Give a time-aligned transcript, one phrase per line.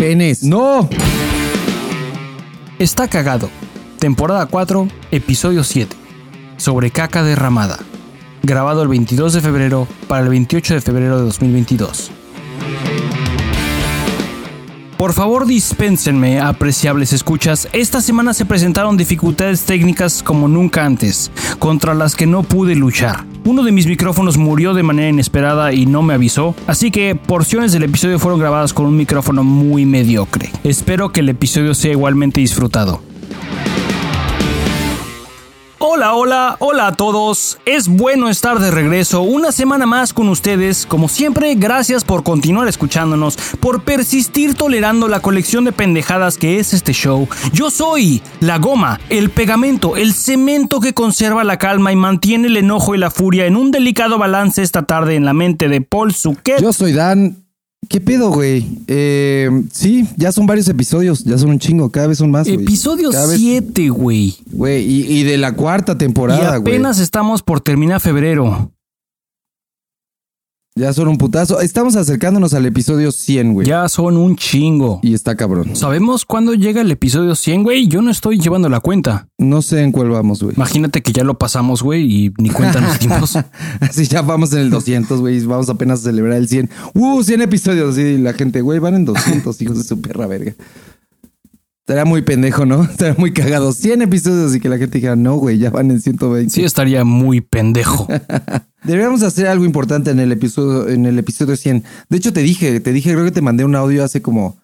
[0.00, 0.42] Penes.
[0.42, 0.88] No.
[2.78, 3.50] Está cagado.
[3.98, 5.94] Temporada 4, episodio 7.
[6.56, 7.78] Sobre caca derramada.
[8.42, 12.10] Grabado el 22 de febrero para el 28 de febrero de 2022.
[14.96, 17.68] Por favor dispénsenme, apreciables escuchas.
[17.74, 23.26] Esta semana se presentaron dificultades técnicas como nunca antes, contra las que no pude luchar.
[23.44, 27.72] Uno de mis micrófonos murió de manera inesperada y no me avisó, así que porciones
[27.72, 30.50] del episodio fueron grabadas con un micrófono muy mediocre.
[30.62, 33.09] Espero que el episodio sea igualmente disfrutado.
[35.82, 37.58] Hola, hola, hola a todos.
[37.64, 40.84] Es bueno estar de regreso una semana más con ustedes.
[40.84, 46.74] Como siempre, gracias por continuar escuchándonos, por persistir tolerando la colección de pendejadas que es
[46.74, 47.26] este show.
[47.54, 52.58] Yo soy la goma, el pegamento, el cemento que conserva la calma y mantiene el
[52.58, 56.12] enojo y la furia en un delicado balance esta tarde en la mente de Paul
[56.12, 56.60] Suquet.
[56.60, 57.49] Yo soy Dan.
[57.88, 58.66] ¿Qué pedo, güey?
[58.86, 62.46] Eh, sí, ya son varios episodios, ya son un chingo, cada vez son más.
[62.46, 62.62] güey.
[62.62, 64.36] Episodio Cada vez- 7, güey.
[64.52, 66.74] Güey, y, y de la cuarta Y temporada, güey.
[66.74, 68.70] apenas estamos por terminar febrero.
[70.80, 71.60] Ya son un putazo.
[71.60, 73.66] Estamos acercándonos al episodio 100, güey.
[73.66, 75.00] Ya son un chingo.
[75.02, 75.76] Y está cabrón.
[75.76, 77.86] ¿Sabemos cuándo llega el episodio 100, güey?
[77.86, 79.28] Yo no estoy llevando la cuenta.
[79.36, 80.54] No sé en cuál vamos, güey.
[80.56, 83.36] Imagínate que ya lo pasamos, güey, y ni cuenta nos dimos.
[83.80, 85.44] Así ya vamos en el 200, güey.
[85.44, 86.70] Vamos apenas a celebrar el 100.
[86.94, 87.22] ¡Uh!
[87.22, 87.98] 100 episodios.
[87.98, 90.54] Y la gente, güey, van en 200, hijos de su perra verga.
[91.90, 92.84] Estaría muy pendejo, ¿no?
[92.88, 93.72] Estaría muy cagado.
[93.72, 96.48] 100 episodios y que la gente dijera, no, güey, ya van en 120.
[96.48, 98.06] Sí, estaría muy pendejo.
[98.84, 101.82] Deberíamos hacer algo importante en el episodio, en el episodio 100.
[102.08, 104.56] De hecho, te dije, te dije, creo que te mandé un audio hace como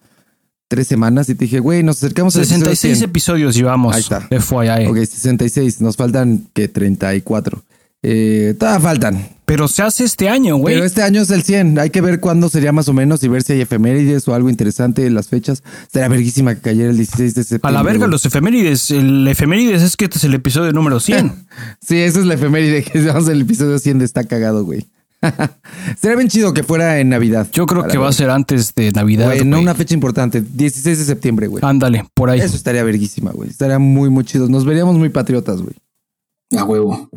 [0.69, 3.10] tres semanas y te dije, güey, nos acercamos episodio 66 100.
[3.10, 3.92] episodios llevamos.
[3.92, 4.20] Ahí está.
[4.20, 4.86] FYI.
[4.86, 5.80] Ok, 66.
[5.80, 7.60] Nos faltan, que 34.
[8.02, 9.28] Eh, todavía faltan.
[9.47, 10.75] Pero se hace este año, güey.
[10.75, 11.78] Pero este año es el 100.
[11.78, 14.50] Hay que ver cuándo sería más o menos y ver si hay efemérides o algo
[14.50, 15.62] interesante en las fechas.
[15.83, 17.72] Estaría verguísima que cayera el 16 de A septiembre.
[17.72, 18.11] la verga güey.
[18.11, 18.91] los efemérides.
[18.91, 21.47] El efemérides es que este es el episodio número 100.
[21.81, 24.84] Sí, esa es la efeméride que vamos el episodio 100 de Está Cagado, güey.
[26.00, 27.47] Sería bien chido que fuera en Navidad.
[27.53, 29.26] Yo creo que va a ser antes de Navidad.
[29.26, 30.42] Güey, no una fecha importante.
[30.42, 31.65] 16 de septiembre, güey.
[31.65, 32.41] Ándale, por ahí.
[32.41, 33.48] Eso estaría verguísima, güey.
[33.48, 34.48] Estaría muy, muy chido.
[34.48, 35.75] Nos veríamos muy patriotas, güey.
[36.56, 37.09] A huevo.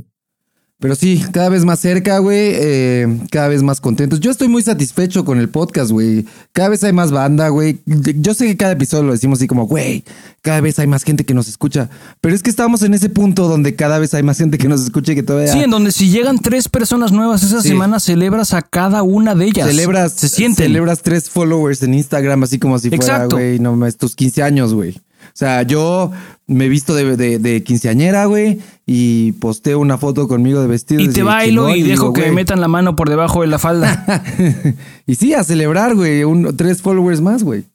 [0.82, 2.38] Pero sí, cada vez más cerca, güey.
[2.54, 4.22] eh, cada vez más contentos.
[4.22, 6.26] Yo estoy muy satisfecho con el podcast, güey.
[6.54, 7.80] Cada vez hay más banda, güey.
[7.86, 10.06] Yo sé que cada episodio lo decimos así como, güey,
[10.42, 11.90] cada vez hay más gente que nos escucha.
[12.22, 14.82] Pero es que estamos en ese punto donde cada vez hay más gente que nos
[14.82, 15.52] escucha y que todavía...
[15.52, 17.68] Sí, en donde si llegan tres personas nuevas esa Sí.
[17.68, 19.68] semana, celebras a cada una de ellas.
[19.68, 20.68] celebras, Se sienten.
[20.68, 24.74] celebras tres followers en Instagram, así como si fuera, güey, no mames, tus 15 años,
[24.74, 24.98] güey.
[25.28, 26.12] O sea, yo
[26.48, 31.02] me he visto de, de, de quinceañera, güey, y posteo una foto conmigo de vestido.
[31.02, 33.48] Y te bailo chingón, y dejo digo, que me metan la mano por debajo de
[33.48, 34.24] la falda.
[35.06, 37.66] y sí, a celebrar, güey, un- tres followers más, güey.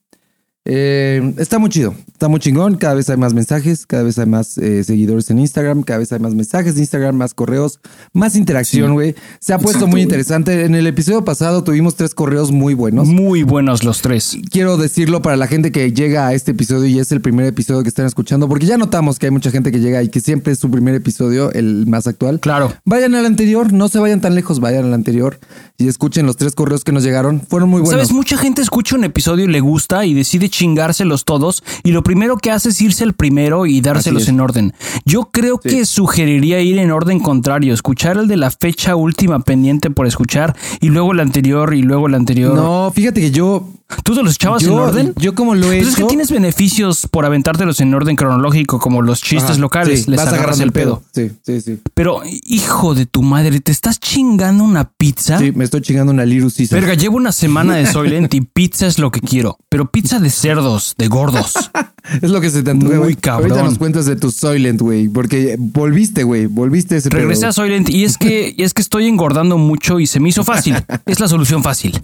[0.67, 2.77] Eh, está muy chido, está muy chingón.
[2.77, 6.11] Cada vez hay más mensajes, cada vez hay más eh, seguidores en Instagram, cada vez
[6.13, 7.81] hay más mensajes de Instagram, más correos,
[8.15, 9.15] más interacción, güey.
[9.41, 10.65] Se ha puesto Exacto, muy interesante.
[10.65, 13.07] En el episodio pasado tuvimos tres correos muy buenos.
[13.09, 14.39] Muy buenos los tres.
[14.51, 17.83] Quiero decirlo para la gente que llega a este episodio y es el primer episodio
[17.83, 20.55] que están escuchando, porque ya notamos que hay mucha gente que llega y que siempre
[20.55, 22.41] es su primer episodio, el más actual.
[22.41, 22.73] Claro.
[22.87, 25.39] Vayan al anterior, no se vayan tan lejos, vayan al anterior
[25.77, 27.43] y escuchen los tres correos que nos llegaron.
[27.43, 28.01] Fueron muy buenos.
[28.01, 32.03] Sabes, mucha gente escucha un episodio y le gusta y decide chingárselos todos y lo
[32.03, 34.73] primero que hace es irse al primero y dárselos en orden.
[35.05, 39.91] Yo creo que sugeriría ir en orden contrario, escuchar el de la fecha última pendiente
[39.91, 42.55] por escuchar y luego el anterior y luego el anterior.
[42.55, 43.69] No, fíjate que yo.
[44.03, 45.15] ¿Tú te los echabas yo, en orden?
[45.17, 46.09] Yo, como lo he Pues es que hecho.
[46.09, 50.05] tienes beneficios por aventártelos en orden cronológico, como los chistes Ajá, locales.
[50.05, 51.03] sí, les vas agarras el pedo.
[51.15, 51.79] Sí, sí, sí.
[51.95, 55.39] Pero, hijo de tu madre, ¿te estás chingando una pizza?
[55.39, 56.81] Sí, me estoy chingando una Caesar.
[56.81, 59.59] Verga, llevo una semana de Soylent y pizza es lo que quiero.
[59.69, 61.53] Pero pizza de cerdos, de gordos.
[62.21, 63.51] Es lo que se te antoja, Muy cabrón.
[63.53, 67.49] Ahorita nos cuentas de tu Soylent, güey, porque volviste, güey, volviste a ese Regresé pedo,
[67.49, 70.45] a Soylent y es que, y es que estoy engordando mucho y se me hizo
[70.45, 70.77] fácil.
[71.07, 71.99] Es la solución fácil.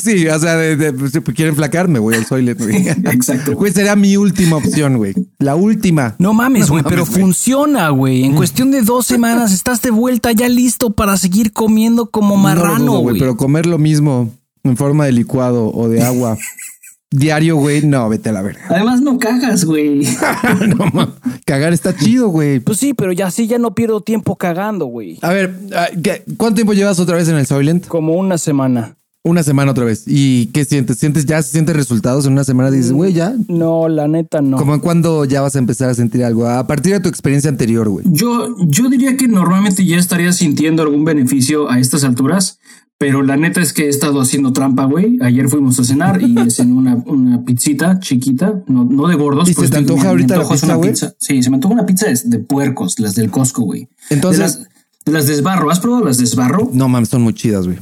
[0.00, 2.88] Sí, o sea, de, de- si quieren flacarme, güey, el Soylent, güey.
[3.12, 3.54] Exacto.
[3.54, 5.14] Güey, sería mi última opción, güey.
[5.38, 6.14] La última.
[6.18, 8.24] No mames, güey, No pero funciona, güey.
[8.24, 12.42] En cuestión de dos semanas estás de vuelta ya listo para seguir comiendo como No
[12.42, 13.18] marrano, güey.
[13.18, 14.30] Pero comer lo mismo
[14.64, 16.38] en forma de licuado o de agua
[17.10, 18.62] diario, güey, no, vete a la verga.
[18.68, 20.06] Además, no cagas, güey.
[20.76, 21.14] no, ma.
[21.44, 22.60] Cagar está chido, güey.
[22.60, 25.18] Pues sí, pero ya sí, ya no pierdo tiempo cagando, güey.
[25.22, 27.86] A ver, ah, ¿qué- ¿cuánto tiempo llevas otra vez en el Soylent?
[27.86, 28.96] Como una semana.
[29.24, 30.02] Una semana otra vez.
[30.06, 30.98] ¿Y qué sientes?
[30.98, 31.40] ¿Sientes ya?
[31.44, 32.72] ¿Sientes resultados en una semana?
[32.72, 33.34] Dices, güey, ya.
[33.46, 34.56] No, la neta no.
[34.56, 36.48] ¿Cómo en cuándo ya vas a empezar a sentir algo?
[36.48, 38.04] A partir de tu experiencia anterior, güey.
[38.10, 42.58] Yo, yo diría que normalmente ya estaría sintiendo algún beneficio a estas alturas,
[42.98, 45.18] Pero la neta es que he estado haciendo trampa, güey.
[45.22, 49.48] Ayer fuimos a cenar y es en una, una pizzita chiquita, no, no de gordos.
[49.48, 50.90] ¿Y se te antoja me- me ahorita la pizza, una güey?
[50.90, 51.12] pizza.
[51.18, 53.88] Sí, se me antoja una pizza de, de puercos, las del Costco, güey.
[54.10, 54.68] Entonces- De las,
[55.06, 55.70] de las desbarro.
[55.70, 56.70] ¿Has probado las desbarro?
[56.72, 57.78] No mames, son muy chidas, güey.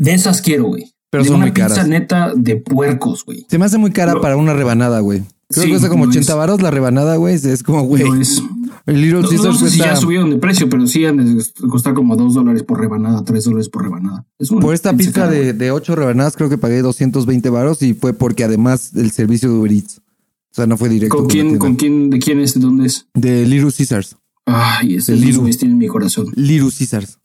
[0.00, 0.92] De esas quiero, güey.
[1.10, 1.88] Pero de son una muy pizza caras.
[1.88, 3.44] neta de puercos, güey.
[3.48, 5.20] Se me hace muy cara Lo- para una rebanada, güey.
[5.48, 7.34] Creo Sí, que cuesta como no 80 es- varos la rebanada, güey.
[7.34, 8.04] Es como, güey.
[8.04, 8.42] No es-
[8.86, 9.94] El Little No, Caesars no sé si cuesta...
[9.94, 13.44] ya subieron de precio, pero sí han de costar como dos dólares por rebanada, tres
[13.44, 14.24] dólares por rebanada.
[14.38, 17.92] Es Por esta pizza cara, de, de 8 rebanadas creo que pagué 220 varos y
[17.94, 19.98] fue porque además el servicio de Uber Eats.
[19.98, 21.16] O sea, no fue directo.
[21.16, 23.06] ¿Con quién, con quién, de quién es, de dónde es?
[23.14, 24.16] De Little Caesars.
[24.46, 25.40] Ay, ese El es Liru.
[25.40, 26.26] güeyes tienen mi corazón.
[26.34, 27.18] Little Caesars.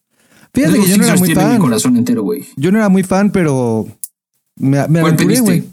[0.56, 1.60] Fíjate Little que yo no era muy mi fan.
[1.60, 2.46] corazón entero, güey.
[2.56, 3.86] Yo no era muy fan, pero
[4.56, 5.64] me, me ¿Cuál aventuré, güey.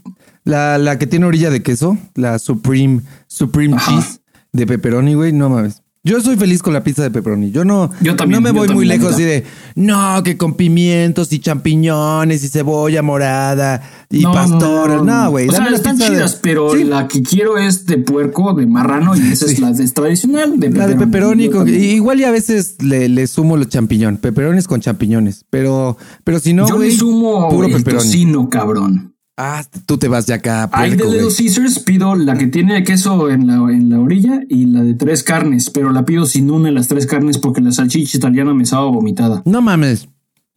[0.44, 3.90] La, la que tiene orilla de queso, la Supreme, Supreme Ajá.
[3.92, 4.20] Cheese
[4.52, 5.81] de pepperoni, güey, no mames.
[6.04, 7.52] Yo soy feliz con la pizza de pepperoni.
[7.52, 9.44] Yo no, Yo también, no me voy muy lejos de,
[9.76, 15.04] no, que con pimientos y champiñones y cebolla morada y pastor.
[15.04, 15.46] No, güey.
[15.46, 18.52] O sea, dame la están de- chidas, pero Sí, la que quiero es de puerco,
[18.54, 21.80] de marrano, y esa es la de- tradicional de La de pepperoni, con- también.
[21.80, 26.52] igual y a veces le, le sumo los champiñones, pepperones con champiñones, pero, pero si
[26.52, 28.02] no, Yo güey, le sumo puro el pepperoni.
[28.02, 29.11] tocino, cabrón.
[29.44, 30.68] Ah, tú te vas de acá.
[30.72, 31.28] Hay de Little.
[31.36, 35.24] Caesars, pido la que tiene queso en la, en la orilla y la de tres
[35.24, 38.64] carnes, pero la pido sin una de las tres carnes porque la salchicha italiana me
[38.66, 39.42] sabe vomitada.
[39.44, 40.08] No mames.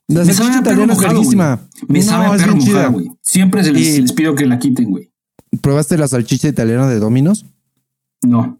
[0.08, 1.24] La Me salchicha italiana es mojado.
[1.88, 2.88] Me No, sabe a perro chida.
[2.90, 3.10] güey.
[3.22, 5.10] Siempre se les, Y- les pido que la quiten, güey.
[5.62, 7.46] ¿Probaste la salchicha italiana de Domino's?
[8.22, 8.60] No.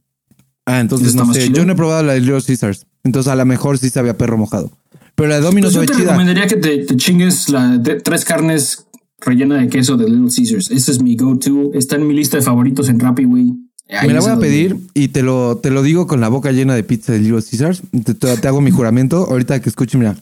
[0.66, 1.50] Ah, entonces ¿Está no sé.
[1.52, 2.88] Yo no he probado la de Little Caesars.
[3.04, 4.72] Entonces a lo mejor sí sabía perro mojado.
[5.14, 6.12] Pero la de Domino's Pues yo sabe te chida.
[6.14, 8.88] recomendaría que te, te chingues la de tres carnes
[9.22, 10.72] rellena de queso de Little Caesars.
[10.72, 11.72] Ese es mi go-to.
[11.74, 13.54] Está en mi lista de favoritos en Rappi, güey.
[13.88, 16.74] Me la voy a pedir y te lo, te lo digo con la boca llena
[16.74, 17.82] de pizza de Little Caesars.
[18.04, 19.28] Te, te- te hago mi juramento.
[19.30, 20.16] Ahorita que escuche, mira.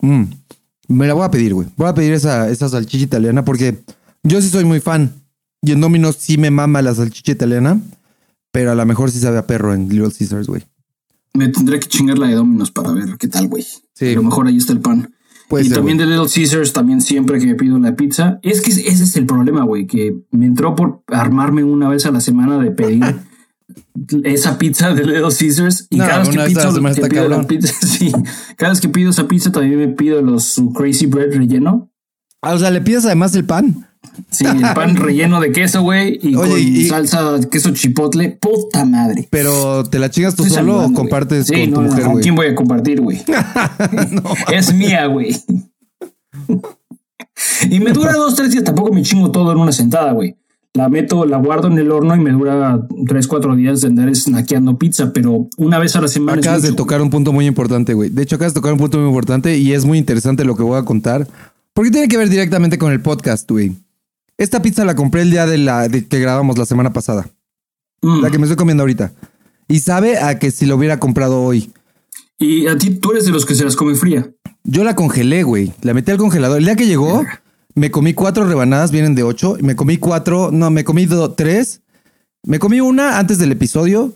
[0.00, 0.22] Mm.
[0.88, 1.68] Me la voy a pedir, güey.
[1.76, 3.78] Voy a pedir esa, esa salchicha italiana porque
[4.22, 5.12] yo sí soy muy fan.
[5.62, 7.80] Y en Domino's sí me mama la salchicha italiana.
[8.52, 10.62] Pero a lo mejor sí sabe a perro en Little Caesars, güey.
[11.34, 13.66] Me tendré que chingar la de Domino's para ver qué tal, güey.
[13.92, 14.06] Sí.
[14.06, 15.12] A lo mejor ahí está el pan.
[15.62, 16.08] Y ser, también güey.
[16.08, 18.38] de Little Caesars, también siempre que me pido la pizza.
[18.42, 22.10] Es que ese es el problema, güey, que me entró por armarme una vez a
[22.10, 23.04] la semana de pedir
[24.24, 25.86] esa pizza de Little Caesars.
[25.90, 27.36] Y No, cada vez que una vez a la pido, semana que está pido la
[27.36, 27.46] cabrón.
[27.46, 28.12] pizza, sí,
[28.56, 31.90] cada vez que pido esa pizza también me pido los su Crazy Bread relleno.
[32.42, 33.88] Ah, o sea, le pides además el pan.
[34.30, 38.38] Sí, el pan relleno de queso, güey, y Oye, con y- salsa queso chipotle.
[38.40, 39.28] Puta madre.
[39.30, 42.04] Pero ¿te la chingas tú Estoy solo o compartes Sí, con tu no, no, mujer,
[42.04, 43.22] ¿Con quién voy a compartir, güey?
[44.52, 45.36] es mía, güey.
[47.70, 48.64] y me dura dos, tres días.
[48.64, 50.36] Tampoco me chingo todo en una sentada, güey.
[50.74, 54.14] La meto, la guardo en el horno y me dura tres, cuatro días de andar
[54.14, 56.38] snackeando pizza, pero una vez a la semana.
[56.38, 58.10] Acabas de tocar un punto muy importante, güey.
[58.10, 60.62] De hecho, acabas de tocar un punto muy importante y es muy interesante lo que
[60.62, 61.26] voy a contar.
[61.72, 63.72] Porque tiene que ver directamente con el podcast, güey.
[64.38, 67.28] Esta pizza la compré el día de la de que grabamos la semana pasada.
[68.02, 68.20] Mm.
[68.20, 69.12] La que me estoy comiendo ahorita.
[69.68, 71.72] Y sabe a que si lo hubiera comprado hoy.
[72.38, 74.30] Y a ti, tú eres de los que se las come fría.
[74.64, 75.72] Yo la congelé, güey.
[75.82, 76.58] La metí al congelador.
[76.58, 77.24] El día que llegó,
[77.74, 79.56] me comí cuatro rebanadas, vienen de ocho.
[79.58, 81.80] y Me comí cuatro, no, me comí do- tres.
[82.44, 84.12] Me comí una antes del episodio,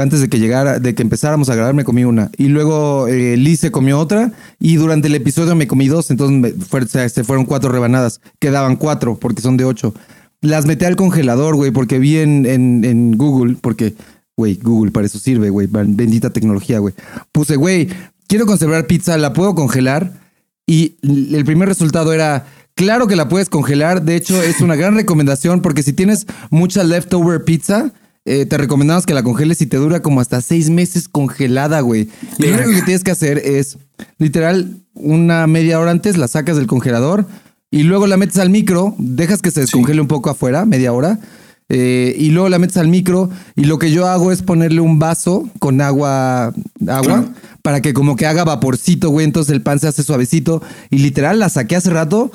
[0.00, 2.30] antes de que llegara, de que empezáramos a grabar, me comí una.
[2.38, 4.32] Y luego eh, Liz se comió otra.
[4.58, 6.10] Y durante el episodio me comí dos.
[6.10, 8.20] Entonces me se, fueron cuatro rebanadas.
[8.38, 9.94] Quedaban cuatro porque son de ocho.
[10.40, 13.94] Las metí al congelador, güey, porque vi en, en, Google, porque,
[14.36, 15.68] güey, Google para eso sirve, güey.
[15.70, 16.94] Bendita tecnología, güey.
[17.30, 17.88] Puse, güey,
[18.26, 20.20] quiero conservar pizza, la puedo congelar.
[20.66, 24.02] Y el primer resultado era, claro que la puedes congelar.
[24.02, 27.92] De hecho, es una gran recomendación porque si tienes mucha leftover pizza,
[28.24, 32.08] eh, te recomendamos que la congeles y te dura como hasta seis meses congelada, güey.
[32.38, 33.78] Y lo único que tienes que hacer es,
[34.18, 37.26] literal, una media hora antes la sacas del congelador
[37.70, 41.18] y luego la metes al micro, dejas que se descongele un poco afuera, media hora.
[41.68, 44.98] eh, y luego la metes al micro y lo que yo hago es ponerle un
[44.98, 46.52] vaso con agua,
[46.86, 47.24] agua
[47.62, 49.24] para que como que haga vaporcito, güey.
[49.24, 50.62] Entonces el pan se hace suavecito.
[50.90, 52.30] Y literal la saqué hace rato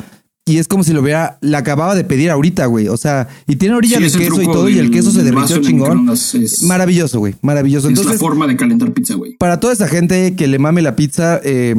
[0.48, 2.88] y es como si lo hubiera, la acababa de pedir ahorita, güey.
[2.88, 5.58] O sea, y tiene orilla Sí, de queso y todo y el queso se derritió
[5.62, 6.10] chingón.
[6.10, 7.36] es- Maravilloso, güey.
[7.42, 7.89] Maravilloso.
[7.89, 9.36] es la Entonces, forma de calentar pizza, güey.
[9.38, 11.75] para toda esa gente que le mame la pizza, eh,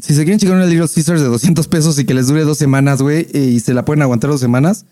[0.00, 2.58] si se quieren chingar una Little Caesars de 200 pesos y que les dure dos
[2.58, 4.84] semanas, güey, eh, y se la pueden aguantar dos semanas,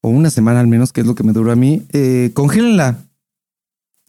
[0.00, 2.98] o una semana al menos, que es lo que me duró a mí, eh, congélenla.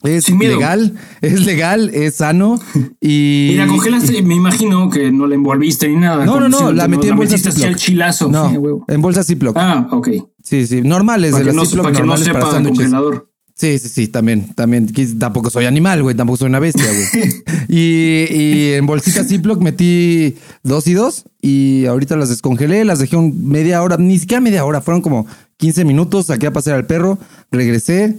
[0.04, 0.54] Es Sin miedo.
[0.56, 2.60] legal, es legal, es sano
[3.00, 3.50] y...
[3.52, 6.24] Y la congelaste, me imagino que no la envolviste ni nada.
[6.24, 7.76] No, no, no, la metí en bolsa Ziploc.
[7.76, 8.28] chilazo.
[8.28, 8.56] No, Sí,
[8.88, 9.56] en bolsa Ziploc.
[9.56, 10.08] Ah, ok.
[10.42, 12.78] Sí, sí, normales, Para de que las no, Ziploc para que no para sepa sándwiches.
[12.78, 13.28] congelador.
[13.54, 14.90] Sí, sí, sí, también, también.
[15.18, 17.32] Tampoco soy animal, güey, tampoco soy una bestia, güey.
[17.68, 23.16] y, y, en bolsita Ziploc metí dos y dos y ahorita las descongelé, las dejé
[23.16, 25.26] un media hora, ni siquiera media hora, fueron como
[25.58, 27.18] 15 minutos, saqué a pasear al perro,
[27.52, 28.16] regresé,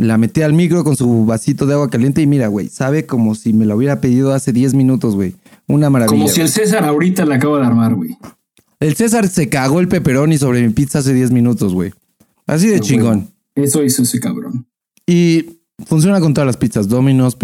[0.00, 3.34] la metí al micro con su vasito de agua caliente y mira, güey, sabe como
[3.34, 5.34] si me lo hubiera pedido hace 10 minutos, güey.
[5.66, 6.16] Una maravilla.
[6.16, 8.16] Como si el César ahorita la acaba de armar, güey.
[8.80, 11.92] El César se cagó el pepperoni sobre mi pizza hace 10 minutos, güey.
[12.46, 13.28] Así de chingón.
[13.54, 14.66] Eso hizo ese cabrón.
[15.06, 17.36] Y funciona con todas las pizzas, Domino's,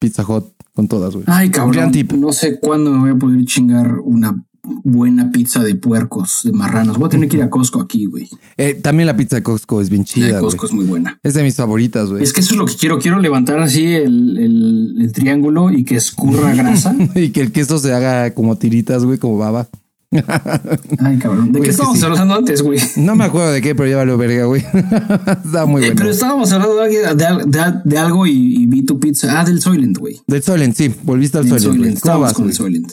[0.00, 1.24] Pizza Hut, con todas, güey.
[1.28, 1.92] Ay, cabrón.
[2.18, 6.98] No sé cuándo me voy a poder chingar una buena pizza de puercos, de marranos.
[6.98, 8.28] Voy a tener que ir a Costco aquí, güey.
[8.56, 10.28] Eh, también la pizza de Costco es bien chida.
[10.28, 11.18] La de Costco es muy buena.
[11.22, 12.22] Es de mis favoritas, güey.
[12.22, 12.98] Es que eso es lo que quiero.
[12.98, 16.94] Quiero levantar así el, el triángulo y que escurra grasa.
[17.14, 19.68] y que el queso se haga como tiritas, güey, como baba.
[20.98, 21.52] Ay, cabrón.
[21.52, 22.78] ¿De qué estábamos hablando antes, güey?
[22.96, 24.60] No me acuerdo de qué, pero valió verga, güey.
[25.44, 25.94] Estaba muy eh, bueno.
[25.96, 29.40] pero estábamos hablando de, algo y, vi tu pizza.
[29.40, 30.20] Ah, del Soylent, güey.
[30.26, 30.94] Del Soylent, sí.
[31.02, 31.96] Volviste al Soylent.
[31.96, 32.92] Estábamos con el Soylent.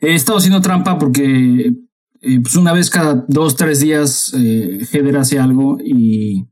[0.00, 1.72] He estado haciendo trampa porque
[2.20, 6.46] eh, pues una vez cada dos, tres días eh, Heather hace algo y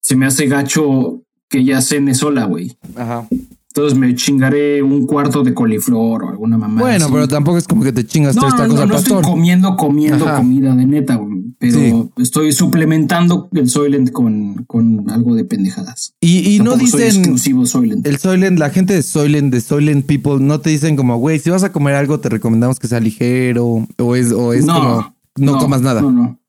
[0.00, 2.76] se me hace gacho que ya cene sola, güey.
[2.96, 3.26] Ajá.
[3.68, 6.80] Entonces me chingaré un cuarto de coliflor o alguna mamá.
[6.80, 9.76] Bueno, pero tampoco es como que te chingas tres tacos no, no, no estoy comiendo,
[9.76, 11.16] comiendo comida de neta,
[11.58, 16.14] pero estoy suplementando el Soylent con, con algo de pendejadas.
[16.20, 17.02] Y, no dicen.
[17.02, 18.06] exclusivo Soylent.
[18.06, 21.50] El Soylent, la gente de Soylent, de Soylent People, no te dicen como, güey, si
[21.50, 25.58] vas a comer algo, te recomendamos que sea ligero o es, o es como, no,
[25.58, 26.00] comas nada.
[26.00, 26.40] No, no.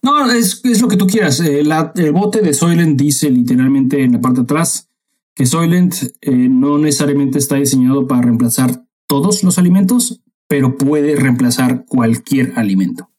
[0.00, 1.40] No, es, es lo que tú quieras.
[1.40, 4.88] Eh, el bote de Soylent dice literalmente en la parte de atrás
[5.34, 11.84] que Soylent eh, no necesariamente está diseñado para reemplazar todos los alimentos, pero puede reemplazar
[11.86, 13.10] cualquier alimento.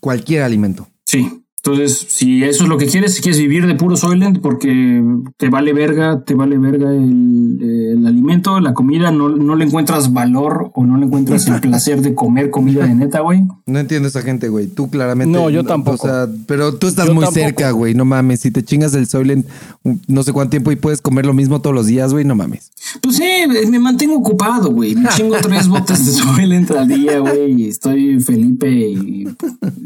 [0.00, 0.88] Cualquier alimento.
[1.04, 1.45] Sí.
[1.66, 5.02] Entonces, si eso es lo que quieres, si quieres vivir de puro Soylent porque
[5.36, 10.70] te vale verga, te vale verga el, alimento, la comida, no, no, le encuentras valor
[10.76, 13.48] o no le encuentras el placer de comer comida de neta, güey.
[13.66, 14.68] No entiendo esa gente, güey.
[14.68, 15.36] Tú claramente.
[15.36, 16.06] No, yo tampoco.
[16.06, 17.94] O sea, pero tú estás muy cerca, güey.
[17.94, 18.42] No mames.
[18.42, 19.44] Si te chingas el Soylent
[20.06, 22.70] no sé cuánto tiempo y puedes comer lo mismo todos los días, güey, no mames.
[23.02, 23.24] Pues sí,
[23.68, 24.94] me mantengo ocupado, güey.
[24.94, 27.62] Me chingo tres botas de Soylent al día, güey.
[27.62, 29.26] Y estoy Felipe y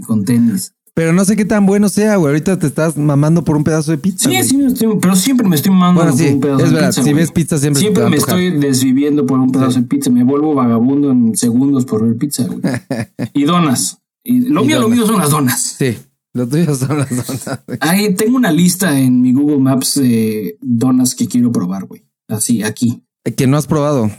[0.07, 0.75] con tenis.
[1.01, 2.29] Pero no sé qué tan bueno sea, güey.
[2.29, 4.29] Ahorita te estás mamando por un pedazo de pizza.
[4.29, 7.03] Sí, sí, pero siempre me estoy mamando por un pedazo es de pizza.
[7.03, 10.11] Si ves pizza, siempre Siempre me estoy desviviendo por un pedazo de pizza.
[10.11, 12.61] Me vuelvo vagabundo en segundos por ver pizza, güey.
[13.33, 14.03] y donas.
[14.23, 15.75] Y lo mío, lo mío son las donas.
[15.79, 15.97] Sí.
[16.35, 17.61] Lo tuyo son las donas.
[17.81, 22.05] Ahí tengo una lista en mi Google Maps de donas que quiero probar, güey.
[22.29, 23.03] Así, aquí.
[23.39, 24.11] Que no has probado.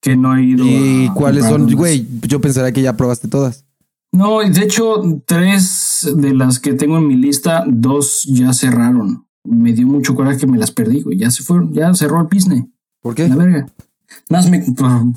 [0.00, 0.64] Que no he ido.
[0.66, 1.72] ¿Y cuáles son?
[1.72, 3.64] Güey, yo pensaría que ya probaste todas.
[4.14, 9.26] No, de hecho, tres de las que tengo en mi lista, dos ya cerraron.
[9.44, 11.18] Me dio mucho coraje que me las perdí, güey.
[11.18, 12.64] Ya se fueron, ya cerró el business.
[13.00, 13.28] ¿Por qué?
[13.28, 13.66] La verga.
[14.30, 14.50] Más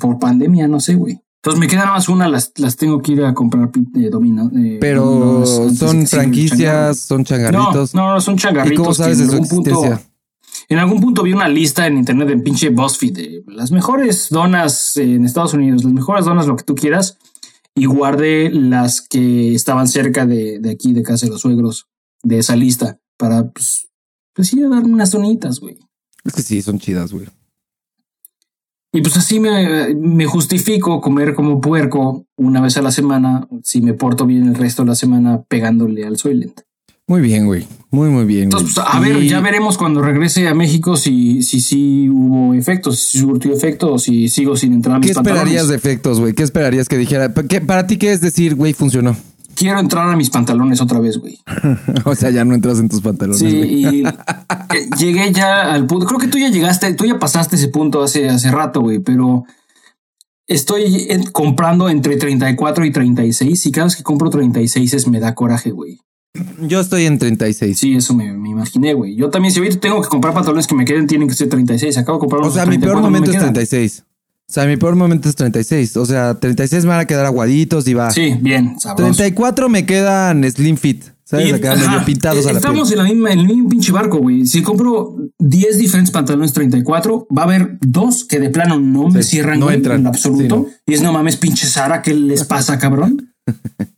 [0.00, 1.20] por, pandemia, no sé, güey.
[1.36, 4.50] Entonces me quedan más una, las, las tengo que ir a comprar eh, domino.
[4.56, 7.94] Eh, Pero son franquicias, son changarritos.
[7.94, 8.74] No, no, son changarritos.
[8.74, 10.02] ¿Y cómo sabes de su existencia?
[10.68, 14.96] en algún punto vi una lista en internet en pinche BuzzFeed de las mejores donas
[14.98, 17.16] en Estados Unidos, las mejores donas, lo que tú quieras
[17.78, 21.86] y guardé las que estaban cerca de, aquí, de casa de los suegros,
[22.22, 23.88] de esa lista, para, pues,
[24.34, 25.78] pues ir a darme unas zonitas, güey.
[26.24, 27.26] Es que sí, son chidas, güey.
[28.92, 33.82] Y pues así me, me, justifico comer como puerco una vez a la semana, si
[33.82, 36.62] me porto bien el resto de la semana pegándole al Soylent.
[37.08, 37.66] Muy bien, güey.
[37.90, 38.44] Muy, muy bien.
[38.44, 42.98] Entonces, pues, a ver, ya veremos cuando regrese a México si sí si, hubo efectos,
[42.98, 46.34] si surtió efecto o si sigo sin entrar a mis ¿Qué esperarías de efectos, güey?
[46.34, 47.32] ¿Qué esperarías que dijera?
[47.32, 49.16] ¿Para ti qué es decir, güey, funcionó?
[49.54, 51.38] Quiero entrar a mis pantalones otra vez, güey.
[52.04, 53.38] o sea, ya no entras en tus pantalones.
[53.38, 56.04] Sí, y eh, llegué ya al punto.
[56.04, 59.44] Creo que tú ya llegaste, tú ya pasaste ese punto hace, hace rato, güey, pero
[60.46, 65.70] estoy comprando entre 34 y 36 y cada vez que compro 36 me da coraje,
[65.70, 65.98] güey.
[66.60, 67.78] Yo estoy en 36.
[67.78, 69.14] Sí, eso me, imaginé, güey.
[69.16, 71.96] Yo también, si ahorita tengo que comprar pantalones que me queden, tienen que ser 36.
[71.98, 74.04] Acabo de comprar unos O sea, mi peor momento es 36.
[74.48, 75.96] O sea, mi peor momento es 36.
[75.96, 78.10] O sea, 36 me van a quedar aguaditos y va.
[78.10, 79.14] Sí, bien, sabroso.
[79.14, 81.04] 34 me quedan slim fit.
[81.24, 81.52] ¿Sabes?
[81.52, 84.46] Acá medio pintados a la Estamos en, la misma, en el mismo pinche barco, güey.
[84.46, 89.22] Si compro 10 diferentes pantalones 34, va a haber dos que de plano no me
[89.22, 90.00] cierran no entran.
[90.00, 90.68] en absoluto.
[90.86, 93.34] Y es no mames, pinche Sara, ¿qué les pasa, cabrón?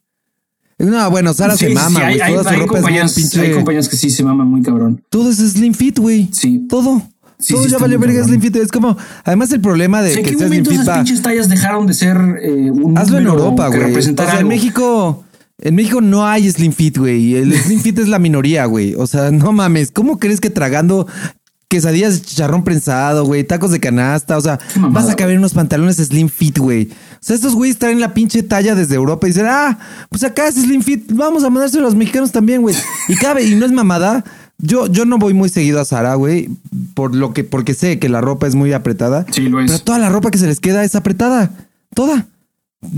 [0.80, 2.20] No, bueno, Sara se mama, güey.
[2.20, 3.40] Hay, hay, compañías, pinche...
[3.40, 5.02] hay compañías que sí se maman muy cabrón.
[5.10, 6.28] Todo es slim fit, güey.
[6.32, 6.66] Sí.
[6.68, 7.02] Todo.
[7.38, 8.56] Sí, todo ya vale verga slim fit.
[8.56, 11.94] Es como, además el problema de que sea slim fit esas pinches tallas dejaron de
[11.94, 13.94] ser eh, un Hazlo en Europa, güey.
[13.94, 15.24] O sea, en México...
[15.62, 17.34] En México no hay slim fit, güey.
[17.34, 18.94] El slim fit es la minoría, güey.
[18.94, 19.92] O sea, no mames.
[19.92, 21.06] ¿Cómo crees que tragando
[21.70, 25.54] quesadillas de chicharrón prensado, güey, tacos de canasta, o sea, mamada, vas a caber unos
[25.54, 26.88] pantalones slim fit, güey.
[27.20, 30.48] O sea, estos güeyes traen la pinche talla desde Europa y dicen, ah, pues acá
[30.48, 32.74] es slim fit, vamos a mandárselo a los mexicanos también, güey.
[33.08, 34.24] Y cabe, y no es mamada.
[34.56, 36.48] Yo, yo no voy muy seguido a Zara, güey,
[36.94, 39.26] por lo que, porque sé que la ropa es muy apretada.
[39.30, 39.70] Sí, lo es.
[39.70, 41.50] Pero toda la ropa que se les queda es apretada.
[41.94, 42.26] Toda.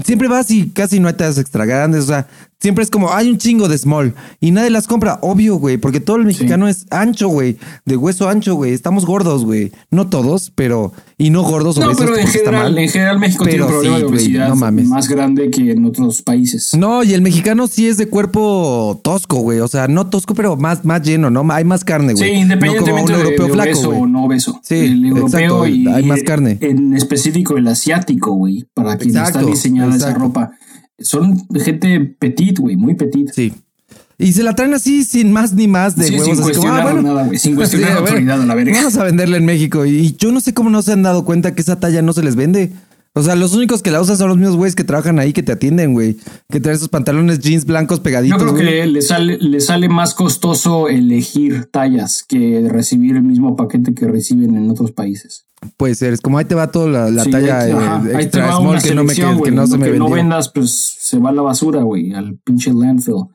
[0.04, 2.04] Siempre vas y casi no hay tallas extra grandes.
[2.04, 2.28] O sea,
[2.62, 5.18] siempre es como hay un chingo de small y nadie las compra.
[5.20, 8.72] Obvio, güey, porque todo el mexicano es ancho, güey, de hueso ancho, güey.
[8.72, 9.72] Estamos gordos, güey.
[9.90, 10.92] No todos, pero.
[11.18, 14.02] Y no gordos No, obesos pero en general, en general México tiene un problema sí,
[14.02, 14.86] de obesidad no mames.
[14.88, 16.70] más grande que en otros países.
[16.76, 19.60] No, y el mexicano sí es de cuerpo tosco, güey.
[19.60, 21.46] O sea, no tosco, pero más, más lleno, ¿no?
[21.52, 22.40] Hay más carne, Sí, güey.
[22.40, 24.60] independientemente no como un de, europeo de flaco, obeso o no obeso.
[24.64, 26.58] Sí, el europeo exacto, y hay más carne.
[26.60, 30.52] En específico el asiático, güey, para quien está Exacto, diseñada esa ropa.
[31.04, 33.30] Son gente petit, güey, muy petit.
[33.32, 33.52] Sí.
[34.18, 36.26] Y se la traen así sin más ni más de Sí, huevos.
[36.26, 37.02] sin como, cuestionar ah, bueno.
[37.02, 38.72] nada, güey, sin cuestionar Sí, la a ver, autoridad a la verga.
[38.76, 39.84] Vamos a venderla en México.
[39.84, 42.22] Y yo no sé cómo no se han dado cuenta que esa talla no se
[42.22, 42.70] les vende.
[43.14, 45.42] O sea, los únicos que la usan son los mismos güeyes que trabajan ahí, que
[45.42, 46.16] te atienden, güey.
[46.48, 48.38] Que traen esos pantalones jeans blancos Yo pegaditos.
[48.42, 48.64] creo güey.
[48.66, 54.06] que le sale, le sale más costoso elegir tallas que recibir el mismo paquete que
[54.08, 55.44] reciben en otros países.
[55.76, 56.12] Puede ser.
[56.14, 58.46] Es como ahí te va toda la, la Sí, talla ahí eh, ahí te extra
[58.46, 61.30] va small una que no, me, que se me que no vendas, pues se va
[61.30, 63.26] a la basura, güey, al pinche landfill.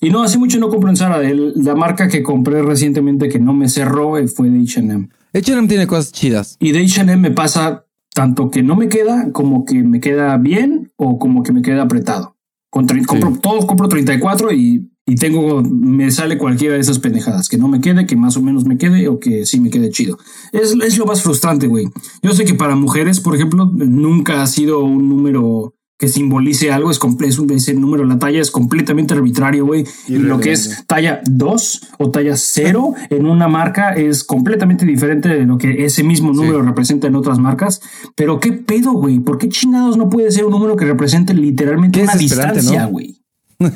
[0.00, 1.20] Y no, hace mucho no compro en Zara.
[1.28, 5.08] El- la marca que compré recientemente que no me cerró eh, fue de H&M.
[5.34, 6.56] H&M tiene cosas chidas.
[6.58, 7.84] Y de H&M me pasa
[8.16, 11.82] tanto que no me queda como que me queda bien o como que me queda
[11.82, 12.38] apretado.
[12.70, 17.50] Con compro, todos compro 34 y, y tengo, me sale cualquiera de esas pendejadas.
[17.50, 19.90] Que no me quede, que más o menos me quede o que sí me quede
[19.90, 20.18] chido.
[20.52, 21.88] Es, es lo más frustrante, güey.
[22.22, 26.90] Yo sé que para mujeres, por ejemplo, nunca ha sido un número que simbolice algo.
[26.90, 29.84] Es complejo, ese número, la talla es completamente arbitrario, güey.
[30.08, 35.28] Y lo que es talla 2 o talla 0 en una marca es completamente diferente
[35.28, 37.80] de lo que ese mismo número representa en otras marcas.
[38.14, 39.20] Pero qué pedo, güey.
[39.20, 42.90] ¿Por qué chingados no puede ser un número que represente literalmente Qué una distancia, ¿no?
[42.90, 43.22] güey?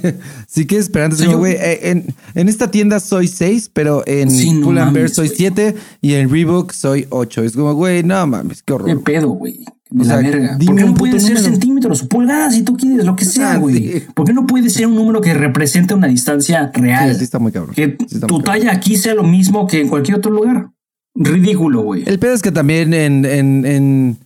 [0.47, 1.17] Sí que esperando.
[1.17, 4.93] Sí, güey, eh, en, en esta tienda soy 6, pero en Sí, no Pull and
[4.93, 5.37] Bear mames, soy güey.
[5.39, 7.45] 7 y en Reebok soy 8.
[7.45, 9.03] Es como, güey, no mames, qué ¿Qué horror.
[9.03, 9.65] pedo, güey?
[9.93, 10.59] O la sea, verga.
[10.65, 11.51] ¿Por qué no puede ser número.
[11.51, 14.01] centímetros pulgadas si tú quieres, lo que sea, Ah, güey?
[14.15, 17.11] ¿Por qué no puede ser un número que represente una distancia real?
[17.13, 17.75] Sí, sí está muy cabrón.
[17.75, 18.45] Que Sí está tu cabrón.
[18.45, 20.71] talla aquí sea lo mismo que en cualquier otro lugar.
[21.15, 22.05] Ridículo, güey.
[22.07, 24.19] El pedo es que también en, en, en,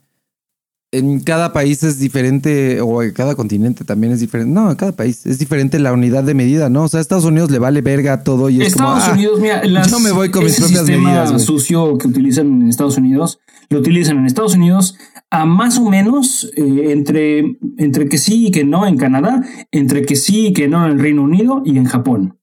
[0.98, 4.52] en cada país es diferente, o en cada continente también es diferente.
[4.52, 6.84] No, en cada país es diferente la unidad de medida, ¿no?
[6.84, 9.12] O sea, a Estados Unidos le vale verga todo y es Estados como.
[9.12, 12.46] ah, Unidos, mira, las- yo me voy con mis propias sistema medidas, sucio que utilizan
[12.62, 13.38] en Estados Unidos,
[13.70, 14.96] lo utilizan en Estados Unidos
[15.30, 20.02] a más o menos eh, entre, entre que sí y que no en Canadá, entre
[20.04, 22.38] que sí y que no en el Reino Unido y en Japón.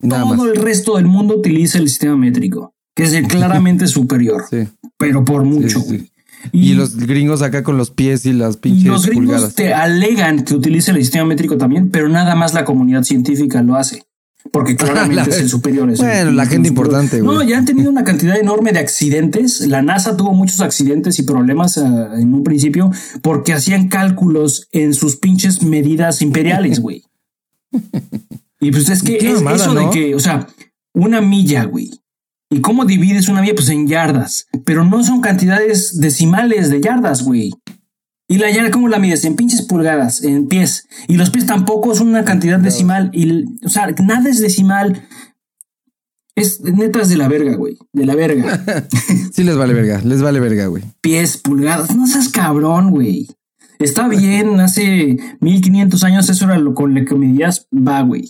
[0.00, 0.46] Nada Todo más.
[0.48, 4.68] el resto del mundo utiliza el sistema métrico, que es el claramente superior, Sí.
[4.98, 5.80] pero por mucho.
[5.80, 6.10] sí, sí.
[6.52, 9.54] Y, los gringos acá con los pies y las y pinches los gringos pulgadas.
[9.54, 13.76] te alegan que utiliza el sistema métrico también, pero nada más la comunidad científica lo
[13.76, 14.04] hace.
[14.52, 15.90] Porque claramente La- es el superior.
[15.90, 17.36] es el- Bueno, la gente importante, güey.
[17.36, 19.60] No, ya han tenido una cantidad enorme de accidentes.
[19.66, 24.94] La NASA tuvo muchos accidentes y problemas ah, en un principio porque hacían cálculos en
[24.94, 27.02] sus pinches medidas imperiales, güey.
[28.58, 30.46] Y pues es que es eso de que, o sea,
[30.94, 31.90] una milla, güey.
[32.50, 33.54] ¿Y cómo divides una milla?
[33.54, 34.46] Pues en yardas.
[34.64, 37.52] Pero no son cantidades decimales de yardas, güey.
[38.28, 39.24] Y la yarda, ¿cómo la mides?
[39.24, 40.88] En pinches pulgadas, en pies.
[41.08, 43.10] Y los pies tampoco son una cantidad decimal.
[43.12, 45.02] Y, o sea, nada es decimal.
[46.34, 47.78] Es netas de la verga, güey.
[47.92, 48.64] De la verga.
[49.32, 50.82] Sí les vale verga, les vale verga, güey.
[51.00, 51.94] pies, pulgadas.
[51.94, 53.28] No seas cabrón, güey.
[53.78, 58.28] Está bien, hace 1500 años eso era lo con lo que medías, va, güey.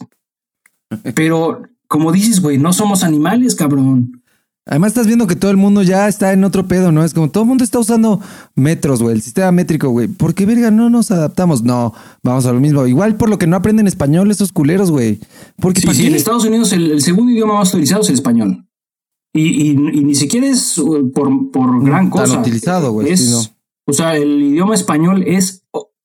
[1.14, 4.22] Pero, como dices, güey, no somos animales, cabrón.
[4.68, 7.04] Además estás viendo que todo el mundo ya está en otro pedo, ¿no?
[7.04, 8.20] Es como todo el mundo está usando
[8.56, 10.08] metros, güey, el sistema métrico, güey.
[10.08, 11.62] ¿Por qué, verga, no nos adaptamos?
[11.62, 11.94] No,
[12.24, 12.84] vamos a lo mismo.
[12.84, 15.20] Igual por lo que no aprenden español esos culeros, güey.
[15.60, 18.14] Porque Sí, ¿para sí, en Estados Unidos el, el segundo idioma más utilizado es el
[18.16, 18.66] español.
[19.32, 22.40] Y, y- y ni siquiera es uh, por, por gran tan cosa.
[22.40, 23.42] utilizado, güey, Es- sí, no.
[23.88, 25.62] O sea, el idioma español es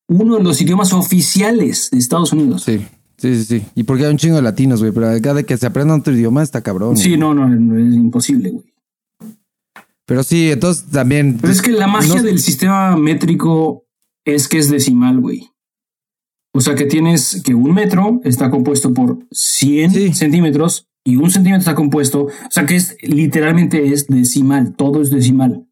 [0.08, 2.62] uno de los idiomas oficiales de Estados Unidos.
[2.64, 2.86] Sí,
[3.22, 3.66] sí, sí, sí.
[3.76, 4.92] Y porque hay un chingo de latinos, güey.
[4.92, 6.98] Pero de que se aprenda otro idioma está cabrón.
[6.98, 7.20] Sí, güey.
[7.20, 8.66] no, no, no, es imposible, güey.
[10.06, 11.38] Pero sí, entonces también.
[11.40, 13.86] Pero es que la magia no- del sistema métrico
[14.26, 15.50] es que es decimal, güey.
[16.54, 20.14] O sea que tienes que un metro está compuesto por 100 Sí.
[20.14, 25.12] centímetros y un centímetro está compuesto, o sea que es literalmente es decimal, todo es
[25.12, 25.66] decimal.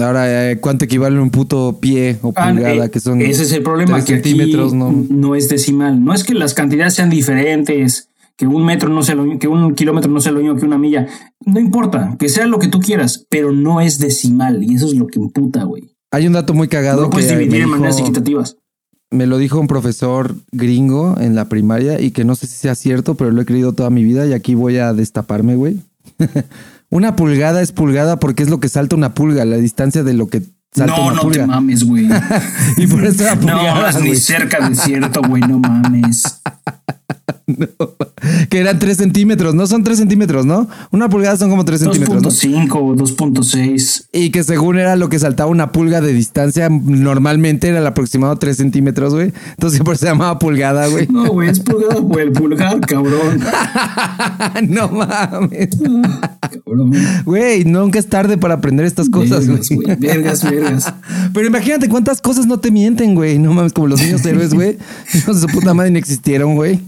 [0.00, 2.84] Ahora, eh, ¿cuánto equivale un puto pie o Ah, pulgada?
[2.86, 3.20] eh, que son.
[3.20, 4.92] ese es el problema, que aquí centímetros, ¿no?
[5.08, 6.02] no es decimal.
[6.04, 9.74] No es que las cantidades sean diferentes, que un metro no sea lo que un
[9.74, 11.06] kilómetro no sea lo mismo que una milla.
[11.44, 14.94] No importa, que sea lo que tú quieras, pero no es decimal y eso es
[14.94, 15.90] lo que imputa, güey.
[16.10, 18.56] Hay un dato muy cagado No que puedes dividir me en maneras equitativas.
[19.10, 22.74] me lo dijo un profesor gringo en la primaria y que no sé si sea
[22.74, 25.80] cierto, pero lo he creído toda mi vida y aquí voy a destaparme, güey.
[26.90, 30.28] una pulgada es pulgada porque es lo que salta una pulga, la distancia de lo
[30.28, 30.42] que
[30.74, 31.40] salta No, una no pulga.
[31.42, 32.08] te mames, güey.
[32.76, 36.22] y por eso era No, pulgada, es ni cerca de cierto, güey, no mames.
[38.48, 40.68] que eran tres centímetros, no son tres centímetros, ¿no?
[40.90, 42.28] Una pulgada son como tres centímetros, ¿no?
[42.28, 44.06] 2.5 o 2.6.
[44.12, 48.36] Y que según era lo que saltaba una pulga de distancia, normalmente era el aproximado
[48.36, 49.32] 3 centímetros, güey.
[49.50, 51.06] Entonces por eso se llamaba pulgada, güey.
[51.08, 53.40] No, güey, es pulgada por el pulgar, cabrón.
[54.68, 55.68] no mames.
[56.40, 56.92] Cabrón.
[57.24, 59.84] Güey, nunca es tarde para aprender estas cosas, Vergas, güey.
[59.84, 59.96] güey.
[59.96, 60.94] Vergas, vergas.
[61.32, 63.38] Pero imagínate cuántas cosas no te mienten, güey.
[63.38, 64.78] No mames, como los niños héroes, güey.
[65.14, 66.80] Hijos de su puta madre ni existieron, güey.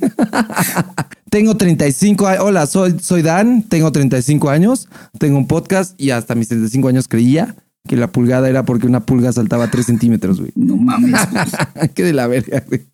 [1.31, 2.45] Tengo 35 años.
[2.45, 4.88] Hola, soy, soy Dan, tengo 35 años,
[5.19, 7.57] tengo un podcast y hasta mis 35 años creía
[7.88, 10.53] que la pulgada era porque una pulga saltaba 3 centímetros, güey.
[10.55, 11.21] No mames.
[11.95, 12.83] Qué de la verga, güey.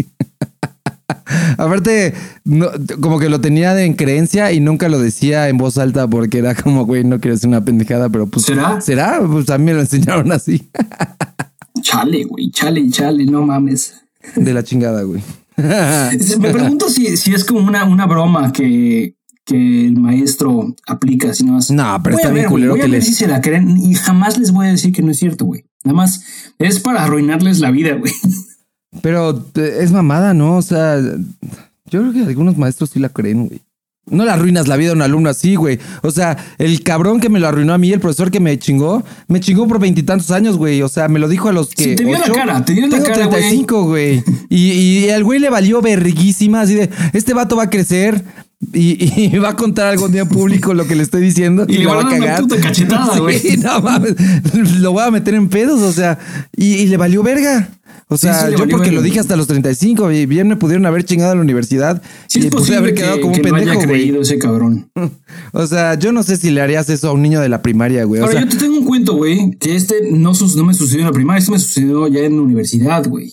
[1.59, 2.69] Aparte, no,
[3.01, 6.55] como que lo tenía en creencia y nunca lo decía en voz alta porque era
[6.55, 8.47] como, güey, no quiero ser una pendejada, pero pues.
[8.47, 8.81] ¿Será?
[8.81, 9.21] ¿Será?
[9.27, 10.69] Pues a mí me lo enseñaron así.
[11.83, 13.95] Chale, güey, chale, chale, no mames.
[14.35, 15.23] De la chingada, güey.
[16.39, 19.15] Me pregunto si, si es como una, una broma que,
[19.45, 21.71] que el maestro aplica, si no más.
[21.71, 23.27] No, pero Voy está a bien ver, culero voy a que ver le- si se
[23.27, 25.65] la creen y jamás les voy a decir que no es cierto, güey.
[25.85, 26.23] Nada más
[26.59, 28.13] es para arruinarles la vida, güey.
[29.03, 30.57] Pero eh, es mamada, ¿no?
[30.57, 33.61] O sea, yo creo que algunos maestros sí la creen, güey.
[34.09, 35.81] No le arruinas la vida a un alumno así, güey.
[36.03, 39.03] O sea, el cabrón que me lo arruinó a mí, el profesor que me chingó,
[39.27, 40.81] me chingó por veintitantos años, güey.
[40.83, 41.83] O sea, me lo dijo a los que.
[41.83, 43.41] Sí, te vio la cara, te vio la cara, güey.
[43.41, 44.23] 35, güey.
[44.49, 48.25] Y, y al güey le valió verguísima, así de, este vato va a crecer
[48.73, 51.67] y, y va a contar algún día en público lo que le estoy diciendo.
[51.69, 54.15] Y le lo va a dar una puta cachetada, Sí, no mames.
[54.81, 56.19] Lo voy a meter en pedos, o sea,
[56.57, 57.71] y, y le valió verga.
[58.09, 61.33] O sea, yo porque lo dije hasta los 35 y bien me pudieron haber chingado
[61.33, 63.73] a la universidad Sí y es posible haber que, quedado como un que no haya
[63.73, 64.91] pendejo, creído ese cabrón.
[65.53, 68.05] O sea, yo no sé si le harías eso a un niño de la primaria,
[68.05, 68.21] güey.
[68.21, 71.01] O Ahora, sea, yo te tengo un cuento, güey, que este no, no me sucedió
[71.01, 73.33] en la primaria, este me sucedió ya en la universidad, güey.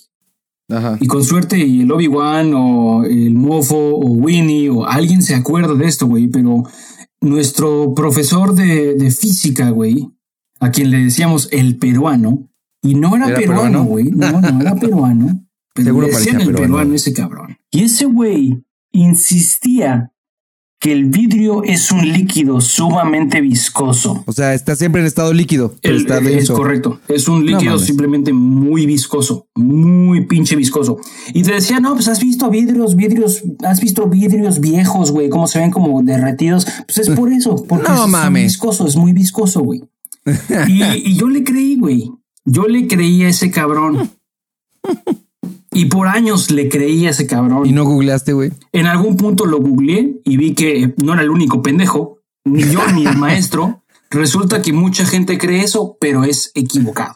[0.69, 0.97] ajá.
[0.99, 5.75] Y con suerte, y el Obi-Wan o el Mofo o Winnie o alguien se acuerda
[5.75, 6.27] de esto, güey.
[6.27, 6.63] Pero
[7.21, 10.09] nuestro profesor de, de física, güey,
[10.59, 12.49] a quien le decíamos el peruano,
[12.83, 15.43] y no era, ¿Era peruano, güey, no, no era peruano,
[15.73, 16.61] pero Seguro le decían el peruano.
[16.61, 17.57] peruano ese cabrón.
[17.71, 20.11] Y ese güey insistía
[20.79, 24.21] que el vidrio es un líquido sumamente viscoso.
[24.27, 26.99] O sea, está siempre en estado líquido, pero El- está es correcto.
[27.07, 30.97] Es un líquido simplemente muy viscoso, muy pinche viscoso.
[31.33, 35.47] Y te decía, no, pues has visto vidrios, vidrios, has visto vidrios viejos, güey, cómo
[35.47, 36.67] se ven como derretidos.
[36.85, 38.43] Pues es por eso, porque No es, mames.
[38.51, 39.81] viscoso, es muy viscoso, güey.
[40.67, 42.11] Y, y yo le creí, güey.
[42.45, 44.11] Yo le creí a ese cabrón.
[45.75, 47.65] Y por años le creí a ese cabrón.
[47.65, 48.51] Y no googleaste, güey.
[48.71, 52.85] En algún punto lo googleé y vi que no era el único pendejo, ni yo
[52.93, 53.83] ni el maestro.
[54.11, 57.15] Resulta que mucha gente cree eso, pero es equivocado.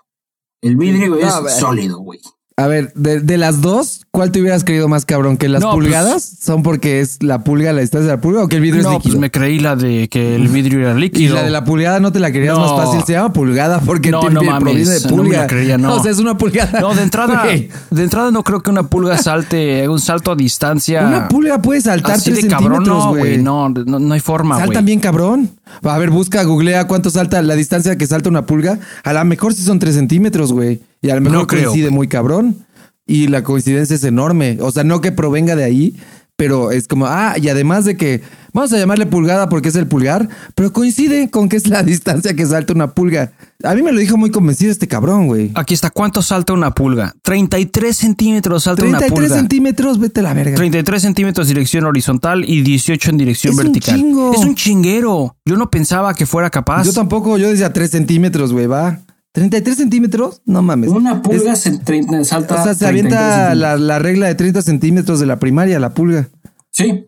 [0.62, 2.20] El vidrio es sólido, güey.
[2.56, 5.38] A ver, de, de las dos, ¿cuál te hubieras creído más cabrón?
[5.38, 8.42] ¿Que las No, pues- pulgadas son porque es la pulga, la distancia de la pulga
[8.44, 9.12] o que el vidrio es No, líquido?
[9.12, 11.36] pues me creí la de que el vidrio era Y líquido.
[11.36, 12.62] la de la pulgada no te la querías No.
[12.76, 13.04] más fácil.
[13.06, 15.38] Se llama pulgada porque No, tiene- no proviene de no me pulga.
[15.42, 15.94] la creía, no.
[15.98, 16.82] O sea, es una pulgada.
[16.82, 17.44] No, de entrada,
[17.92, 21.06] de entrada no creo que una pulga salte un salto a distancia.
[21.08, 23.38] Una pulga puede saltar así 3 de cabrón, no, güey.
[23.38, 24.58] No, no, no hay forma.
[24.58, 25.52] Saltan bien cabrón.
[25.84, 28.80] A ver, busca, googlea cuánto salta la distancia que salta una pulga.
[29.04, 30.82] A lo mejor sí son 3 centímetros, güey.
[31.02, 31.66] Y a lo mejor No creo.
[31.66, 32.66] coincide muy cabrón.
[33.08, 34.58] Y la coincidencia es enorme.
[34.62, 35.96] O sea, no que provenga de ahí,
[36.36, 38.22] pero es como, ah, y además de que
[38.54, 42.36] vamos a llamarle pulgada porque es el pulgar, pero coincide con que es la distancia
[42.36, 43.32] que salta una pulga.
[43.64, 45.52] A mí me lo dijo muy convencido este cabrón, güey.
[45.56, 47.16] Aquí está, ¿cuánto salta una pulga?
[47.24, 49.36] 33 centímetros salta una 33 pulga.
[49.40, 50.56] centímetros, vete a la verga.
[50.58, 53.96] 33 centímetros dirección horizontal y 18 en dirección Es un vertical.
[53.96, 54.34] chingo.
[54.34, 55.36] Es un chinguero.
[55.46, 56.84] Yo no pensaba que fuera capaz.
[56.84, 59.00] Yo tampoco, yo decía 3 centímetros, güey, va.
[59.38, 60.42] ¿33 centímetros?
[60.46, 60.90] No mames.
[60.90, 62.56] Una pulga Es- se treinta- salta.
[62.60, 62.90] o sea, se 33
[63.22, 66.28] avienta la, la regla de 30 centímetros de la primaria, la pulga.
[66.72, 67.06] Sí.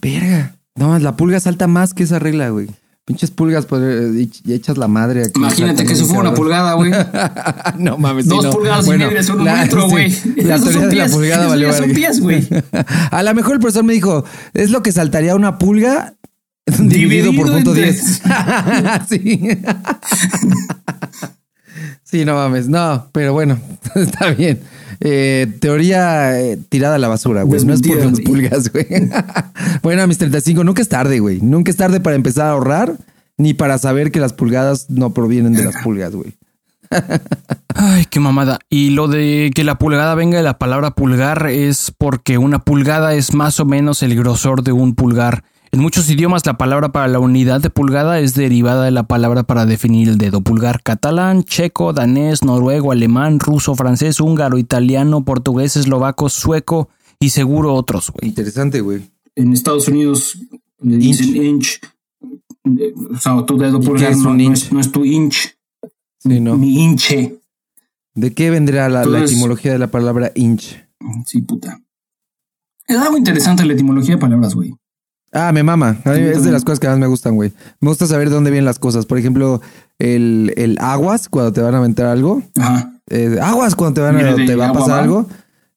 [0.00, 0.54] Verga.
[0.76, 2.68] No, la pulga salta más que esa regla, güey.
[3.04, 3.82] Pinches pulgas pues,
[4.16, 5.32] y echas la madre aquí.
[5.40, 6.90] Imagínate que eso fue una pulgada, güey.
[7.78, 8.24] no mames.
[8.24, 8.50] sí, Dos no.
[8.50, 10.10] pulgadas y media son un la- metro, sí, güey.
[10.44, 12.46] La Esos teoría de la pulgada valió son pies, güey.
[13.10, 14.24] A lo mejor el profesor me dijo,
[14.54, 16.14] es lo que saltaría una pulga
[16.66, 18.22] dividido por Dividido punto entre- 10.
[19.08, 19.48] sí.
[22.08, 23.58] Sí, no mames, no, pero bueno,
[23.96, 24.60] está bien.
[25.00, 27.64] Eh, teoría eh, tirada a la basura, güey.
[27.64, 28.86] No es por las pulgas, güey.
[29.82, 31.40] bueno, a mis 35, nunca es tarde, güey.
[31.40, 32.96] Nunca es tarde para empezar a ahorrar,
[33.36, 36.34] ni para saber que las pulgadas no provienen de las pulgas, güey.
[37.74, 38.60] Ay, qué mamada.
[38.70, 43.14] Y lo de que la pulgada venga de la palabra pulgar es porque una pulgada
[43.14, 45.42] es más o menos el grosor de un pulgar.
[45.72, 49.42] En muchos idiomas la palabra para la unidad de pulgada es derivada de la palabra
[49.42, 50.82] para definir el dedo pulgar.
[50.82, 58.10] Catalán, checo, danés, noruego, alemán, ruso, francés, húngaro, italiano, portugués, eslovaco, sueco y seguro otros,
[58.10, 58.28] güey.
[58.28, 59.02] Interesante, güey.
[59.34, 60.38] En Estados Unidos
[60.80, 61.80] le dicen inch.
[63.14, 65.56] O sea, tu dedo ¿Y pulgar es no, es, no es tu inch,
[66.18, 66.56] Sí, ¿no?
[66.56, 67.38] ni inche.
[68.14, 70.74] ¿De qué vendrá la, etimología de la palabra inch?
[71.26, 71.80] Sí, puta.
[72.86, 74.74] Es algo interesante la etimología de palabras, güey.
[75.36, 75.98] Ah, me mama.
[76.04, 77.52] A mí es de las cosas que más me gustan, güey.
[77.80, 79.06] Me gusta saber de dónde vienen las cosas.
[79.06, 79.60] Por ejemplo,
[79.98, 82.42] el, el aguas, cuando te van a aventar algo.
[82.58, 82.92] Ajá.
[83.08, 85.28] Eh, aguas, cuando te, van a, te va a pasar algo.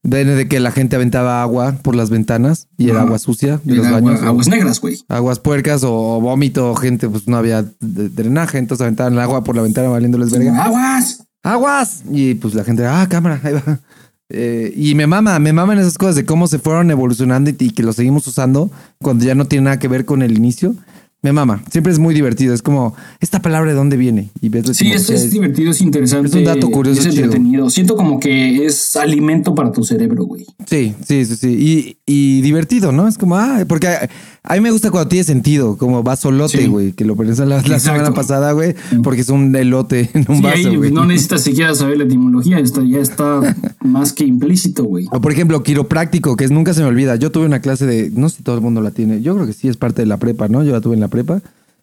[0.01, 3.07] Viene de que la gente aventaba agua por las ventanas y era Ajá.
[3.07, 4.21] agua sucia de los agua- baños.
[4.23, 4.97] aguas negras, güey.
[5.09, 9.61] aguas puercas o, vómito, gente, pues no había drenaje, entonces aventaban el agua por la
[9.61, 10.63] ventana valiéndoles verga.
[10.63, 11.23] Aguas.
[11.43, 12.03] ¡Aguas!
[12.11, 13.79] Y pues la gente, ah, cámara, ahí va.
[14.29, 17.71] Eh, y me mama, me maman esas cosas de cómo se fueron evolucionando y, y
[17.71, 18.69] que lo seguimos usando
[19.01, 20.75] cuando ya no tiene nada que ver con el inicio.
[21.21, 22.53] Me mama, siempre es muy divertido.
[22.53, 24.29] Es como, ¿esta palabra de dónde viene?
[24.41, 26.29] Y ves Sí, es, divertido, es interesante.
[26.29, 27.25] Es un dato curioso, Es chido.
[27.25, 27.69] entretenido.
[27.69, 30.45] Siento como que es alimento para tu cerebro, güey.
[30.65, 31.47] Sí, sí, sí, sí.
[31.59, 33.05] Y, y divertido, ¿no?
[33.07, 34.09] Es como, ah, porque a,
[34.43, 36.67] a mí me gusta cuando tiene sentido, como vasolote, Sí.
[36.67, 40.37] güey, que lo pensé la, la semana pasada, güey, porque es un elote en un
[40.37, 40.91] Sí, vaso, ahí güey.
[40.91, 43.41] no necesitas siquiera saber la etimología, esto ya está
[43.83, 45.05] más que implícito, güey.
[45.11, 47.17] O por ejemplo, quiropráctico, que es, nunca se me olvida.
[47.17, 49.45] Yo tuve una clase de, no sé si todo el mundo la tiene, yo creo
[49.45, 50.63] que sí es parte de la prepa, ¿no?
[50.63, 51.41] Yo la tuve en la prepa,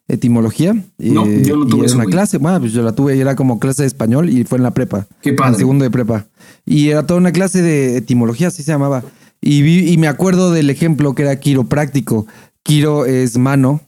[0.08, 0.72] etimología.
[0.98, 2.12] No, eh, yo no y tuve era eso, una güey.
[2.12, 4.62] clase, bueno, pues yo la tuve y era como clase de español y fue en
[4.64, 5.06] la prepa.
[5.20, 5.52] Qué padre.
[5.54, 6.26] En segundo de prepa.
[6.64, 9.02] Y era toda una clase de etimología, así se llamaba.
[9.40, 12.26] Y, vi- y me acuerdo del ejemplo que era quiropráctico.
[12.62, 13.80] Quiro es mano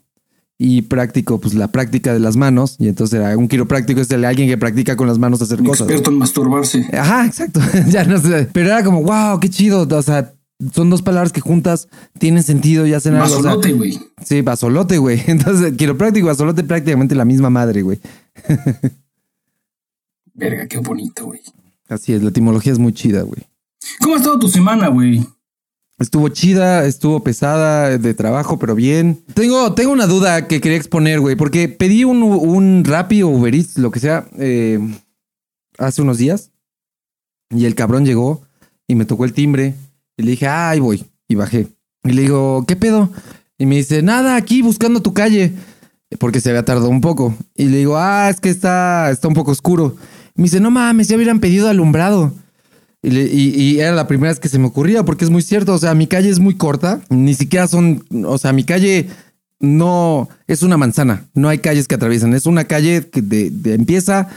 [0.61, 2.77] y práctico, pues la práctica de las manos.
[2.79, 5.67] Y entonces era un quiropráctico es el alguien que practica con las manos hacer Un
[5.67, 5.87] cosas.
[5.87, 6.87] experto en masturbarse.
[6.93, 7.61] Ajá, exacto.
[7.89, 8.49] ya no sé.
[8.53, 9.87] Pero era como, wow, qué chido.
[9.91, 10.33] O sea,
[10.75, 13.27] son dos palabras que juntas tienen sentido y hacen algo.
[13.27, 13.99] o sea, Basolote, güey.
[14.25, 15.23] sí, basolote, güey.
[15.27, 18.01] Entonces, quiropráctico y basolote prácticamente la misma madre, güey.
[20.35, 21.41] Verga, qué bonito, güey.
[21.89, 23.43] Así es, la etimología es muy chida, güey.
[24.01, 25.25] ¿Cómo ha estado tu semana, güey?
[25.99, 29.21] Estuvo chida, estuvo pesada de trabajo, pero bien.
[29.35, 33.53] Tengo, tengo una duda que quería exponer, güey, porque pedí un, un Rappi o Uber
[33.55, 34.79] Eats, lo que sea, eh,
[35.77, 36.51] hace unos días.
[37.51, 38.43] Y el cabrón llegó
[38.87, 39.75] y me tocó el timbre.
[40.19, 41.03] Y le dije, ah, ahí voy.
[41.29, 41.69] Y bajé.
[42.05, 43.11] Y le digo, ¿qué pedo?
[43.57, 45.53] Y me dice, nada, aquí buscando tu calle.
[46.19, 47.35] Porque se había tardado un poco.
[47.55, 49.97] Y le digo, ah, es que está, está un poco oscuro.
[50.37, 52.35] Y me dice, no mames, ya hubieran pedido alumbrado.
[53.03, 55.73] Y, y- era la primera vez que se me ocurría, porque es muy cierto.
[55.75, 57.01] O sea, mi calle es muy corta.
[57.11, 58.05] Ni siquiera son.
[58.27, 59.09] O sea, mi calle
[59.61, 61.29] no es una manzana.
[61.35, 62.35] No hay calles que atraviesan.
[62.35, 64.29] Es una calle que de- empieza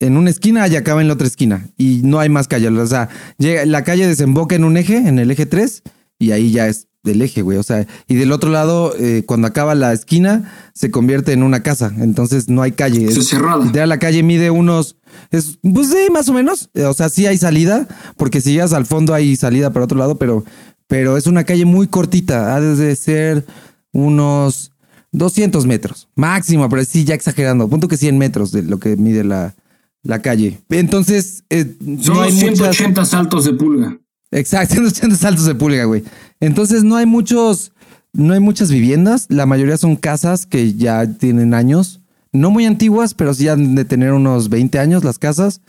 [0.00, 1.66] en una esquina y acaba en la otra esquina.
[1.76, 2.70] Y no hay más calles.
[2.72, 3.08] O sea,
[3.38, 5.82] llega, la calle desemboca en un eje, en el eje 3,
[6.18, 7.58] y ahí ya es del eje, güey.
[7.58, 11.62] O sea, y del otro lado, eh, cuando acaba la esquina, se convierte en una
[11.62, 11.92] casa.
[11.98, 13.06] Entonces no hay calle.
[13.06, 13.64] Es cerrada.
[13.64, 14.96] Literal, la calle mide unos.
[15.30, 16.70] Es, pues sí, más o menos.
[16.74, 20.18] O sea, sí hay salida, porque si llegas al fondo hay salida para otro lado,
[20.18, 20.44] pero,
[20.86, 22.54] pero es una calle muy cortita.
[22.54, 23.44] Ha de ser
[23.92, 24.72] unos
[25.12, 27.68] 200 metros máximo, pero sí, ya exagerando.
[27.68, 29.54] Punto que 100 metros de lo que mide la,
[30.02, 30.58] la calle.
[30.70, 32.76] Entonces, eh, Son no hay los muchas.
[32.76, 33.98] 180 saltos de pulga.
[34.30, 36.04] Exacto, 180 saltos de pulga, güey.
[36.40, 37.72] Entonces no hay muchos,
[38.12, 39.26] no hay muchas viviendas.
[39.28, 42.00] La mayoría son casas que ya tienen años.
[42.32, 45.60] No muy antiguas, pero sí han de tener unos 20 años las casas.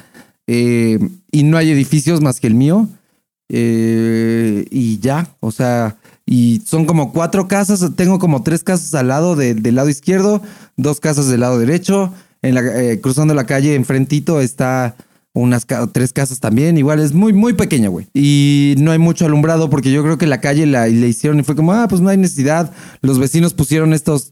[0.47, 0.99] Eh,
[1.31, 2.87] y no hay edificios más que el mío.
[3.51, 7.83] Eh, y ya, o sea, y son como cuatro casas.
[7.95, 10.41] Tengo como tres casas al lado de- del lado izquierdo,
[10.77, 12.13] dos casas del lado derecho.
[12.41, 14.95] En la, eh, cruzando la calle enfrentito está
[15.33, 16.77] unas tres casas también.
[16.77, 18.07] Igual es muy, muy pequeña, güey.
[18.13, 21.43] Y no hay mucho alumbrado porque yo creo que la calle la, le hicieron y
[21.43, 22.71] fue como, ah, pues no hay necesidad.
[23.01, 24.31] Los vecinos pusieron estos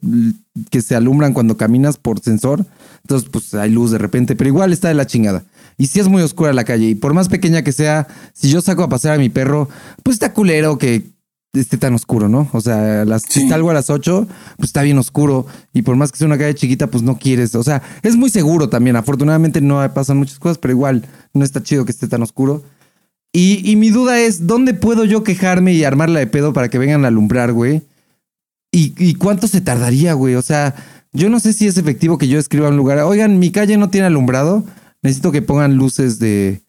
[0.69, 2.65] que se alumbran cuando caminas por sensor.
[3.03, 5.43] Entonces, pues hay luz de repente, pero igual está de la chingada.
[5.77, 6.89] Y sí es muy oscura la calle.
[6.89, 9.69] Y por más pequeña que sea, si yo saco a pasear a mi perro,
[10.03, 11.03] pues está culero que
[11.59, 12.47] esté tan oscuro, ¿no?
[12.53, 13.41] O sea, a las, Sí.
[13.41, 15.45] si salgo a las 8, pues está bien oscuro.
[15.73, 17.55] Y por más que sea una calle chiquita, pues no quieres.
[17.55, 18.95] O sea, es muy seguro también.
[18.95, 22.63] Afortunadamente no pasan muchas cosas, pero igual no está chido que esté tan oscuro.
[23.33, 26.77] Y, y mi duda es, ¿dónde puedo yo quejarme y armarla de pedo para que
[26.77, 27.83] vengan a alumbrar, güey?
[28.71, 30.35] ¿Y, y cuánto se tardaría, güey?
[30.35, 30.75] O sea,
[31.13, 33.77] yo no sé si es efectivo que yo escriba a un lugar, oigan, mi calle
[33.77, 34.63] no tiene alumbrado,
[35.03, 36.61] Necesito que pongan luces de...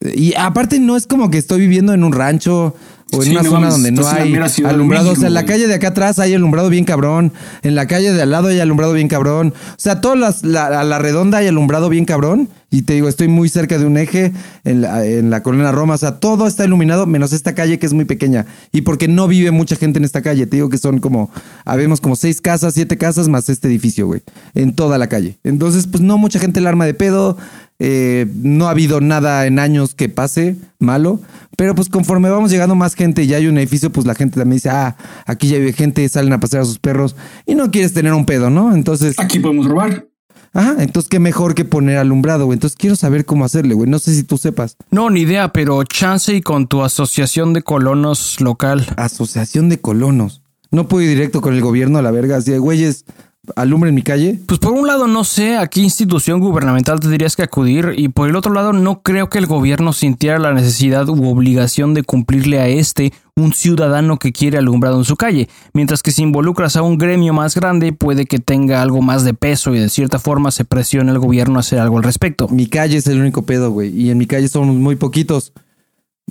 [0.00, 2.74] Y aparte no es como que estoy viviendo en un rancho
[3.12, 5.12] o en Sí, una no zona donde no la hay alumbrado.
[5.12, 7.32] o sea, en la calle de acá atrás hay alumbrado bien cabrón.
[7.62, 9.54] En la calle de al lado hay alumbrado bien cabrón.
[9.70, 12.48] O sea, todas las, la, a la redonda hay alumbrado bien cabrón.
[12.68, 14.32] Y te digo, estoy muy cerca de un eje
[14.64, 15.94] en la, en la colonia Roma.
[15.94, 18.44] O sea, todo está iluminado menos esta calle que es muy pequeña.
[18.72, 20.46] Y porque no vive mucha gente en esta calle.
[20.46, 21.30] Te digo que son como,
[21.64, 24.22] habemos como seis casas, siete casas más este edificio, güey.
[24.54, 25.38] En toda la calle.
[25.44, 27.38] Entonces, pues no mucha gente el arma de pedo.
[27.78, 31.20] Eh, no ha habido nada en años que pase malo,
[31.56, 34.38] pero pues conforme vamos llegando más gente y ya hay un edificio, pues la gente
[34.38, 37.70] también dice, ah, aquí ya vive gente, salen a pasear a sus perros y no
[37.70, 38.74] quieres tener un pedo, ¿no?
[38.74, 40.06] Entonces, Aquí podemos robar.
[40.54, 42.56] ajá, entonces qué mejor que poner alumbrado, güey.
[42.56, 43.90] Entonces quiero saber cómo hacerle, güey.
[43.90, 44.76] No sé si tú sepas.
[44.90, 48.86] No, ni idea, pero chance y con tu asociación de colonos local.
[48.96, 50.40] Asociación de colonos.
[50.70, 53.04] No puedo ir directo con el gobierno a la verga, así de, güeyes,
[53.54, 54.40] alumbren mi calle.
[54.46, 58.28] Pues por un lado no sé a qué institución gubernamental tendrías que acudir y por
[58.28, 62.58] el otro lado no creo que el gobierno sintiera la necesidad u obligación de cumplirle
[62.58, 66.82] a este un ciudadano que quiere alumbrado en su calle, mientras que si involucras a
[66.82, 70.50] un gremio más grande puede que tenga algo más de peso y de cierta forma
[70.50, 72.48] se presione al gobierno a hacer algo al respecto.
[72.48, 73.94] Mi calle es el único pedo, güey.
[73.94, 75.52] Y en mi calle somos muy poquitos.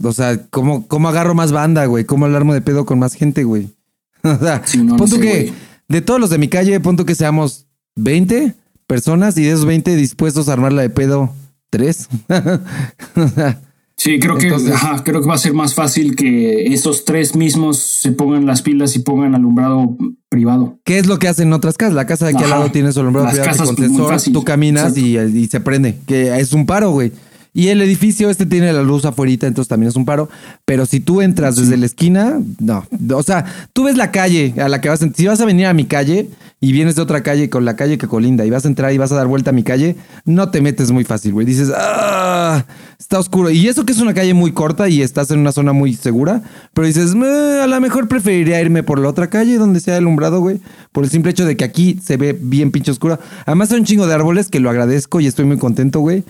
[0.04, 2.06] O sea, ¿cómo, cómo agarro más banda, güey?
[2.06, 3.70] ¿Cómo alarmo de pedo con más gente, güey?
[4.24, 5.54] o sea, Sí, no, no punto sé, que güey.
[5.88, 8.54] De todos los de mi calle, punto que seamos 20
[8.88, 11.32] personas y de esos 20 dispuestos a armarla de pedo,
[11.70, 12.10] 3.
[13.98, 17.34] Sí, creo que, Entonces- ajá, creo que va a ser más fácil que esos tres
[17.36, 19.96] mismos se pongan las pilas y pongan alumbrado
[20.28, 20.80] privado.
[20.84, 21.94] ¿Qué es lo que hacen en otras casas?
[21.94, 23.90] La casa de aquí al lado tiene su alumbrado Las privado que casas, con pues,
[23.90, 27.14] muy sensor, tú caminas y, y se prende, que es un paro, güey.
[27.56, 30.28] Y el edificio este tiene la luz afuera, entonces también es un paro.
[30.66, 32.86] Pero si tú entras desde la esquina, no.
[33.14, 35.10] O sea, tú ves la calle a la que vas a...
[35.16, 37.98] Si vas a venir a mi calle y vienes de otra calle con la calle
[37.98, 40.52] que colinda y vas a entrar y vas a dar vuelta a mi calle, no
[40.52, 41.46] te metes muy fácil, güey.
[41.46, 42.66] Dices, ah,
[43.00, 43.50] está oscuro.
[43.50, 46.42] Y eso que es una calle muy corta y estás en una zona muy segura,
[46.74, 50.42] pero dices, "Eh, a lo mejor preferiría irme por la otra calle donde sea alumbrado,
[50.42, 50.60] güey.
[50.92, 53.18] Por el simple hecho de que aquí se ve bien pinche oscuro.
[53.46, 56.24] Además hay un chingo de árboles que lo agradezco y estoy muy contento, güey,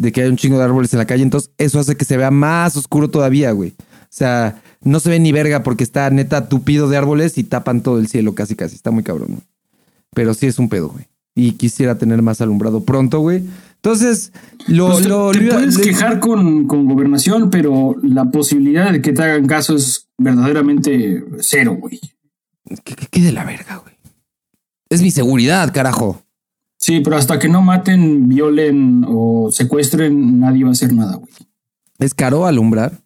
[0.00, 1.22] de que hay un chingo de árboles en la calle.
[1.22, 3.74] Entonces eso hace que se vea más oscuro todavía, güey.
[3.80, 7.82] O sea, no se ve ni verga porque está neta tupido de árboles y tapan
[7.82, 8.74] todo el cielo casi casi.
[8.76, 9.42] Está muy cabrón, güey.
[10.14, 11.06] Pero sí es un pedo, güey.
[11.34, 13.44] Y quisiera tener más alumbrado pronto, güey.
[13.76, 14.32] Entonces,
[14.66, 14.88] lo...
[14.88, 19.00] Pues te, lo- te lo- puedes le- quejar con, con gobernación, pero la posibilidad de
[19.00, 22.00] que te hagan caso es verdaderamente cero, güey.
[22.84, 23.94] Que, que quede la verga, güey.
[24.90, 26.22] Es mi seguridad, carajo.
[26.80, 31.30] Sí, pero hasta que no maten, violen o secuestren, nadie va a hacer nada, güey.
[31.98, 33.02] ¿Es caro alumbrar?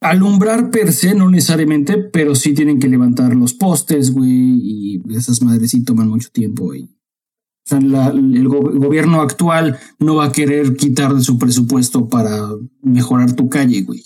[0.00, 5.40] Alumbrar per se no necesariamente, pero sí tienen que levantar los postes, güey, y esas
[5.42, 6.82] madres sí toman mucho tiempo, güey.
[6.84, 12.08] O sea, la- el go- gobierno actual no va a querer quitar de su presupuesto
[12.08, 12.48] para
[12.82, 14.02] mejorar tu calle, güey.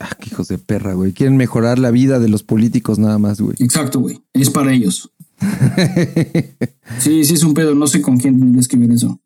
[0.00, 1.12] Ah, qué hijos de perra, güey.
[1.12, 3.56] Quieren mejorar la vida de los políticos nada más, güey.
[3.60, 4.20] Exacto, güey.
[4.32, 5.10] Es para ellos.
[6.98, 7.74] sí, sí es un pedo.
[7.74, 9.20] No sé con quién tendrías que ver eso.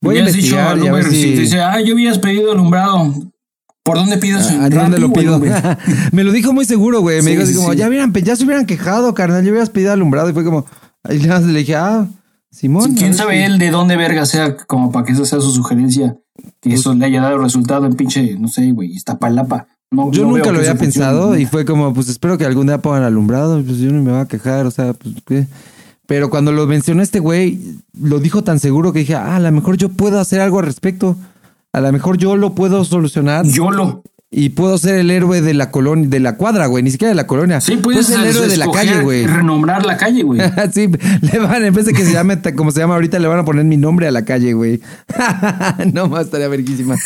[0.00, 3.12] Voy a dicho al a Uber, si- te dice, ah, yo habías pedido alumbrado.
[3.82, 4.50] ¿Por dónde pides?
[4.50, 5.40] ¿A ¿En dónde lo pido?
[6.12, 7.16] Me lo dijo muy seguro, güey.
[7.18, 7.78] Me Sí, dijo así sí, como, sí.
[7.78, 9.44] ya, hubieran, ya se hubieran quejado, carnal.
[9.44, 10.30] Ya hubieras pedido alumbrado.
[10.30, 10.66] Y fue como,
[11.10, 12.06] y le dije, ah,
[12.50, 12.92] Simón.
[12.92, 16.16] a ¿Quién sabe él de dónde verga sea como para que esa sea su sugerencia?
[16.60, 19.66] Que eso le haya dado resultado en pinche, no sé, güey, Iztapalapa.
[19.94, 22.66] No, Yo no nunca lo había funcione, pensado y fue como, pues espero que algún
[22.66, 23.62] día pongan alumbrado.
[23.62, 25.46] Pues yo no me voy a quejar, o sea, pues qué.
[26.06, 27.60] Pero cuando lo mencionó este güey,
[27.98, 30.66] lo dijo tan seguro que dije, ah, a lo mejor yo puedo hacer algo al
[30.66, 31.16] respecto.
[31.72, 34.04] A lo mejor yo lo puedo solucionar YOLO.
[34.30, 37.14] y puedo ser el héroe de la colonia, de la cuadra, güey, ni siquiera de
[37.16, 37.60] la colonia.
[37.60, 39.26] Sí, puedes ser el héroe de la calle, güey.
[39.26, 40.40] Renombrar la calle, güey.
[40.72, 40.88] sí,
[41.20, 43.44] le van, en vez de que se llame como se llama ahorita, le van a
[43.44, 44.80] poner mi nombre a la calle, güey.
[45.92, 46.96] no más, estaría verguísima.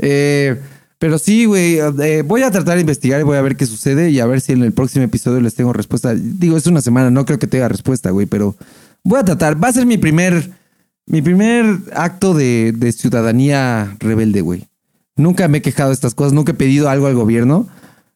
[0.00, 0.60] Eh,
[1.00, 4.10] pero sí, güey, eh, voy a tratar de investigar y voy a ver qué sucede
[4.10, 6.14] y a ver si en el próximo episodio les tengo respuesta.
[6.14, 8.54] Digo, es una semana, no creo que tenga respuesta, güey, pero
[9.02, 9.64] voy a tratar.
[9.64, 10.50] Va a ser mi primer,
[11.06, 14.66] mi primer acto de, de ciudadanía rebelde, güey.
[15.16, 17.66] Nunca me he quejado de estas cosas, nunca he pedido algo al gobierno.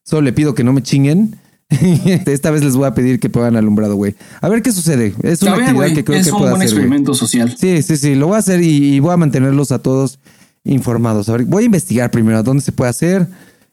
[0.03, 1.39] Solo le pido que no me chinguen.
[2.27, 4.13] Esta vez les voy a pedir que pongan alumbrado, güey.
[4.41, 5.15] A ver qué sucede.
[5.23, 6.83] Es una actividad que creo es que un puedo buen hacer, güey.
[6.83, 7.55] experimento social.
[7.57, 10.19] Sí, sí, sí, lo voy a hacer y, y voy a mantenerlos a todos
[10.65, 11.29] informados.
[11.29, 13.27] A ver, voy a investigar primero dónde se puede hacer.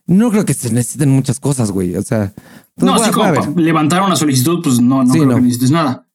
[0.06, 1.96] No creo que se necesiten muchas cosas, güey.
[1.96, 2.32] O sea,
[2.76, 5.34] No, así como para levantar una solicitud, pues no, no Sí, creo no.
[5.36, 6.06] que necesites nada.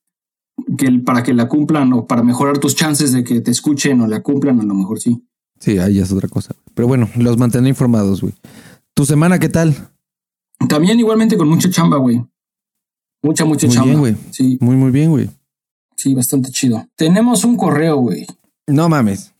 [0.78, 4.08] Que para que la cumplan o para mejorar tus chances de que te escuchen o
[4.08, 5.24] la cumplan, a lo mejor sí.
[5.60, 6.56] Sí, ahí es otra cosa.
[6.74, 8.34] Pero bueno, los mantendré informados, güey.
[8.94, 9.76] ¿Tu semana qué tal?
[10.68, 12.24] También igualmente con mucha chamba, güey.
[13.24, 13.88] Mucha, mucha Muy chamba.
[13.90, 14.16] bien, güey.
[14.32, 15.30] Sí, Muy, muy bien, güey.
[15.96, 16.86] sí, bastante chido.
[16.96, 18.26] Tenemos un correo, güey.
[18.68, 19.34] No mames.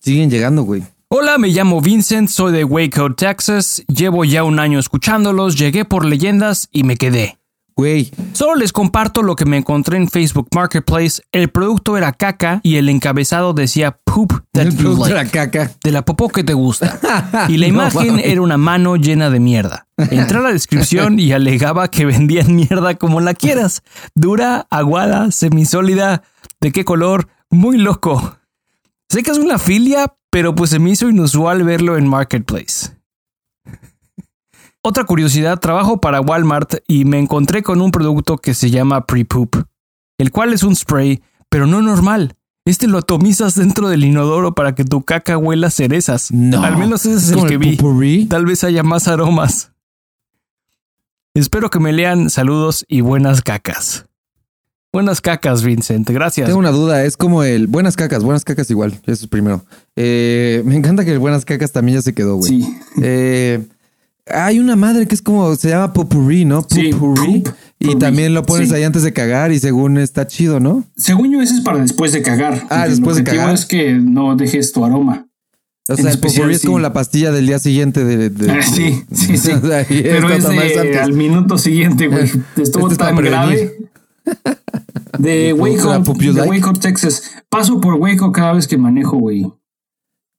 [0.00, 0.82] Siguen llegando, güey.
[1.08, 3.82] Hola, me llamo Vincent, soy de Waco, Texas.
[3.88, 7.38] Llevo ya un año escuchándolos, llegué por leyendas y me quedé.
[7.76, 11.22] Güey, Solo les comparto lo que me encontré en Facebook Marketplace.
[11.30, 15.12] El producto era caca y el encabezado decía poop that el you like.
[15.12, 15.70] era caca.
[15.84, 16.98] De la popó que te gusta.
[17.48, 19.86] Y la No imagen era una mano llena de mierda.
[19.96, 23.82] Entré a la descripción y alegaba que vendían mierda como la quieras.
[24.16, 26.24] Dura, aguada, semisólida.
[26.60, 27.28] ¿De qué color?
[27.48, 28.37] Muy loco.
[29.10, 32.96] Sé que es una filia, pero pues se me hizo inusual verlo en Marketplace.
[34.82, 39.56] Otra curiosidad, trabajo para Walmart y me encontré con un producto que se llama Pre-Poop,
[40.18, 42.36] el cual es un spray, pero no normal.
[42.64, 46.30] Este lo atomizas dentro del inodoro para que tu caca huela cerezas.
[46.30, 46.62] No.
[46.62, 48.26] Al menos ese es, el que vi.
[48.26, 49.72] Tal vez haya más aromas.
[51.32, 54.07] Espero que me lean saludos y buenas cacas.
[54.92, 56.08] Buenas cacas, Vincent.
[56.08, 56.46] Gracias.
[56.46, 59.64] Tengo una duda, es como el buenas cacas, buenas cacas igual, eso es primero.
[59.96, 62.62] Eh, me encanta que el buenas cacas también ya se quedó, güey.
[62.62, 62.78] Sí.
[63.02, 63.60] Eh,
[64.26, 66.66] hay una madre que es como, se llama popurrí, ¿no?
[66.70, 67.44] Sí, Popurrí.
[67.78, 68.74] Y también lo pones sí.
[68.74, 70.84] ahí antes de cagar y según está chido, ¿no?
[70.96, 72.66] Según yo, ese es para después de cagar.
[72.70, 73.54] Ah, después de cagar.
[73.54, 75.26] es que no dejes tu aroma.
[75.88, 78.28] O En sea, el especial, popurrí es como la pastilla del día siguiente de...
[78.30, 79.50] de- Ah, sí, sí, sí.
[79.62, 82.24] O sea, y Pero es de, al minuto siguiente, güey.
[82.56, 83.76] Estuvo Este es para tan grave.
[85.18, 86.42] De ¿La Waco, de?
[86.42, 87.22] Waco, Texas.
[87.48, 89.46] Paso por Waco cada vez que manejo, güey.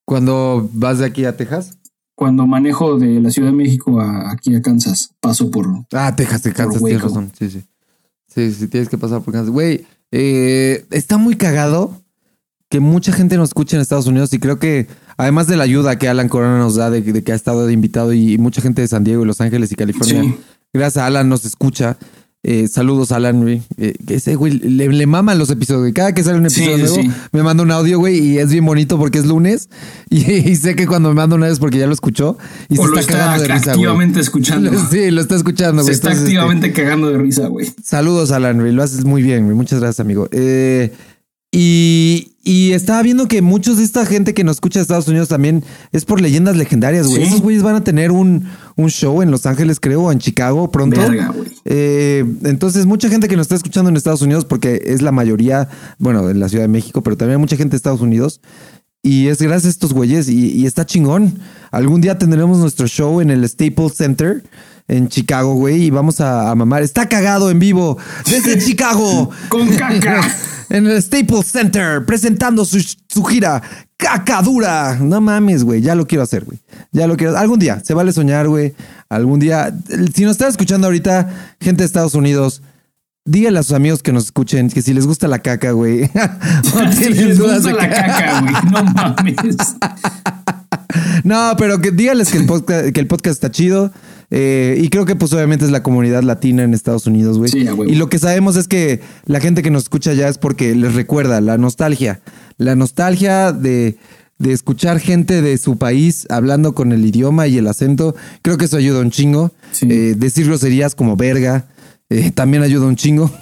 [0.06, 1.78] Cuando vas de aquí a Texas.
[2.16, 5.68] Cuando manejo de la Ciudad de México a aquí a Kansas, paso por.
[5.94, 7.32] Ah, Texas, te Kansas, tienes razón.
[7.38, 7.64] Sí, sí.
[8.28, 9.52] Sí, sí, tienes que pasar por Kansas.
[9.52, 12.02] Güey, eh, está muy cagado
[12.70, 14.88] que mucha gente nos escucha en Estados Unidos y creo que
[15.18, 17.74] además de la ayuda que Alan Corona nos da de, de que ha estado de
[17.74, 20.38] invitado y, mucha gente de San Diego y Los Ángeles y California, Sí.
[20.74, 21.98] gracias a Alan nos escucha.
[22.42, 23.62] Eh, saludos, Alan, güey.
[23.78, 25.94] Eh, que ese güey le, le maman los episodios.
[25.94, 27.12] Cada que sale un episodio sí, nuevo, sí.
[27.34, 29.70] me manda un audio, güey, y es bien bonito porque es lunes.
[30.12, 32.36] Y, y sé que cuando me manda una vez porque ya lo escuchó
[32.68, 33.70] y o se lo está, está cagando de risa, güey.
[33.74, 34.72] activamente escuchando.
[34.90, 35.94] Sí, lo está escuchando, Se güey.
[35.94, 37.72] está Entonces, este, activamente cagando de risa, güey.
[37.84, 38.72] Saludos, Alan, güey.
[38.72, 39.56] Lo haces muy bien, güey.
[39.56, 40.28] Muchas gracias, amigo.
[40.32, 40.92] Eh,
[41.52, 45.30] y, y estaba viendo que muchos de esta gente que nos escucha de Estados Unidos
[45.30, 47.24] también es por leyendas legendarias, güey.
[47.24, 47.28] Sí.
[47.28, 48.46] Esos güeyes van a tener un,
[48.76, 51.00] un show en Los Ángeles, creo, o en Chicago pronto.
[51.00, 51.34] Verga.
[51.66, 55.70] Eh, entonces, mucha gente que nos está escuchando en Estados Unidos, porque es la mayoría,
[55.98, 58.42] bueno, en la Ciudad de México, pero también hay mucha gente de Estados Unidos.
[59.02, 61.40] Y es gracias a estos güeyes y, y está chingón.
[61.72, 64.44] Algún día tendremos nuestro show en el Staples Center
[64.90, 66.84] en Chicago, güey, y vamos a, a mamar.
[66.84, 69.30] Está cagado en vivo desde Chicago.
[69.50, 70.22] Con caca.
[70.70, 73.62] en el Staples Center, presentando su, su gira
[73.98, 74.98] Caca Dura.
[75.00, 76.60] No mames, güey, ya lo quiero hacer, güey.
[76.92, 77.38] Ya lo quiero.
[77.38, 78.74] Algún día, se vale soñar, güey.
[79.10, 79.74] Algún día.
[80.14, 81.30] Si nos está escuchando ahorita,
[81.60, 82.62] gente de Estados Unidos,
[83.26, 86.10] díganle a sus amigos que nos escuchen que si les gusta la caca, güey.
[86.94, 88.54] Si les gusta la caca, güey.
[88.72, 89.36] No mames.
[91.24, 93.92] No, pero que díganles que el podcast, que el podcast está chido.
[94.32, 97.50] Eh, y creo que pues obviamente es la comunidad latina en Estados Unidos, güey.
[97.50, 100.76] Sí, y lo que sabemos es que la gente que nos escucha ya es porque
[100.76, 102.20] les recuerda la nostalgia.
[102.58, 103.98] La nostalgia de,
[104.38, 108.16] de escuchar gente de su país hablando con el idioma y el acento.
[108.44, 109.52] Creo que eso ayuda un chingo.
[109.72, 109.88] Sí.
[109.90, 111.66] Eh, decir groserías como verga.
[112.12, 113.32] eh, también ayuda un chingo.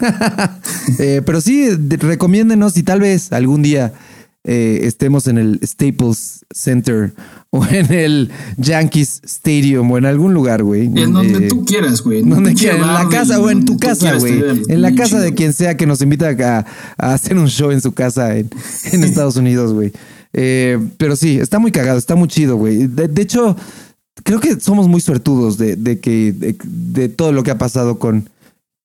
[0.98, 3.92] Eh, pero sí, de- recomiéndenos y tal vez algún día
[4.44, 7.12] eh, estemos en el Staples Center
[7.50, 10.86] o en el Yankees Stadium o en algún lugar, güey.
[10.86, 12.22] En donde Eh, tú quieras, güey.
[12.22, 14.42] donde quieras, en la casa o en tu casa, güey.
[14.68, 16.66] En la casa de quien sea que nos invita a,
[16.98, 18.50] a hacer un show en su casa en,
[18.92, 19.92] en Estados Unidos, güey.
[20.32, 22.86] Eh, pero sí, está muy cagado, está muy chido, güey.
[22.86, 23.56] De, de hecho,
[24.24, 27.98] creo que somos muy suertudos de, de que de, de todo lo que ha pasado
[27.98, 28.28] con,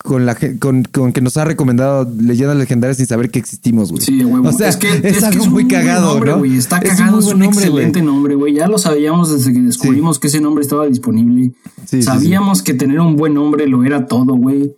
[0.03, 4.03] con la con, con que nos ha recomendado leyendas legendarias sin saber que existimos, güey.
[4.03, 4.45] Sí, güey.
[4.45, 6.45] O sea, es que es, algo muy cagado, nombre, ¿no?
[6.45, 8.53] Está cagado, es un nombre, excelente nombre, güey.
[8.53, 11.53] Ya lo sabíamos desde que descubrimos que ese nombre estaba disponible.
[11.85, 14.75] Sí, sí, Sabíamos que tener un buen nombre lo era todo, güey.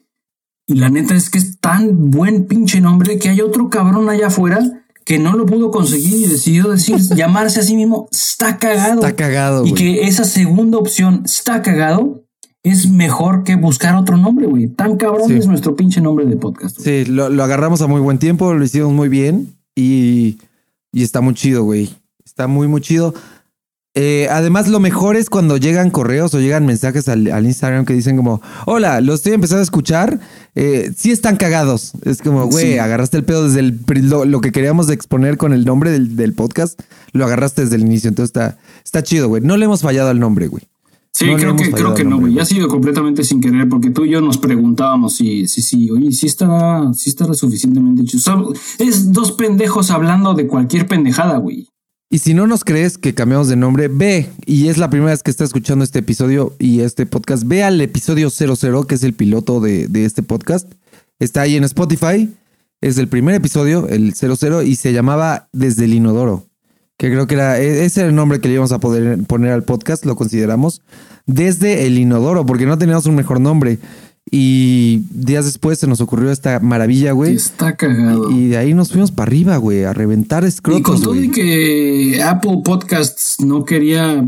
[0.68, 4.28] Y la neta es que es tan buen pinche nombre que hay otro cabrón allá
[4.28, 4.60] afuera
[5.06, 9.02] que no lo pudo conseguir y decidió decir, llamarse a sí mismo, está cagado.
[9.02, 12.25] Está cagado, Y que esa segunda opción, está cagado,
[12.66, 14.68] es mejor que buscar otro nombre, güey.
[14.68, 15.36] Tan cabrón Sí.
[15.36, 16.80] es nuestro pinche nombre de podcast.
[16.80, 20.40] Sí, lo, lo agarramos a muy buen tiempo, lo hicimos muy bien y,
[20.92, 21.96] y está muy chido, güey.
[22.26, 23.14] Está muy, muy chido.
[23.98, 27.94] Eh, además, lo mejor es cuando llegan correos o llegan mensajes al, al Instagram que
[27.94, 30.20] dicen como, hola, lo estoy empezando a escuchar,
[30.54, 31.94] eh, sí están cagados.
[32.04, 32.78] Es como, güey, Sí.
[32.78, 36.34] agarraste el pedo desde el, lo, lo que queríamos exponer con el nombre del, del
[36.34, 36.78] podcast,
[37.14, 38.10] lo agarraste desde el inicio.
[38.10, 39.42] Entonces está, está chido, güey.
[39.42, 40.64] No le hemos fallado al nombre, güey.
[41.18, 42.38] Sí, No creo que, creo que no, güey.
[42.40, 46.12] Ha sido completamente sin querer porque tú y yo nos preguntábamos si, si, si, oye,
[46.12, 48.18] si estará, si estará suficientemente hecho.
[48.18, 48.36] O sea,
[48.80, 51.70] es dos pendejos hablando de cualquier pendejada, güey.
[52.10, 55.24] Y si no nos crees que cambiamos de nombre, ve, y es la primera vez
[55.24, 59.14] que estás escuchando este episodio y este podcast, ve al episodio 00, que es el
[59.14, 60.70] piloto de, de este podcast.
[61.20, 62.30] Está ahí en Spotify,
[62.82, 66.44] es el primer episodio, el 00, y se llamaba Desde el Inodoro,
[66.98, 69.52] que creo que era, e- ese era el nombre que le íbamos a poder poner
[69.52, 70.82] al podcast, lo consideramos,
[71.28, 73.80] Desde el Inodoro, porque no teníamos un mejor nombre.
[74.32, 77.36] Y días después se nos ocurrió esta maravilla, güey.
[77.36, 78.32] Está cagado.
[78.32, 81.30] Y de ahí nos fuimos para arriba, güey, a reventar Y con escrotos, todo y
[81.30, 84.28] que Apple Podcasts no quería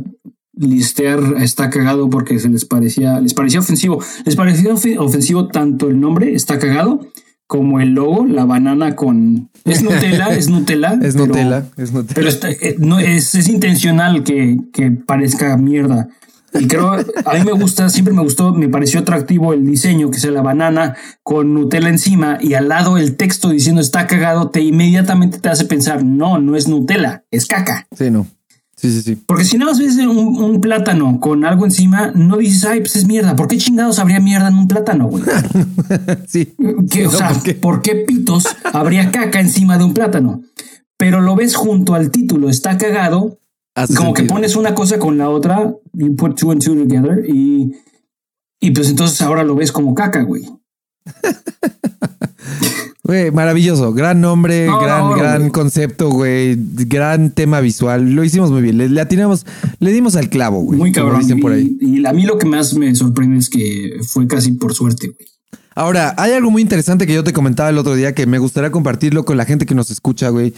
[0.56, 4.02] listear está cagado porque se les parecía, les parecía ofensivo.
[4.26, 7.08] Les parecía ofe- ofensivo tanto el nombre está cagado
[7.48, 11.00] como el logo, la banana con es Nutella, es Nutella.
[11.02, 12.14] Es pero- Nutella, es Nutella.
[12.16, 16.10] Pero está- eh, no, es, es intencional que, que parezca mierda.
[16.60, 20.18] Y creo, a mí me gusta, siempre me gustó, me pareció atractivo el diseño, que
[20.20, 24.62] sea la banana con Nutella encima y al lado el texto diciendo está cagado, te
[24.62, 27.86] inmediatamente te hace pensar, no, no es Nutella, es caca.
[27.96, 28.26] Sí, no.
[28.78, 29.16] Sí, sí, sí.
[29.16, 32.96] Porque si nada más ves un, un plátano con algo encima, no dices, ay, pues
[32.96, 33.36] es mierda.
[33.36, 35.24] ¿Por qué chingados habría mierda en un plátano, güey?
[36.28, 36.54] sí.
[36.92, 37.54] Que, o sea, ¿por qué?
[37.56, 40.44] ¿por qué pitos habría caca encima de un plátano?
[40.96, 43.40] Pero lo ves junto al título, está cagado,
[43.74, 47.24] Hace como que pones una cosa con la otra, you put two and two together,
[47.28, 47.76] y,
[48.60, 50.50] y pues entonces ahora lo ves como caca, güey.
[53.08, 53.94] Güey, maravilloso.
[53.94, 56.58] Gran nombre, No, gran, no, gran concepto, güey.
[56.60, 58.12] Gran tema visual.
[58.12, 58.78] Lo hicimos muy bien.
[58.78, 59.46] Le, le atinamos,
[59.80, 60.78] le dimos al clavo, güey.
[60.78, 61.22] Muy cabrón.
[61.22, 61.78] dicen por ahí.
[61.80, 65.08] Y, y a mí lo que más me sorprende es que fue casi por suerte,
[65.08, 65.28] güey.
[65.74, 68.72] Ahora, hay algo muy interesante que yo te comentaba el otro día que me gustaría
[68.72, 70.54] compartirlo con la gente que nos escucha, güey.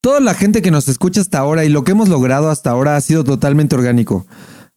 [0.00, 2.94] Toda la gente que nos escucha hasta ahora y lo que hemos logrado hasta ahora
[2.96, 4.26] ha sido totalmente orgánico.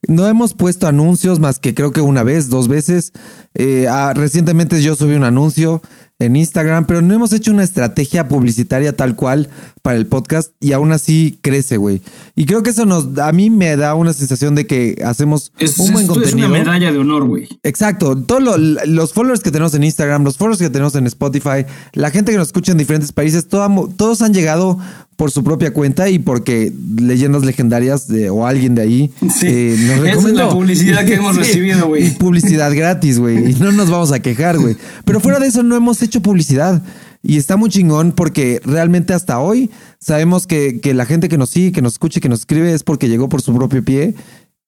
[0.08, 3.14] No hemos puesto anuncios más que creo que una vez, dos veces.
[3.54, 5.82] Eh, ah, recientemente yo subí un anuncio
[6.20, 9.50] en Instagram, pero no hemos hecho una estrategia publicitaria tal cual
[9.82, 12.02] para el podcast y aún así crece, güey.
[12.36, 15.78] Y creo que eso nos, a mí me da una sensación de que hacemos Es,
[15.80, 16.48] un buen esto es contenido.
[16.48, 17.50] una medalla de honor, güey.
[17.64, 21.66] Exacto, todos lo- los followers que tenemos en Instagram, los followers que tenemos en Spotify,
[21.94, 24.80] la gente que nos escucha en diferentes países, toda- todos han llegado
[25.16, 29.48] por su propia cuenta y porque leyendas legendarias de, o alguien de ahí Sí.
[29.48, 30.40] eh, nos Esa es recomendó.
[30.40, 32.08] la publicidad que hemos recibido, güey.
[32.08, 33.52] Y publicidad gratis, güey.
[33.52, 34.76] Y no nos vamos a quejar, güey.
[35.06, 36.82] Pero fuera de eso no hemos hecho publicidad.
[37.26, 41.52] Y está muy chingón porque realmente hasta hoy sabemos que, que la gente que nos
[41.52, 44.14] sigue, que nos escucha, que nos escribe es porque llegó por su propio pie.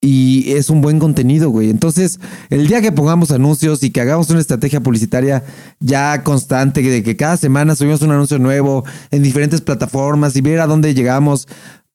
[0.06, 1.72] Y es un buen contenido, güey.
[1.72, 2.20] Entonces,
[2.52, 5.44] el día que pongamos anuncios y que hagamos una estrategia publicitaria
[5.80, 10.60] ya constante, de que cada semana subimos un anuncio nuevo en diferentes plataformas y ver
[10.60, 11.48] a dónde llegamos,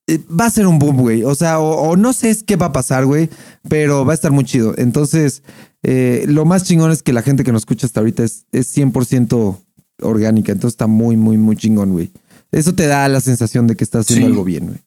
[0.08, 1.22] eh, va a ser un boom, güey.
[1.22, 3.28] O sea, o, o no sé qué va a pasar, güey,
[3.68, 4.74] pero va a estar muy chido.
[4.76, 5.44] Entonces,
[5.84, 8.76] eh, lo más chingón es que la gente que nos escucha hasta ahorita es, es
[8.76, 9.56] 100%
[10.02, 10.50] orgánica.
[10.50, 12.10] Entonces está muy, muy, muy chingón, güey.
[12.50, 14.32] Eso te da la sensación de que estás haciendo Sí.
[14.32, 14.78] algo bien, güey.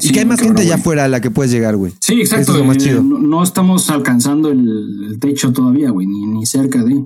[0.00, 1.92] Y Sí, que hay más cabrón, gente allá afuera a la que puedes llegar, güey.
[2.00, 2.42] Sí, exacto.
[2.42, 3.02] Eso es lo más eh, chido.
[3.02, 7.04] No, no estamos alcanzando el, el techo todavía, güey, ni, ni cerca de.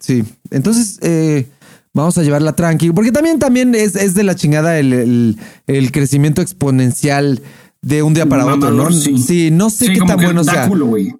[0.00, 0.22] Sí.
[0.50, 1.48] Entonces, eh,
[1.92, 2.90] vamos a llevarla tranqui.
[2.92, 7.40] Porque también, también es, es de la chingada el, el- el crecimiento exponencial
[7.82, 8.84] de un día para otro, ¿no?
[8.84, 9.50] Mamador, sí.
[9.50, 10.68] no sé Sí, qué tan bueno sea.
[10.68, 11.14] güey.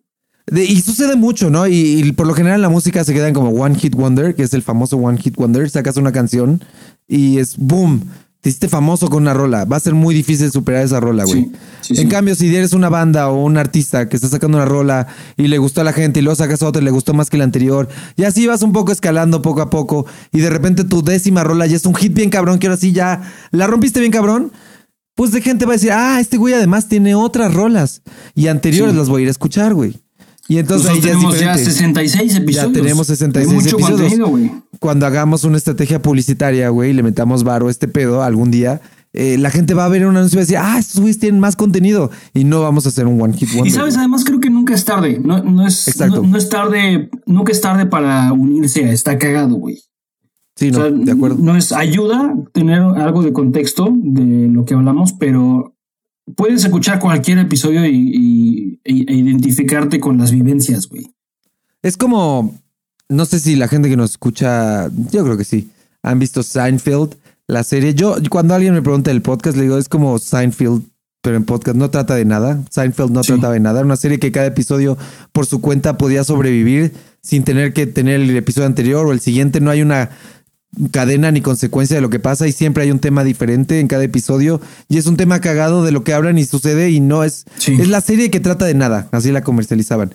[0.47, 1.66] De- y sucede mucho, ¿no?
[1.66, 4.42] Y, y por lo general la música se queda en como One Hit Wonder, que
[4.45, 5.68] es el famoso One Hit Wonder.
[5.68, 6.62] Sacas una canción
[7.09, 8.03] y es boom.
[8.45, 9.64] Te hiciste famoso con una rola.
[9.64, 11.45] Va a ser muy difícil superar esa rola, güey.
[11.45, 12.09] Sí, sí, en sí.
[12.09, 15.07] cambio, si eres una banda o un artista que está sacando una rola
[15.38, 17.38] y le gustó a la gente y luego sacas otra y le gustó más que
[17.38, 21.03] la anterior, y así vas un poco escalando poco a poco, y de repente tu
[21.03, 24.12] décima rola ya es un hit bien cabrón, que ahora sí ya la rompiste bien
[24.12, 24.53] cabrón,
[25.14, 28.03] pues de gente va a decir, ah, este güey además tiene otras rolas
[28.34, 30.03] y anteriores las voy a ir a escuchar, güey.
[30.49, 31.64] Y entonces ahí ya tenemos ya diferente.
[31.70, 32.72] 66 episodios.
[32.72, 34.01] Ya tenemos 66 Hay mucho episodios.
[34.01, 34.53] contenido, güey.
[34.78, 38.80] Cuando hagamos una estrategia publicitaria, güey, y le metamos varo a este pedo algún día,
[39.14, 41.18] eh, la gente va a ver un anuncio y va a decir, ah, estos güeyes
[41.18, 43.68] tienen más contenido y no vamos a hacer un one hit wonder.
[43.68, 45.20] Y sabes, además creo que nunca es tarde.
[45.24, 46.22] No, no es, Exacto.
[46.22, 49.78] no, no es tarde, nunca es tarde para unirse a está cagado, güey.
[50.57, 51.36] Sí, no, O sea, de acuerdo.
[51.40, 55.74] No es ayuda tener algo de contexto de lo que hablamos, pero
[56.37, 61.07] puedes escuchar cualquier episodio y, y- e- e identificarte con las vivencias, güey.
[61.83, 62.59] Es como,
[63.09, 65.68] no sé si la gente que nos escucha, yo creo que sí,
[66.03, 67.14] han visto Seinfeld,
[67.47, 67.95] la serie.
[67.95, 70.83] Yo, cuando alguien me pregunta del podcast, le digo, es como Seinfeld,
[71.20, 72.62] pero en podcast no trata de nada.
[72.70, 73.33] Seinfeld no Sí.
[73.33, 73.79] trataba de nada.
[73.81, 74.97] Era una serie que cada episodio
[75.33, 79.61] por su cuenta podía sobrevivir sin tener que tener el episodio anterior o el siguiente.
[79.61, 80.11] No hay una
[80.91, 84.05] cadena ni consecuencia de lo que pasa y siempre hay un tema diferente en cada
[84.05, 87.45] episodio y es un tema cagado de lo que hablan y sucede y no es
[87.59, 87.77] Sí.
[87.81, 90.14] es la serie que trata de nada así la comercializaban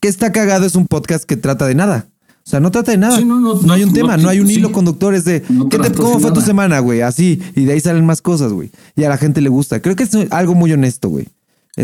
[0.00, 2.06] que está cagado es un podcast que trata de nada
[2.46, 3.18] O sea, no trata de nada.
[3.18, 4.54] Sí, no, no, no hay un no, tema, no, hay un sí.
[4.54, 5.14] hilo conductor.
[5.14, 7.02] Es de, No ¿qué te, tratas ¿cómo fue tu semana, güey?
[7.02, 7.42] Así.
[7.54, 8.70] Y de ahí salen más cosas, güey.
[8.96, 9.82] Y a la gente le gusta.
[9.82, 11.28] Creo que es algo muy honesto, güey.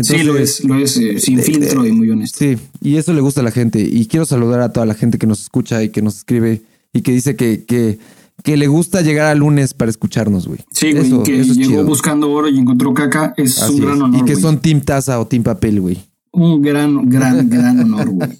[0.01, 2.39] sí, lo es, lo es eh, sin filtro y muy honesto.
[2.39, 3.79] Sí, y eso le gusta a la gente.
[3.79, 6.63] Y quiero saludar a toda la gente que nos escucha y que nos escribe
[6.95, 7.99] y que dice que, que,
[8.43, 10.59] que le gusta llegar al lunes para escucharnos, güey.
[10.71, 11.85] Sí, güey, Eso- que eso es llegó chido.
[11.85, 14.01] buscando oro y encontró caca, es Así un gran es.
[14.01, 14.21] honor.
[14.21, 15.97] Y que son Team Taza o Team Papel, güey.
[16.31, 18.29] Un gran, gran, gran honor, güey.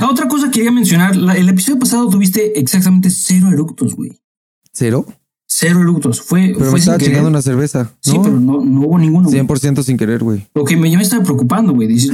[0.00, 4.12] Ah, otra cosa que quería mencionar, la- el episodio pasado tuviste exactamente cero eructos, güey.
[4.72, 5.04] ¿Cero?
[5.60, 6.20] Cero eructos.
[6.20, 7.90] Fue, Pero fue me estaba chingando una cerveza.
[8.00, 8.22] Sí, ¿no?
[8.22, 9.28] pero no, no hubo ninguno.
[9.28, 9.40] güey.
[9.44, 10.46] 100% sin querer, güey.
[10.54, 11.98] Lo que me, ya me estaba preocupando, güey.
[11.98, 12.12] Yo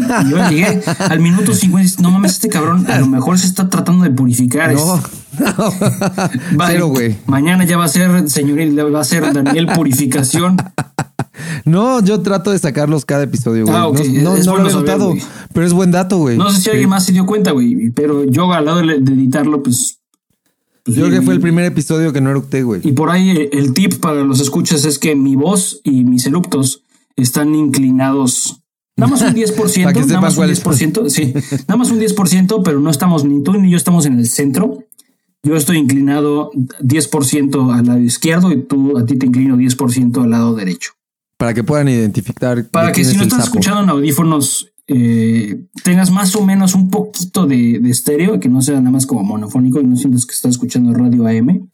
[0.49, 3.69] llegué al minuto 50 y dices, no mames, este cabrón a lo mejor se está
[3.69, 4.73] tratando de purificar.
[4.73, 7.17] No, Es- va- cero, güey.
[7.27, 10.57] Mañana ya va a ser, señorita, va a ser Daniel Purificación.
[11.65, 13.77] No, yo trato de sacarlos cada episodio, güey.
[13.77, 14.01] Ah, ok.
[14.23, 15.15] No, no, no lo he notado,
[15.53, 16.37] pero es buen dato, güey.
[16.39, 19.13] No sé si alguien más se dio cuenta, güey, pero yo al lado de de
[19.13, 19.99] editarlo, pues.
[20.85, 22.81] Pues, Yo creo que fue el primer episodio que no eructé, güey.
[22.85, 26.27] Y por ahí eh, el tip para los escuchas es que mi voz y mis
[26.27, 26.83] eruptos
[27.17, 28.61] están inclinados.
[28.97, 30.63] Nada más un 10%, Para que nada más un cuál es.
[30.63, 31.33] 10%, sí,
[31.69, 34.85] nada más un 10%, pero no estamos ni tú ni yo estamos en el centro.
[35.43, 40.31] Yo estoy inclinado 10% al lado izquierdo y tú a ti te inclino 10% al
[40.31, 40.93] lado derecho.
[41.37, 42.67] Para que puedan identificar.
[42.71, 43.43] Para que si no sapo.
[43.43, 48.61] escuchando en audífonos, eh, tengas más o menos un poquito de, de estéreo, que no
[48.63, 51.69] sea nada más como monofónico y no sientas que estás escuchando radio AM.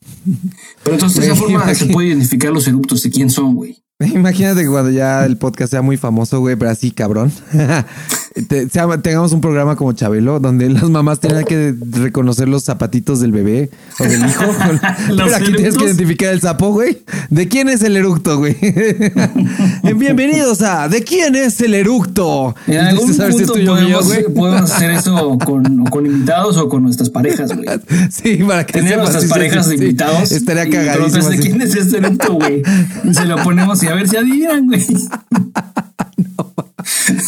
[0.84, 3.82] Pero entonces de esa forma se puede identificar los eruptos de quién son, güey.
[4.00, 7.32] Imagínate que cuando ya el podcast sea muy famoso, güey, pero así, cabrón.
[8.48, 13.20] te- sea- tengamos un programa como Chabelo, donde las mamás tengan que reconocer los zapatitos
[13.20, 14.44] del bebé o del hijo.
[15.16, 17.02] pero aquí tienes que identificar el sapo, güey.
[17.28, 18.56] ¿De quién es el eructo, güey?
[19.96, 22.54] Bienvenidos a ¿De quién es el eructo?
[22.66, 24.24] En algún si punto mío, podemos, güey.
[24.34, 27.66] podemos hacer eso con, con invitados o con nuestras parejas, güey.
[28.10, 29.84] Sí, para que Tener nuestras sí, sí, parejas sí, de sí.
[29.84, 30.32] invitados.
[30.32, 31.08] Estaría y cagadísimo.
[31.10, 32.62] preguntas de quién es este eructo, güey.
[33.04, 34.84] Y se lo ponemos y a ver si adivinan, güey.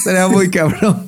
[0.05, 1.07] Estaría muy cabrón.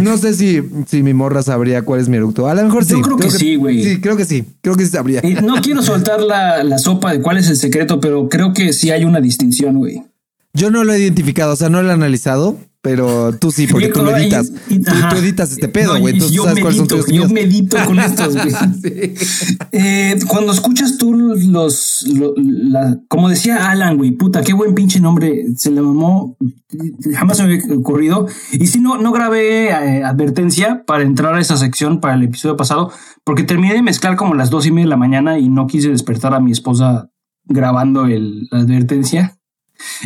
[0.00, 2.48] no sé si, si mi morra sabría cuál es mi eructo.
[2.48, 2.94] A lo mejor sí.
[2.94, 3.84] Yo creo que sí, güey.
[3.84, 4.44] Sí, creo que sí.
[4.62, 5.20] Creo que sí sabría.
[5.22, 8.72] Y no quiero soltar la, la sopa de cuál es el secreto, pero creo que
[8.72, 10.02] sí hay una distinción, güey.
[10.54, 13.88] Yo no lo he identificado, o sea, no lo he analizado, pero tú sí, porque
[13.88, 16.14] tú lo y- Tú, editas este pedo, güey.
[16.14, 19.14] Entonces yo tú sabes cuáles son medito, tus yo medito con estos, güey.
[19.72, 25.44] Eh, cuando escuchas tú los, la- como decía Alan, güey, puta, qué buen pinche nombre,
[25.56, 26.36] se le mamó,
[27.14, 28.26] jamás se me había ocurrido.
[28.52, 32.56] Y si no, no grabé eh, advertencia para entrar a esa sección para el episodio
[32.56, 32.90] pasado,
[33.24, 35.88] porque terminé de mezclar como las dos y media de la mañana y no quise
[35.90, 37.10] despertar a mi esposa
[37.44, 39.36] grabando el, la advertencia.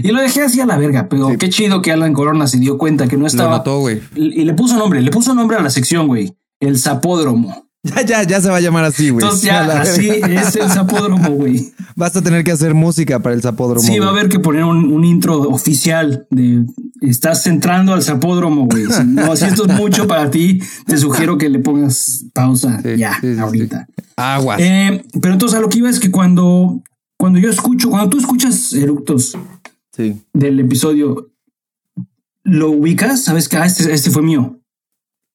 [0.03, 1.37] Y lo dejé así a la verga, pero Sí.
[1.39, 3.59] qué chido que Alan Corona se dio cuenta que no Lo estaba.
[3.59, 4.01] notó, güey.
[4.15, 6.35] Y le puso nombre, le puso nombre a la sección, güey.
[6.61, 7.65] El zapódromo.
[7.87, 9.23] Ya, ya, ya se va a llamar así, güey.
[9.25, 11.73] Entonces ya, así es el zapódromo, güey.
[11.95, 13.81] Vas a tener que hacer música para el zapódromo.
[13.87, 16.65] Sí, va a haber que poner un, un intro oficial de
[17.01, 18.87] estás entrando al zapódromo, güey.
[18.87, 22.97] Si, no, si esto es mucho para ti, te sugiero que le pongas pausa Sí,
[22.97, 23.87] ya, sí, sí, ahorita.
[24.17, 24.59] Aguas.
[24.61, 26.83] Eh, pero entonces a lo que iba es que cuando,
[27.17, 29.39] cuando yo escucho, cuando tú escuchas eructos
[29.97, 30.23] sí.
[30.33, 31.31] del episodio,
[32.45, 34.61] lo ubicas, sabes que ah, este, este fue mío.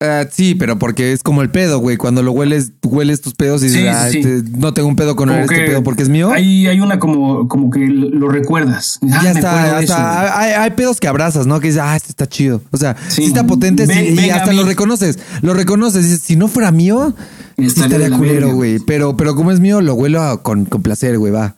[0.04, 1.96] Ah, sí, pero porque es como el pedo, güey.
[1.96, 4.18] Cuando lo hueles, hueles tus pedos y dices, sí, ah, sí.
[4.18, 6.32] este, no tengo un pedo con Como este pedo porque es mío.
[6.32, 8.98] Hay, hay una como, como que lo recuerdas.
[9.12, 11.60] Ah, ya está, hasta- hay, hay pedos que abrazas, ¿no?
[11.60, 12.64] Que dices, ah, este está chido.
[12.72, 13.26] O sea, sí, Sí.
[13.26, 15.20] está potente Ven- y a hasta lo reconoces.
[15.44, 16.04] Lo reconoces.
[16.06, 17.14] Dices, si no fuera mío,
[17.58, 18.80] Estaría estaría culero, güey.
[18.80, 21.56] Pero, pero como es mío, lo huelo con, con placer, güey, va.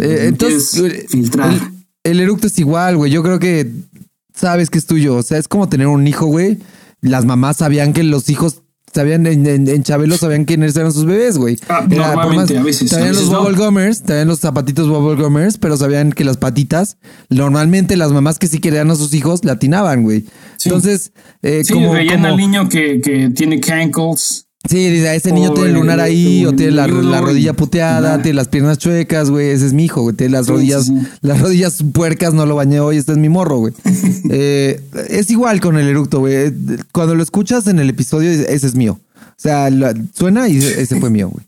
[0.00, 1.52] Eh, entonces, filtrar.
[1.52, 1.60] El,
[2.04, 3.10] el eructo es igual, güey.
[3.12, 3.70] Yo creo que
[4.34, 5.16] sabes que es tuyo.
[5.16, 6.58] O sea, es como tener un hijo, güey.
[7.00, 8.62] Las mamás sabían que los hijos
[8.94, 11.58] sabían en, en, en Chabelo sabían quiénes eran sus bebés, güey.
[11.68, 13.42] Ah, Era, normalmente, a veces, a Sabían veces los no.
[13.42, 16.98] bubble gummers, sabían los zapatitos bubble gummers, pero sabían que las patitas,
[17.30, 20.26] normalmente las mamás que sí querían a sus hijos, latinaban, güey.
[20.58, 20.68] Sí.
[20.68, 24.46] Entonces, eh, Sí, como, veían como- al niño que, que tiene cankles.
[24.68, 28.48] Sí, dice, ese niño tiene el lunar ahí, o tiene la, rodilla puteada, tiene las
[28.48, 29.48] piernas chuecas, güey.
[29.48, 30.14] Ese es mi hijo, güey.
[30.14, 31.06] Tiene las rodillas, sí, sí.
[31.20, 33.74] las rodillas puercas, no lo bañé hoy, este es mi morro, güey.
[34.34, 36.52] Eh, es igual con el eructo, güey.
[36.92, 38.98] Cuando lo escuchas en el episodio, ese es mío.
[39.16, 41.44] O sea, la- suena y ese fue mío, güey.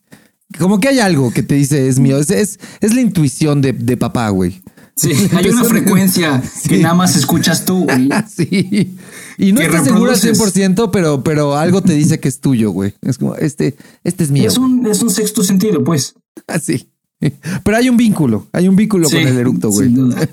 [0.59, 2.19] Como que hay algo que te dice es mío.
[2.19, 4.61] Es, es, es la intuición de, de papá, güey.
[4.97, 8.09] Sí, hay una frecuencia que nada más escuchas tú, güey.
[8.35, 8.97] Sí.
[9.39, 10.57] Y no estás seguro al reproduces.
[10.57, 12.95] 100%, pero, pero algo te dice que es tuyo, güey.
[13.03, 14.47] Es como, este, este es mío.
[14.49, 16.15] Es un, es un sexto sentido, pues.
[16.47, 16.91] Así.
[17.65, 19.89] Pero hay un vínculo, hay un vínculo Sí, con el eructo, güey.
[19.89, 20.17] Sin duda.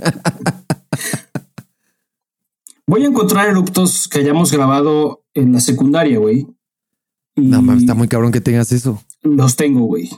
[2.88, 6.47] Voy a encontrar eruptos que hayamos grabado en la secundaria, güey.
[7.38, 9.02] No mames, está muy cabrón que tengas eso.
[9.22, 10.10] Los tengo, güey.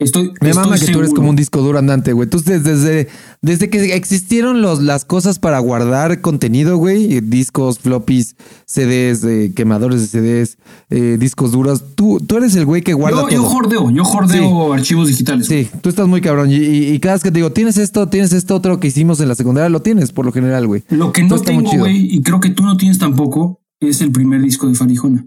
[0.00, 0.32] Estoy.
[0.40, 2.28] Me estoy mama que tú eres como un disco duro andante, güey.
[2.28, 3.08] Tú desde, desde,
[3.42, 8.34] desde que existieron los, las cosas para guardar contenido, güey, eh, discos, floppies,
[8.64, 10.06] CDs, eh, quemadores de
[10.46, 10.56] CDs,
[10.88, 14.72] eh, discos duros, tú, tú eres el güey que guarda Yo, yo jordeo, yo jordeo
[14.72, 15.46] archivos digitales.
[15.48, 15.64] güey.
[15.66, 16.50] Sí, tú estás muy cabrón.
[16.50, 19.20] Y, y- y cada vez que te digo, tienes esto, tienes esto otro que hicimos
[19.20, 20.82] en la secundaria, lo tienes por lo general, güey.
[20.88, 24.40] Lo que no tengo, güey, y creo que tú no tienes tampoco, es el primer
[24.40, 25.26] disco de Farijona.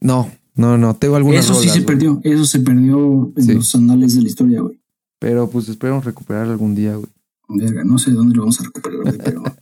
[0.00, 0.30] No,
[0.60, 1.86] no, no, tengo algunas Eso sí se güey.
[1.86, 2.20] perdió.
[2.22, 3.54] Eso se perdió en Sí.
[3.54, 4.78] los anales de la historia, güey.
[5.18, 7.08] Pero pues esperamos recuperar algún día, güey.
[7.48, 9.42] Verga, no sé dónde lo vamos a recuperar, güey, pero.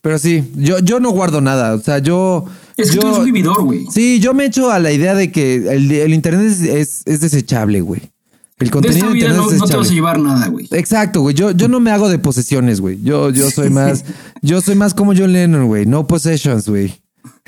[0.00, 1.74] Pero sí, yo, yo no guardo nada.
[1.74, 2.44] O sea, yo.
[2.76, 3.86] Es que yo, tú eres un vividor, güey.
[3.90, 7.20] Sí, yo me echo a la idea de que el, el internet es, es, es
[7.20, 8.02] desechable, güey.
[8.58, 10.48] El De contenido esta de vida internet no, es no te vas a llevar nada,
[10.48, 10.68] güey.
[10.72, 11.34] Exacto, güey.
[11.34, 13.00] Yo, yo no me hago de posesiones, güey.
[13.02, 14.04] Yo, yo soy más,
[14.42, 15.86] yo soy más como John Lennon, güey.
[15.86, 16.94] No possessions, güey.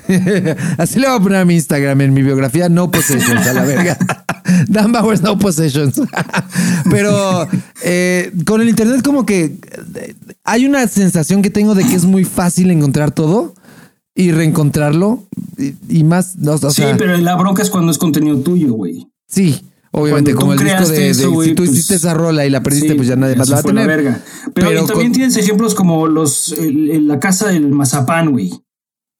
[0.78, 3.64] Así le voy a poner a mi Instagram en mi biografía, no possessions, a la
[3.64, 3.98] verga.
[4.68, 6.00] Dan Bowers, no possessions.
[6.90, 7.48] Pero
[7.84, 9.44] eh, con el internet como que
[9.94, 10.14] eh,
[10.44, 13.54] hay una sensación que tengo de que es muy fácil encontrar todo
[14.14, 15.24] y reencontrarlo
[15.58, 18.72] y, y más, no, o Sí, sea, pero la bronca es cuando es contenido tuyo,
[18.74, 19.08] güey.
[19.28, 19.60] sí.
[19.92, 22.50] Obviamente, como el disco de, de- eso, güey, si tú pues, hiciste esa rola y
[22.50, 24.20] la perdiste, Sí, pues ya nadie más la va a la verga.
[24.52, 28.52] Pero, y también con- tienes ejemplos como los el- el- la casa del mazapán, güey.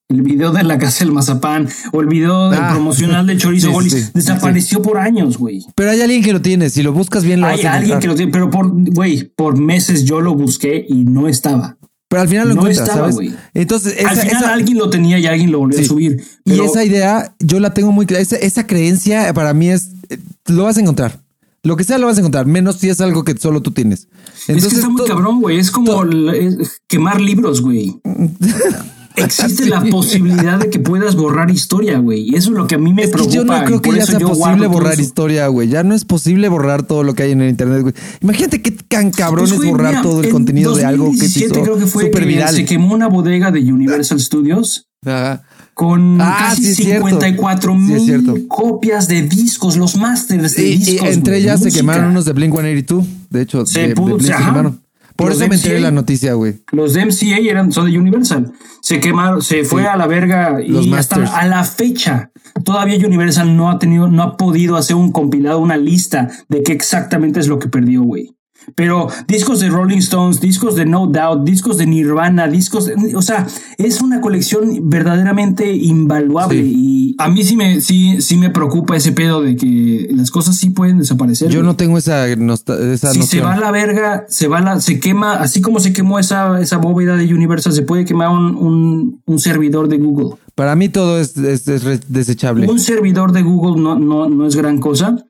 [0.09, 2.69] El video de la casa del mazapán o el video del Ah.
[2.71, 5.65] promocional de Chorizo Sí, Golis sí, sí, desapareció por años, güey.
[5.75, 6.69] Pero hay alguien que lo tiene.
[6.69, 9.25] Si lo buscas bien, lo Hay vas a alguien que lo tiene, pero por, güey,
[9.35, 11.77] por meses yo lo busqué y no estaba.
[12.07, 13.33] Pero al final lo no encuentras, estaba, ¿sabes?
[13.53, 16.23] Entonces, esa, Al final esa- alguien lo tenía y alguien lo volvió a subir.
[16.45, 18.21] y esa idea, yo la tengo muy clara.
[18.21, 19.89] Esa, esa creencia para mí es.
[20.07, 21.19] eh, Lo vas a encontrar.
[21.63, 24.07] Lo que sea lo vas a encontrar, menos si es algo que solo tú tienes.
[24.47, 25.59] es que está muy cabrón, güey.
[25.59, 26.29] Es como el-
[26.61, 27.99] es quemar libros, güey.
[29.17, 32.21] Existe la posibilidad de que puedas borrar historia, güey.
[32.29, 33.33] Y eso es lo que a mí me Es preocupa.
[33.35, 35.67] yo no creo que ya sea posible borrar historia, güey.
[35.69, 37.93] Ya no es posible borrar todo lo que hay en el internet, güey.
[38.21, 41.17] Imagínate qué tan cabrón Pues, es borrar mira, todo el en contenido de algo que
[41.27, 42.53] se 2017 hizo creo que fue que viral.
[42.55, 45.43] se quemó una bodega de Universal Studios Ajá.
[45.73, 47.07] con Ah, casi sí es cierto.
[47.07, 48.33] 54 Sí es cierto.
[48.33, 51.09] mil copias de discos, los masters de Y, y discos.
[51.09, 53.05] entre ellas se quemaron unos de Blink 182.
[53.29, 54.79] De hecho, Se de, de pudo- Blink se quemaron.
[55.17, 55.81] Por Los eso me enteré MCA.
[55.81, 56.61] la noticia, güey.
[56.71, 58.53] Los de MCA eran, son de Universal.
[58.81, 61.31] Se quemaron, se fue a la verga Los y hasta masters.
[61.43, 62.31] a la fecha
[62.63, 66.71] todavía Universal no ha tenido, no ha podido hacer un compilado, una lista de qué
[66.71, 68.36] exactamente es lo que perdió, güey.
[68.75, 73.21] Pero discos de Rolling Stones, discos de No Doubt, discos de Nirvana, discos de, o
[73.21, 73.47] sea,
[73.77, 76.73] es una colección verdaderamente invaluable Sí.
[76.75, 80.57] y a mí sí me, sí, sí me preocupa ese pedo de que las cosas
[80.57, 81.49] sí pueden desaparecer.
[81.49, 83.45] Yo no tengo esa, esa Si se noción.
[83.45, 86.59] va a la verga, se va a la, se quema, así como se quemó esa,
[86.61, 90.35] esa bóveda de Universal, se puede quemar un, un, un servidor de Google.
[90.55, 92.67] Para mí todo es, es- es desechable.
[92.67, 95.25] Un servidor de Google no, no, no es gran cosa,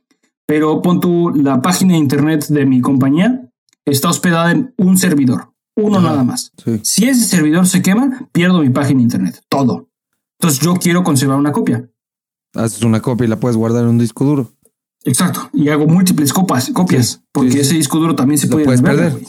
[0.47, 3.47] pero pon tú la página de internet de mi compañía
[3.85, 6.51] está hospedada en un servidor, uno Ajá, nada más.
[6.63, 6.79] sí.
[6.83, 9.89] Si ese servidor se quema, pierdo mi página de internet, todo.
[10.39, 11.89] Entonces yo quiero conservar una copia.
[12.55, 14.51] Haces una copia y la puedes guardar en un disco duro.
[15.03, 15.49] Exacto.
[15.53, 18.65] Y hago múltiples copas, copias, Sí, porque sí, ese disco duro también se Lo puede
[18.65, 19.21] puedes perder.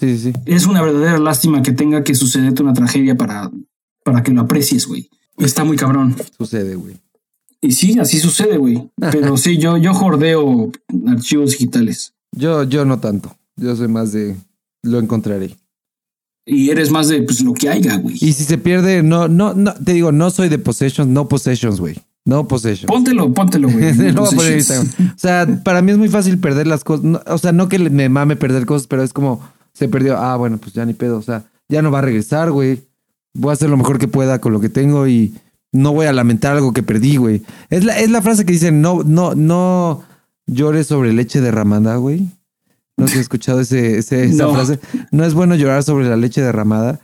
[0.47, 3.51] Es una verdadera lástima que tenga que sucederte una tragedia para,
[4.05, 5.09] para que lo aprecies, güey.
[5.37, 6.17] Está muy cabrón.
[6.37, 6.97] Sucede, güey.
[7.61, 8.89] Y sí, así sucede, güey.
[8.97, 10.71] Pero sí, yo, yo jordeo
[11.07, 12.15] archivos digitales.
[12.33, 13.37] Yo, yo no tanto.
[13.57, 14.37] Yo soy más de
[14.83, 15.57] lo encontraré.
[16.47, 18.17] Y eres más de pues lo que haya, güey.
[18.21, 21.79] Y si se pierde, no, no, no, te digo, no soy de possessions, no possessions,
[21.79, 21.97] güey.
[22.25, 22.87] No possessions.
[22.87, 23.89] Póntelo, póntelo, güey.
[24.57, 24.89] Instagram.
[25.15, 27.05] O sea, para mí es muy fácil perder las cosas.
[27.05, 29.43] No, o sea, no que me mame perder cosas, pero es como
[29.73, 30.17] se perdió.
[30.17, 31.19] Ah, bueno, pues ya ni pedo.
[31.19, 32.83] O sea, ya no va a regresar, güey.
[33.35, 35.35] Voy a hacer lo mejor que pueda con lo que tengo y
[35.73, 37.43] no voy a lamentar algo que perdí, güey.
[37.71, 40.03] Es la, es la frase que dicen, no, no, no
[40.47, 42.29] llores sobre leche derramada, güey.
[42.97, 44.55] No sé si has escuchado ese, ese- esa No.
[44.55, 44.81] frase.
[45.13, 47.01] No es bueno llorar sobre la leche derramada.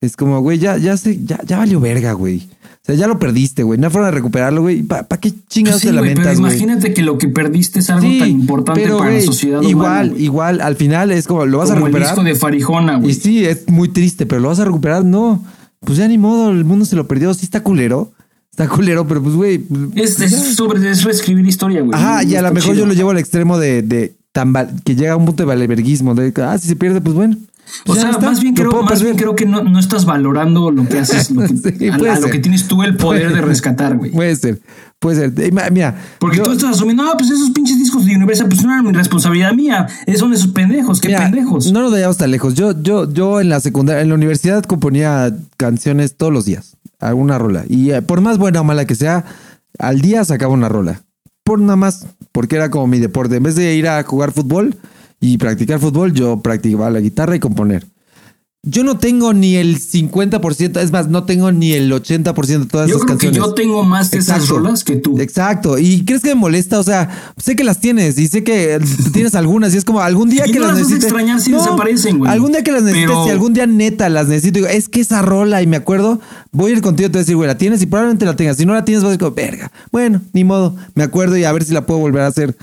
[0.00, 2.48] Es como, güey, ya, ya sé, ya, ya valió verga, güey.
[2.74, 3.78] O sea, ya lo perdiste, güey.
[3.78, 4.82] No hay forma de recuperarlo, güey.
[4.82, 6.50] ¿Para qué chingados Sí, te pero lamentas, güey?
[6.52, 10.20] imagínate que lo que perdiste es algo tan importante pero, para la sociedad Igual, humana.
[10.22, 12.08] igual, al final es como, ¿lo vas Como a el recuperar?
[12.16, 13.14] disco de Farijona, Y güey.
[13.14, 15.04] sí, es muy triste, pero ¿lo vas a recuperar?
[15.04, 15.44] No.
[15.84, 17.32] Pues ya ni modo, el mundo se lo perdió.
[17.34, 18.12] Sí está culero.
[18.50, 19.58] Está culero, pero pues, güey.
[19.58, 21.98] pues, Es, es sobre es reescribir historia, güey.
[21.98, 22.84] Ajá, y a lo mejor chido.
[22.84, 25.46] yo lo llevo al extremo de, de tan val- que llega a un punto de
[25.46, 26.14] valeverguismo.
[26.14, 27.36] De, ah, si se pierde, pues bueno.
[27.86, 30.86] O sea, está, más bien creo, más bien creo que no, no estás valorando lo
[30.86, 34.10] que haces, lo que, Sí, a, lo que tienes tú el poder de rescatar, güey.
[34.10, 34.60] Puede ser,
[35.02, 35.32] puede ser.
[35.44, 38.64] Eh, Mira, Porque yo- tú estás asumiendo, no, pues esos pinches discos de Universal, pues
[38.64, 39.86] no eran mi responsabilidad mía.
[40.06, 41.70] Esos son esos pendejos, qué Mira, pendejos.
[41.72, 42.54] No nos vayamos tan lejos.
[42.54, 47.36] Yo, yo, yo en la secundaria, en la universidad componía canciones todos los días, alguna
[47.38, 47.64] rola.
[47.68, 49.24] Y eh, por más buena o mala que sea,
[49.78, 51.00] Al día sacaba una rola.
[51.44, 53.36] Por nada más, porque era como mi deporte.
[53.36, 54.76] En vez de ir a jugar fútbol
[55.20, 57.86] y practicar fútbol, yo practicaba la guitarra y componer.
[58.64, 62.88] Yo no tengo ni el 50%, es más, no tengo ni el 80% de todas
[62.88, 65.18] Yo esas creo que yo tengo más de esas rolas que tú.
[65.18, 65.80] Exacto.
[65.80, 66.78] ¿Y crees que me molesta?
[66.78, 68.78] O sea, sé que las tienes y sé que
[69.12, 71.06] tienes algunas y es como algún día Y que no las las vas a necesite.
[71.08, 72.30] extrañar si desaparecen, güey.
[72.30, 75.00] Algún día que las necesites, Pero- si algún día neta las necesito, digo, es que
[75.00, 76.20] esa rola y me acuerdo,
[76.52, 78.36] voy a ir contigo y te voy a decir, güey, la tienes y probablemente la
[78.36, 78.58] tengas.
[78.58, 79.72] Si no la tienes, vas a decir, verga.
[79.90, 80.76] Bueno, ni modo.
[80.94, 82.56] Me acuerdo y a ver si la puedo volver a hacer.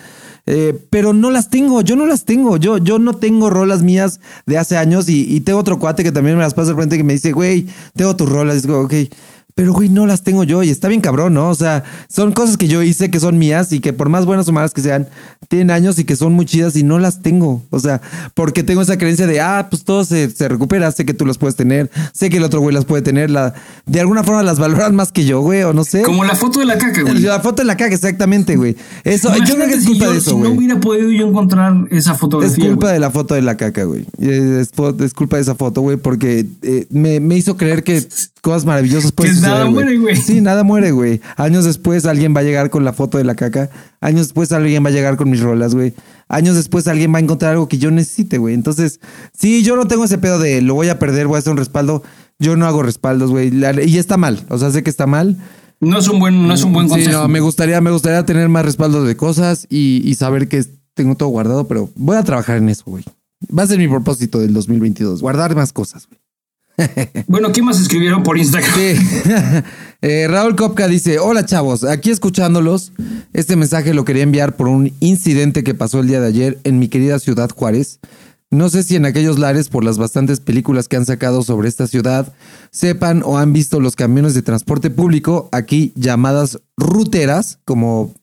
[0.51, 2.57] Eh, pero no las tengo, yo no las tengo.
[2.57, 6.11] Yo, yo no tengo rolas mías de hace años y, y tengo otro cuate que
[6.11, 8.57] también me las pasa de frente que me dice, güey, tengo tus rolas.
[8.57, 8.93] Y digo, ok.
[9.59, 11.49] Pero, güey, no las tengo yo y está bien cabrón, ¿no?
[11.49, 14.47] O sea, son cosas que yo hice que son mías y que por más buenas
[14.47, 15.09] o malas que sean,
[15.49, 17.61] tienen años y que son muy chidas y no las tengo.
[17.69, 17.99] O sea,
[18.35, 21.37] porque tengo esa creencia de, ah, pues todo se, se recupera, sé que tú las
[21.37, 23.53] puedes tener, sé que el otro güey las puede tener, la,
[23.85, 26.03] de alguna forma las valoran más que yo, güey, o no sé.
[26.03, 27.19] Como la foto de la caca, güey.
[27.19, 28.77] La foto en la caca, exactamente, güey.
[29.03, 31.27] Eso, yo creo que es si culpa yo- de eso, Si no hubiera podido yo
[31.27, 32.65] encontrar esa Es fotografía.
[32.65, 32.93] culpa güey.
[32.93, 34.05] de la foto de la caca, güey.
[34.19, 34.69] Es,
[35.01, 38.07] es culpa de esa foto, güey, porque eh, me, me hizo creer que
[38.41, 40.15] cosas maravillosas pueden Que nada muere, güey.
[40.15, 41.21] Sí, nada muere, güey.
[41.37, 43.69] Años después alguien va a llegar con la foto de la caca.
[44.01, 45.93] Años después alguien va a llegar con mis rolas, güey.
[46.27, 48.53] Años después alguien va a encontrar algo que yo necesite, güey.
[48.53, 48.99] Entonces,
[49.37, 51.57] sí, yo no tengo ese pedo de lo voy a perder, voy a hacer un
[51.57, 52.03] respaldo.
[52.39, 53.51] Yo no hago respaldos, güey.
[53.85, 54.45] Y está mal.
[54.49, 55.37] O sea, sé que está mal.
[55.81, 57.21] No es un buen, no es un buen Sí, consejo.
[57.21, 60.63] no, me gustaría, me gustaría tener más respaldo de cosas y, y saber que
[60.93, 63.05] tengo todo guardado, pero voy a trabajar en eso, güey.
[63.57, 66.18] Va a ser mi propósito del 2022, guardar más cosas, güey.
[67.27, 68.73] Bueno, ¿qué más escribieron por Instagram?
[68.73, 68.95] Sí.
[70.01, 72.93] Eh, Raúl Kopka dice, hola chavos, aquí escuchándolos.
[73.33, 76.79] Este mensaje lo quería enviar por un incidente que pasó el día de ayer en
[76.79, 77.99] mi querida ciudad Juárez.
[78.51, 81.85] No sé si en aquellos lares, por las bastantes películas que han sacado sobre esta
[81.85, 82.33] ciudad,
[82.71, 88.13] sepan o han visto los camiones de transporte público aquí llamadas ruteras, como...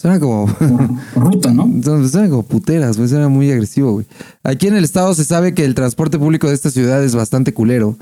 [0.00, 0.46] Suena como...
[1.16, 1.68] Ruta, ¿no?
[2.08, 4.06] Suena como puteras, güey, suena muy agresivo, güey.
[4.44, 7.52] Aquí en el estado se sabe que el transporte público de esta ciudad es bastante
[7.52, 7.96] culero.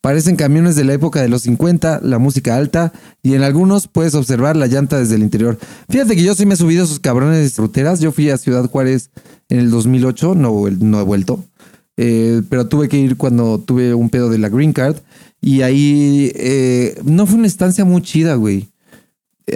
[0.00, 2.92] Parecen camiones de la época de los 50, la música alta,
[3.22, 5.56] y en algunos puedes observar la llanta desde el interior.
[5.88, 8.00] Fíjate que yo sí me he subido a esos cabrones ruteras.
[8.00, 9.10] Yo fui a Ciudad Juárez
[9.48, 11.44] en el 2008, no, vuel- no he vuelto.
[11.96, 14.96] Eh, pero tuve que ir cuando tuve un pedo de la Green Card.
[15.40, 18.68] Y ahí eh, no fue una estancia muy chida, güey.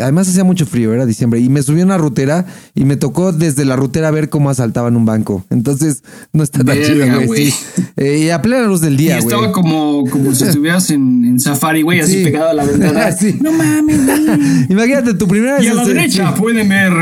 [0.01, 1.41] Además hacía mucho frío, era diciembre.
[1.41, 4.95] Y me subí a una rutera y me tocó desde la rutera ver cómo asaltaban
[4.97, 5.45] un banco.
[5.51, 7.53] Entonces no está tan chido, güey.
[7.97, 9.27] Eh, y a plena luz del día, güey.
[9.27, 12.25] estaba como, como si estuvieras en, en safari, güey, así Sí.
[12.25, 13.11] pegado a la ventana.
[13.19, 13.37] Sí.
[13.43, 14.67] No mames, güey.
[14.69, 15.65] Imagínate, tu primera vez.
[15.65, 16.41] Y a la derecha sí.
[16.41, 16.93] pueden ver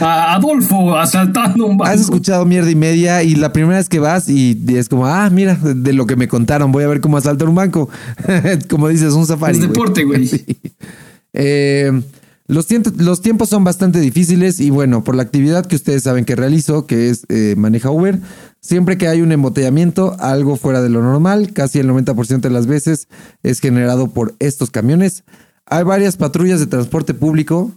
[0.00, 1.92] a Adolfo asaltando un banco.
[1.92, 5.28] Has escuchado mierda y media y la primera vez que vas y es como, ah,
[5.28, 7.90] mira, de lo que me contaron, voy a ver cómo asaltan un banco.
[8.70, 9.58] como dices, un safari.
[9.58, 10.30] Es deporte, güey.
[11.32, 11.92] Eh,
[12.50, 16.24] los, tiemp- los tiempos son bastante difíciles y bueno, por la actividad que ustedes saben
[16.24, 18.18] que realizo, que es eh, maneja Uber,
[18.60, 22.66] siempre que hay un embotellamiento, algo fuera de lo normal, casi el 90% de las
[22.66, 23.08] veces
[23.42, 25.24] es generado por estos camiones.
[25.66, 27.72] Hay varias patrullas de transporte público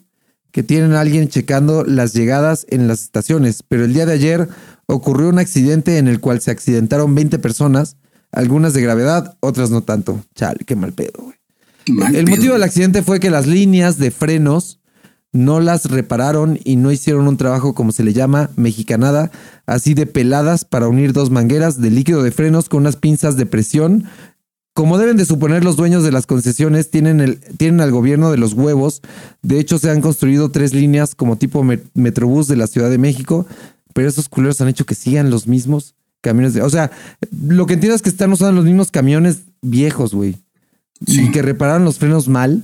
[0.51, 4.47] que tienen a alguien checando las llegadas en las estaciones, pero el día de ayer
[4.87, 7.97] ocurrió un accidente en el cual se accidentaron 20 personas,
[8.31, 10.23] algunas de gravedad, otras no tanto.
[10.35, 11.35] Chale, qué mal pedo, güey.
[11.87, 12.35] Mal El pedo.
[12.37, 14.79] motivo del accidente fue que las líneas de frenos
[15.31, 19.31] no las repararon y no hicieron un trabajo como se le llama mexicanada,
[19.65, 23.45] así de peladas para unir dos mangueras de líquido de frenos con unas pinzas de
[23.47, 24.05] presión.
[24.75, 28.37] Como deben de suponer los dueños de las concesiones, tienen, el, tienen al gobierno de
[28.37, 29.01] los huevos.
[29.41, 32.97] De hecho, se han construido tres líneas como tipo me- Metrobús de la Ciudad de
[32.97, 33.45] México,
[33.93, 36.53] pero esos culeros han hecho que sigan los mismos camiones.
[36.55, 36.89] De, o sea,
[37.47, 40.37] lo que entiendo es que están usando los mismos camiones viejos, güey
[41.05, 42.63] y que repararon los frenos mal.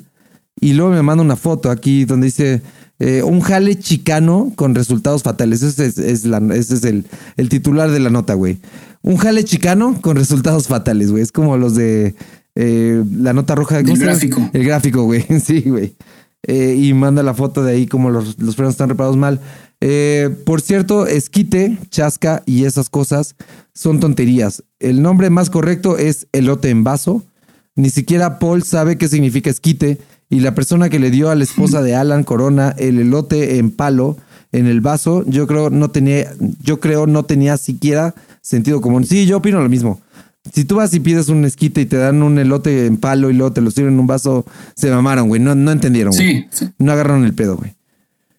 [0.62, 2.62] Y luego me manda una foto aquí donde dice
[3.00, 5.62] eh, un jale chicano con resultados fatales.
[5.64, 7.06] Ese es, es la- ese es el,
[7.38, 8.58] el titular de la nota, güey.
[9.02, 11.24] Un jale chicano con resultados fatales, güey.
[11.24, 12.16] Es como los de
[12.56, 13.78] eh, la nota roja.
[13.84, 14.12] ¿cómo Del se llama?
[14.18, 14.50] gráfico.
[14.54, 15.26] El gráfico, güey.
[15.44, 15.96] Sí, güey.
[16.44, 19.40] Eh, y manda la foto de ahí como los, los frenos están reparados mal.
[19.82, 23.36] Eh, por cierto, esquite, chasca y esas cosas
[23.74, 24.64] son tonterías.
[24.80, 27.24] El nombre más correcto es elote en vaso.
[27.76, 30.00] Ni siquiera Paul sabe qué significa esquite
[30.30, 33.72] y la persona que le dio a la esposa de Alan Corona el elote en
[33.72, 34.18] palo
[34.52, 39.06] en el vaso, yo creo no tenía, yo creo no tenía siquiera sentido común.
[39.06, 40.02] Sí, yo opino lo mismo.
[40.54, 43.34] Si tú vas y pides un esquite y te dan un elote en palo y
[43.34, 44.46] luego te lo sirven en un vaso,
[44.76, 45.42] se mamaron, güey.
[45.42, 46.28] No, no entendieron, güey.
[46.28, 46.70] Sí, sí.
[46.80, 47.74] No agarraron el pedo, güey.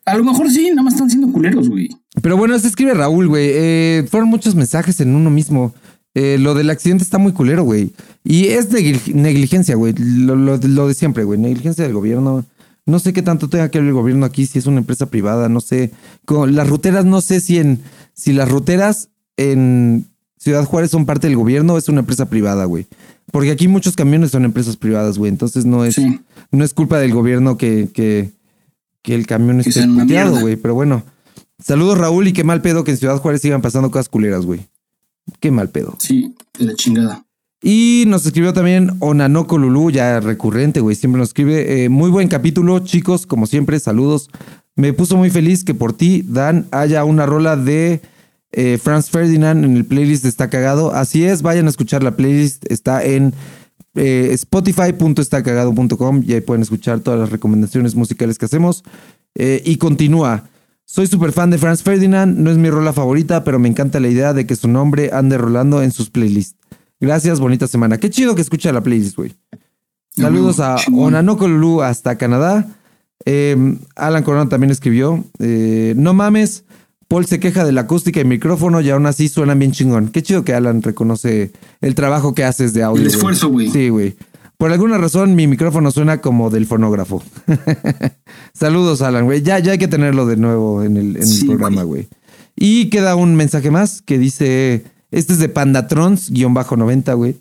[0.07, 1.89] A lo mejor sí, nada más están siendo culeros, güey.
[2.21, 3.51] Pero bueno, se escribe Raúl, güey.
[3.53, 5.73] Eh, fueron muchos mensajes en uno mismo.
[6.15, 7.93] Eh, lo del accidente está muy culero, güey.
[8.25, 9.95] Y es negli- negligencia, güey.
[9.97, 11.39] Lo, lo- lo de siempre, güey.
[11.39, 12.45] Negligencia del gobierno.
[12.87, 15.49] No sé qué tanto tenga que ver el gobierno aquí, si es una empresa privada,
[15.49, 15.93] no sé.
[16.25, 17.81] Con las ruteras, no sé si en
[18.15, 20.07] si las ruteras en
[20.39, 22.87] Ciudad Juárez son parte del gobierno o es una empresa privada, güey.
[23.31, 25.31] Porque aquí muchos camiones son empresas privadas, güey.
[25.31, 26.21] Entonces no es, Sí.
[26.51, 28.31] no es culpa del gobierno que, que,
[29.03, 30.57] que el camión esté puteado, güey.
[30.57, 31.05] Pero bueno.
[31.63, 34.61] Saludos, Raúl, y qué mal pedo que en Ciudad Juárez sigan pasando cosas culeras, güey.
[35.39, 35.97] Qué mal pedo.
[35.99, 37.25] Sí, de la chingada.
[37.63, 40.97] Y nos escribió también Onanoko Lulu, ya recurrente, güey.
[40.97, 41.85] Siempre nos escribe.
[41.85, 44.31] eh, muy buen capítulo, chicos, como siempre, saludos.
[44.77, 48.01] Me puso muy feliz que por ti, Dan, haya una rola de
[48.53, 50.95] eh, Franz Ferdinand en el playlist de Está Cagado.
[50.95, 52.65] Así es, vayan a escuchar la playlist.
[52.71, 53.35] Está en
[53.95, 58.83] eh, spotify.estacagado.com y ahí pueden escuchar todas las recomendaciones musicales que hacemos.
[59.35, 60.49] Eh, y continúa.
[60.93, 64.09] Soy súper fan de Franz Ferdinand, no es mi rola favorita, pero me encanta la
[64.09, 66.57] idea de que su nombre ande rolando en sus playlists.
[66.99, 67.99] Gracias, bonita semana.
[67.99, 69.33] Qué chido que escucha la playlist, güey.
[70.11, 70.79] Saludos a.
[70.93, 72.67] Onanoko Lulu hasta Canadá.
[73.25, 73.57] Eh,
[73.95, 75.23] Alan Corona también escribió.
[75.39, 76.65] eh, no mames,
[77.07, 80.09] Paul se queja de la acústica y micrófono y aún así suenan bien chingón.
[80.09, 83.03] Qué chido que Alan reconoce el trabajo que haces de audio.
[83.03, 83.71] El esfuerzo, güey.
[83.71, 84.17] Sí, güey.
[84.61, 87.23] Por alguna razón mi micrófono suena como del fonógrafo.
[88.53, 89.41] Saludos, Alan, güey.
[89.41, 92.09] Ya, ya hay que tenerlo de nuevo en el, en el Sí, programa, güey.
[92.57, 97.39] Y queda un mensaje más que dice, este es de Pandatrons-90, güey.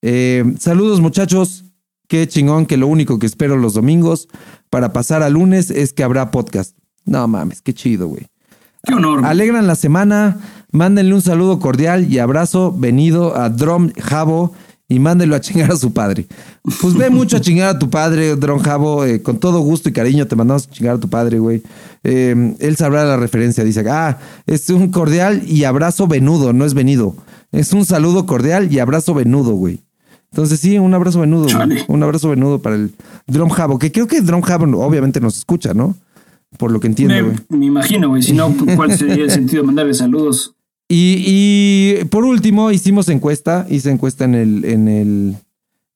[0.00, 1.66] Eh, saludos, muchachos.
[2.08, 4.28] Qué chingón que lo único que espero los domingos
[4.70, 6.78] para pasar a lunes es que habrá podcast.
[7.04, 8.26] No mames, qué chido, güey.
[8.84, 9.26] Qué honor.
[9.26, 10.38] Alegran la semana.
[10.72, 14.54] Mándenle un saludo cordial y abrazo venido a Drom Jabo
[14.94, 16.26] y mándenlo a chingar a su padre.
[16.80, 19.04] Pues ve mucho a chingar a tu padre, Drom Jabo.
[19.04, 21.62] eh, con todo gusto y cariño te mandamos a chingar a tu padre, güey.
[22.04, 23.64] Eh, él sabrá la referencia.
[23.64, 27.16] Dice, ah, es un cordial y abrazo venudo, no es venido.
[27.52, 29.80] Es un saludo cordial y abrazo venudo, güey.
[30.30, 31.46] Entonces sí, un abrazo venudo.
[31.54, 31.84] güey.
[31.88, 32.92] Un abrazo venudo para el
[33.26, 35.96] Drom Jabo, que creo que Drom Jabo obviamente nos escucha, ¿no?
[36.58, 37.36] Por lo que entiendo, güey.
[37.48, 38.22] me, me imagino, güey.
[38.22, 40.53] Si no, ¿cuál sería el sentido de mandarle saludos?
[40.88, 43.66] Y, por último, hicimos encuesta.
[43.68, 45.36] Hice encuesta en el, en el,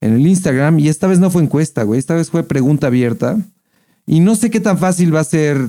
[0.01, 0.78] en el Instagram.
[0.78, 1.99] Y esta vez no fue encuesta, güey.
[1.99, 3.39] Esta vez fue pregunta abierta.
[4.07, 5.68] Y no sé qué tan fácil va a ser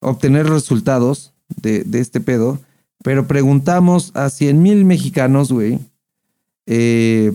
[0.00, 2.60] obtener resultados de, de este pedo.
[3.02, 5.78] Pero preguntamos a 100 mil mexicanos, güey.
[6.66, 7.32] eh,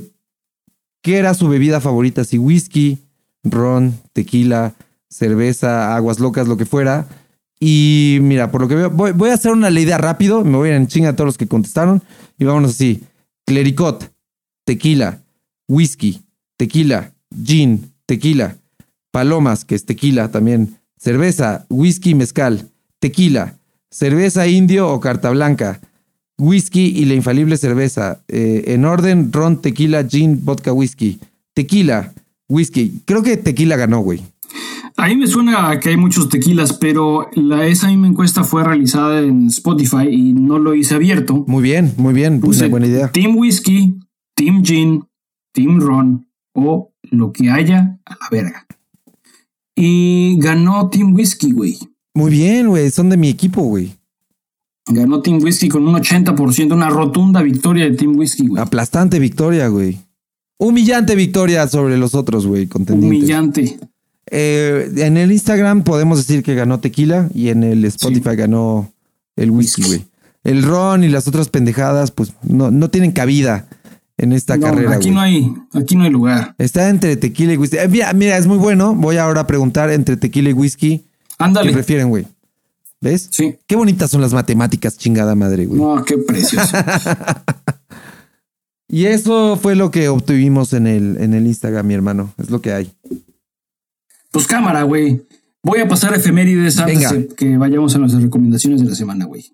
[1.01, 2.23] ¿Qué era su bebida favorita?
[2.23, 2.99] Si whisky,
[3.43, 4.73] ron, tequila,
[5.09, 7.07] cerveza, aguas locas, lo que fuera.
[7.65, 10.43] Y mira, por lo que veo, voy, voy a hacer una leída rápido.
[10.43, 12.03] Me voy a en chinga a todos los que contestaron.
[12.37, 13.03] Y vámonos así:
[13.45, 14.11] clericot,
[14.65, 15.21] tequila,
[15.69, 16.23] whisky,
[16.57, 18.57] tequila, gin, tequila,
[19.11, 23.55] palomas, que es tequila también, cerveza, whisky, mezcal, tequila,
[23.89, 25.79] cerveza indio o carta blanca,
[26.37, 28.23] whisky y la infalible cerveza.
[28.27, 31.17] Eh, en orden: ron, tequila, gin, vodka, whisky,
[31.53, 32.13] tequila,
[32.49, 32.99] whisky.
[33.05, 34.21] Creo que tequila ganó, güey.
[34.95, 39.21] A mí me suena que hay muchos tequilas, pero la, esa misma encuesta fue realizada
[39.21, 41.45] en Spotify y no lo hice abierto.
[41.47, 42.39] Muy bien, muy bien.
[42.39, 43.11] Puse Una buena idea.
[43.11, 43.97] Team Whisky,
[44.35, 45.03] Team Gin,
[45.51, 48.67] Team Ron o lo que haya a la verga.
[49.75, 51.77] Y ganó Team Whisky, güey.
[52.13, 52.91] Muy bien, güey.
[52.91, 53.91] Son de mi equipo, güey.
[54.85, 58.61] Ganó Team Whisky con un 80%, una rotunda victoria de Team Whisky, güey.
[58.61, 59.97] Aplastante victoria, güey.
[60.59, 63.19] Humillante victoria sobre los otros, güey, contendientes.
[63.19, 63.79] Humillante.
[64.31, 68.91] Eh, en el Instagram podemos decir que ganó tequila y en el Spotify ganó
[69.35, 70.05] el whisky, güey.
[70.43, 73.67] El ron y las otras pendejadas, pues no, no tienen cabida
[74.17, 76.55] en esta No, carrera, aquí no hay, aquí no hay lugar.
[76.57, 77.77] Está entre tequila y whisky.
[77.77, 78.93] Eh, mira, mira, es muy bueno.
[78.95, 80.97] Voy ahora a preguntar entre tequila y whisky.
[80.99, 81.05] ¿Qué
[81.39, 81.71] Ándale.
[81.71, 82.27] prefieren, güey?
[83.01, 83.27] ¿Ves?
[83.31, 83.57] Sí.
[83.67, 85.81] Qué bonitas son las matemáticas, chingada madre, güey.
[85.81, 86.77] No, qué precioso.
[88.89, 92.31] Y eso fue lo que obtuvimos en el, en el Instagram, mi hermano.
[92.37, 92.91] Es lo que hay.
[94.33, 95.21] Pues cámara, güey.
[95.61, 97.13] Voy a pasar efemérides antes Venga.
[97.13, 99.45] de que vayamos a las recomendaciones de la semana, güey.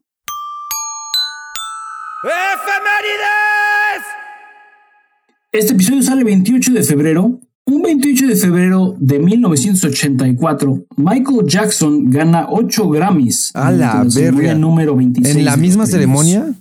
[5.52, 7.42] Este episodio sale el 28 de febrero.
[7.66, 13.52] Un 28 de febrero de 1984, Michael Jackson gana 8 Grammys.
[13.54, 14.60] A la durante ceremonia verga.
[14.60, 15.36] número 26.
[15.36, 16.56] En la misma ceremonia.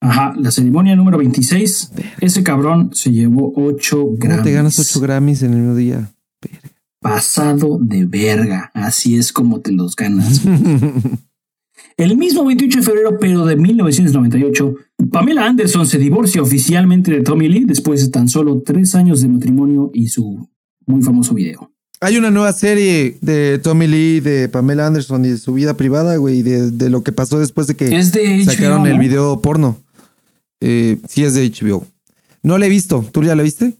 [0.00, 1.92] Ajá, la ceremonia número 26.
[2.20, 4.20] Ese cabrón se llevó 8 Grammys.
[4.36, 6.14] ¿Cómo te ganas 8 Grammys en el mismo día?
[7.04, 8.70] Pasado de verga.
[8.72, 10.40] Así es como te los ganas.
[11.98, 14.74] El mismo 28 de febrero, pero de 1998,
[15.12, 19.28] Pamela Anderson se divorcia oficialmente de Tommy Lee después de tan solo tres años de
[19.28, 20.48] matrimonio y su
[20.86, 21.70] muy famoso video.
[22.00, 26.16] Hay una nueva serie de Tommy Lee, de Pamela Anderson y de su vida privada,
[26.16, 29.42] güey, de, de lo que pasó después de que Es de HBO, sacaron el video
[29.42, 29.76] porno.
[30.60, 31.86] Eh, sí, es de HBO.
[32.42, 33.04] No la he visto.
[33.12, 33.74] ¿Tú ya la viste?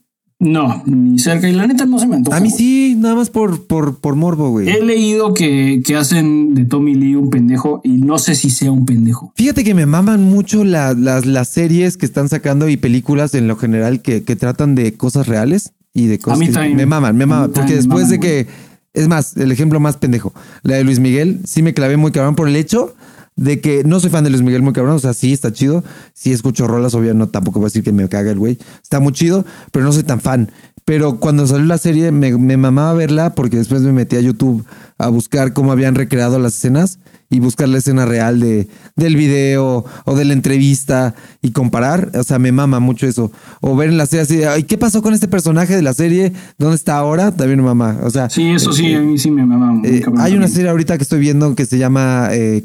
[0.44, 1.48] No, ni cerca.
[1.48, 2.36] Y la neta no se me antoja.
[2.36, 4.68] A mí sí, nada más por, por, por morbo, güey.
[4.68, 8.70] He leído que, que hacen de Tommy Lee un pendejo y no sé si sea
[8.70, 9.32] un pendejo.
[9.36, 13.48] Fíjate que me maman mucho la- las, las series que están sacando y películas en
[13.48, 16.76] lo general que, que tratan de cosas reales y de cosas mí que también.
[16.76, 17.50] me maman, me A maman.
[17.54, 18.46] Porque después de que,
[18.92, 22.34] es más, el ejemplo más pendejo, la de Luis Miguel, sí me clavé muy cabrón
[22.34, 22.94] por el hecho
[23.36, 25.82] de que no soy fan de Luis Miguel muy cabrón, o sea, sí está chido,
[26.12, 29.00] sí escucho rolas, obvio, no tampoco voy a decir que me caga el güey, está
[29.00, 30.50] muy chido, pero no soy tan fan.
[30.86, 34.66] Pero cuando salió la serie me, me mamaba verla porque después me metí a YouTube
[34.98, 36.98] a buscar cómo habían recreado las escenas
[37.30, 42.10] y buscar la escena real de, del video o de la entrevista y comparar.
[42.14, 43.32] O sea, me mama mucho eso.
[43.62, 45.94] O ver en la serie así, de, ay, ¿qué pasó con este personaje de la
[45.94, 46.34] serie?
[46.58, 47.32] ¿Dónde está ahora?
[47.32, 47.98] También me mama.
[48.02, 49.80] O sea, Sí, eso sí, eh, a mí sí me mama.
[49.84, 52.62] eh, hay una serie ahorita que estoy viendo que se llama eh,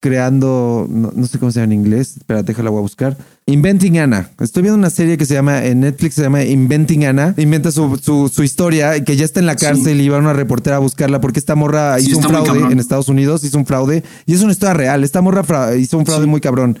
[0.00, 3.16] Creando, no, no sé cómo se llama en inglés, espera, déjala, voy a buscar.
[3.46, 4.30] Inventing Anna.
[4.38, 7.34] Estoy viendo una serie que se llama, en Netflix se llama Inventing Anna.
[7.36, 10.76] Inventa su, su, su historia, que ya está en la cárcel y va una reportera
[10.76, 14.04] a buscarla porque esta morra Sí, hizo un fraude en Estados Unidos, hizo un fraude
[14.24, 15.02] y es una historia real.
[15.02, 16.30] Esta morra hizo un fraude Sí.
[16.30, 16.78] muy cabrón.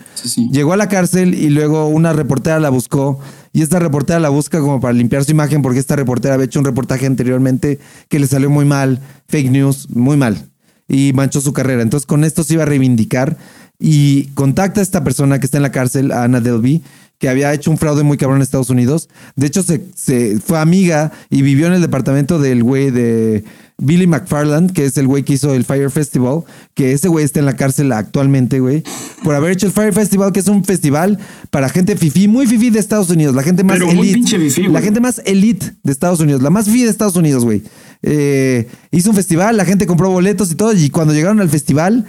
[0.52, 3.18] Llegó a la cárcel y luego una reportera la buscó
[3.52, 6.60] y esta reportera la busca como para limpiar su imagen porque esta reportera había hecho
[6.60, 10.46] un reportaje anteriormente que le salió muy mal, fake news, muy mal
[10.88, 11.82] y manchó su carrera.
[11.82, 13.36] Entonces con esto se iba a reivindicar
[13.78, 16.82] y contacta a esta persona que está en la cárcel, a Anna Delvey,
[17.18, 19.08] que había hecho un fraude muy cabrón en Estados Unidos.
[19.36, 23.44] De hecho, se, se fue amiga y vivió en el departamento del güey de
[23.80, 26.42] Billy McFarland, que es el güey que hizo el Fire Festival,
[26.74, 28.82] que ese güey está en la cárcel actualmente, güey,
[29.22, 31.18] por haber hecho el Fire Festival, que es un festival
[31.50, 34.38] para gente fifí, muy fifí de Estados Unidos, la gente más Pero elite.
[34.38, 37.62] fifí, la gente más elite de Estados Unidos, la más fifí de Estados Unidos, güey.
[38.02, 42.04] Eh, hizo un festival, la gente compró boletos y todo, y cuando llegaron al festival,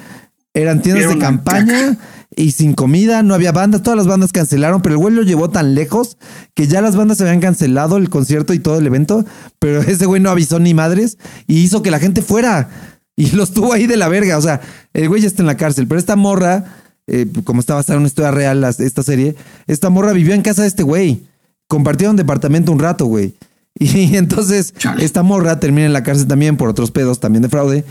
[0.56, 1.98] eran tiendas Era de campaña
[2.36, 5.50] y sin comida, no había bandas, todas las bandas cancelaron, pero el güey lo llevó
[5.50, 6.18] tan lejos
[6.54, 9.26] que ya las bandas se habían cancelado el concierto y todo el evento,
[9.58, 11.18] pero ese güey no avisó ni madres
[11.48, 12.70] y hizo que la gente fuera
[13.16, 14.62] y los tuvo ahí de la verga, o sea,
[14.94, 16.66] el güey ya está en la cárcel, pero esta morra,
[17.08, 19.36] eh, como está basada en una historia real esta serie,
[19.68, 21.24] esta morra vivió en casa de este güey,
[21.68, 23.34] compartieron departamento un rato, güey.
[23.80, 25.06] Y entonces Chale.
[25.06, 27.86] esta morra termina en la cárcel también por otros pedos, también de fraude,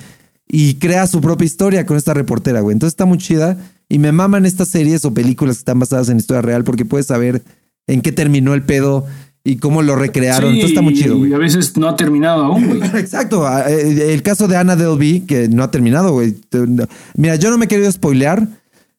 [0.47, 2.73] y crea su propia historia con esta reportera, güey.
[2.73, 3.57] Entonces está muy chida
[3.89, 7.07] y me maman estas series o películas que están basadas en historia real porque puedes
[7.07, 7.43] saber
[7.87, 9.07] en qué terminó el pedo
[9.45, 10.51] y cómo lo recrearon.
[10.51, 11.31] Sí, Entonces está muy chido, güey.
[11.31, 12.83] Y a veces no ha terminado aún, güey.
[13.01, 13.47] Exacto.
[13.47, 16.37] ah, eh, El caso de Anna Delvey, que no ha terminado, güey.
[17.15, 18.47] Mira, yo no me he querido spoilear.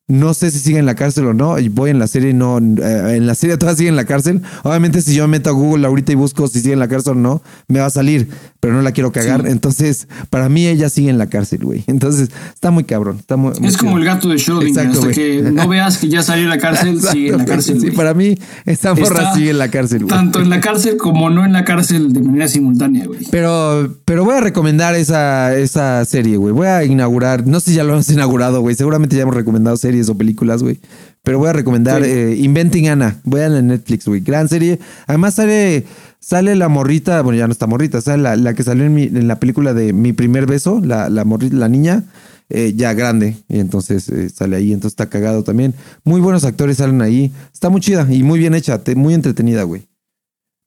[0.10, 1.58] No sé si sigue en la cárcel o no.
[1.60, 2.58] Y voy en la serie, no.
[2.58, 4.42] eh, En la serie todavía sigue en la cárcel.
[4.64, 7.14] Obviamente, si yo me meto a Google ahorita y busco si sigue en la cárcel
[7.14, 8.28] o no, me va a salir.
[8.60, 9.44] Pero no la quiero cagar.
[9.44, 9.52] Sí.
[9.52, 11.84] Entonces, para mí, ella sigue en la cárcel, güey.
[11.88, 13.18] Entonces, está muy cabrón.
[13.20, 14.68] Está muy, muy Es como el gato de Schrödinger.
[14.68, 17.46] Exacto, hasta que no veas que ya salió de la cárcel, Exacto, sigue en la
[17.46, 17.80] cárcel.
[17.80, 18.36] Sí, para mí,
[18.66, 20.10] esta morra Está sigue en la cárcel, güey.
[20.10, 23.20] Tanto en la cárcel como no en la cárcel de manera simultánea, güey.
[23.32, 26.52] Pero, pero voy a recomendar esa, esa serie, güey.
[26.54, 28.76] Voy a inaugurar, no sé si ya lo hemos inaugurado, güey.
[28.76, 30.80] Seguramente ya hemos recomendado series o películas, güey.
[31.24, 32.10] Pero voy a recomendar Sí.
[32.10, 33.20] eh, Inventing Anna.
[33.26, 34.22] Vayan en Netflix, güey.
[34.22, 34.80] Gran serie.
[35.08, 35.84] Además sale,
[36.20, 39.04] sale la morrita, bueno, ya no está morrita, sale la, la que salió en, mi-
[39.04, 42.04] en la película de Mi Primer Beso, la, la morrita, la niña,
[42.50, 43.36] eh, ya grande.
[43.50, 45.74] Y entonces eh, sale ahí, entonces está cagado también.
[46.06, 47.32] Muy buenos actores salen ahí.
[47.54, 49.88] Está muy chida y muy bien hecha, te- muy entretenida, güey.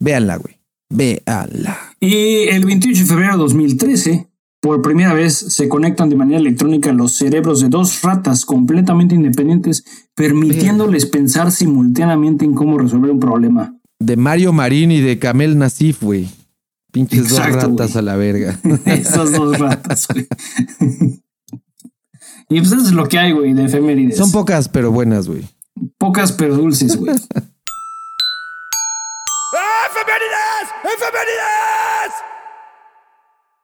[0.00, 0.58] Véanla, güey.
[0.90, 1.78] Véanla.
[2.00, 4.26] Y el 28 de febrero de 2013,
[4.62, 9.84] por primera vez se conectan de manera electrónica los cerebros de dos ratas completamente independientes,
[10.14, 13.76] permitiéndoles pensar simultáneamente en cómo resolver un problema.
[13.98, 16.28] De Mario Marín y de Kamel Nasif, güey.
[16.92, 18.56] Pinches Exacto, dos ratas a la verga.
[18.86, 20.28] Esas dos ratas, güey.
[22.48, 24.16] Y pues eso es lo que hay, güey, de efemérides.
[24.16, 25.42] Son pocas, pero buenas, güey.
[25.98, 27.16] pocas pero dulces, güey.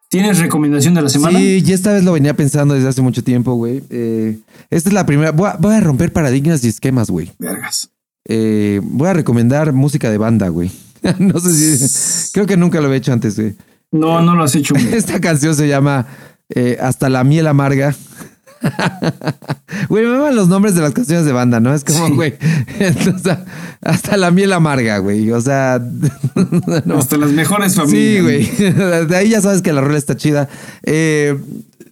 [0.09, 1.39] ¿Tienes recomendación de la semana?
[1.39, 3.83] Sí, y esta vez lo venía pensando desde hace mucho tiempo, güey.
[3.91, 4.39] Eh,
[4.71, 5.33] esta es la primera.
[5.33, 7.31] Voy a, voy a romper paradigmas y esquemas, güey.
[7.39, 7.91] Vergas.
[8.27, 10.71] Eh, voy a recomendar música de banda, güey.
[11.19, 12.33] no sé si.
[12.33, 13.55] Creo que nunca lo había hecho antes, güey.
[13.93, 14.75] No, no lo has hecho.
[14.75, 14.87] güey.
[14.95, 16.07] Esta canción se llama
[16.55, 17.95] eh, Hasta la miel amarga.
[19.89, 21.73] Güey, me maman los nombres de las canciones de banda, ¿no?
[21.75, 22.13] Es como, Sí.
[22.15, 22.35] güey,
[22.79, 23.39] entonces,
[23.83, 25.31] hasta la miel amarga, güey.
[25.31, 25.81] O sea,
[26.85, 26.99] no.
[26.99, 28.47] Hasta las mejores familias.
[28.57, 29.07] Sí, güey.
[29.07, 30.49] De ahí ya sabes que la rola está chida.
[30.85, 31.37] Eh,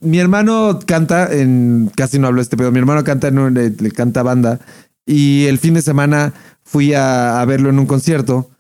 [0.01, 1.91] mi hermano canta en.
[1.95, 2.73] Casi no hablo este pedo.
[2.73, 4.59] Mi hermano canta en un- le, le canta banda.
[5.07, 6.33] Y el fin de semana
[6.65, 8.51] fui a, a verlo en un concierto.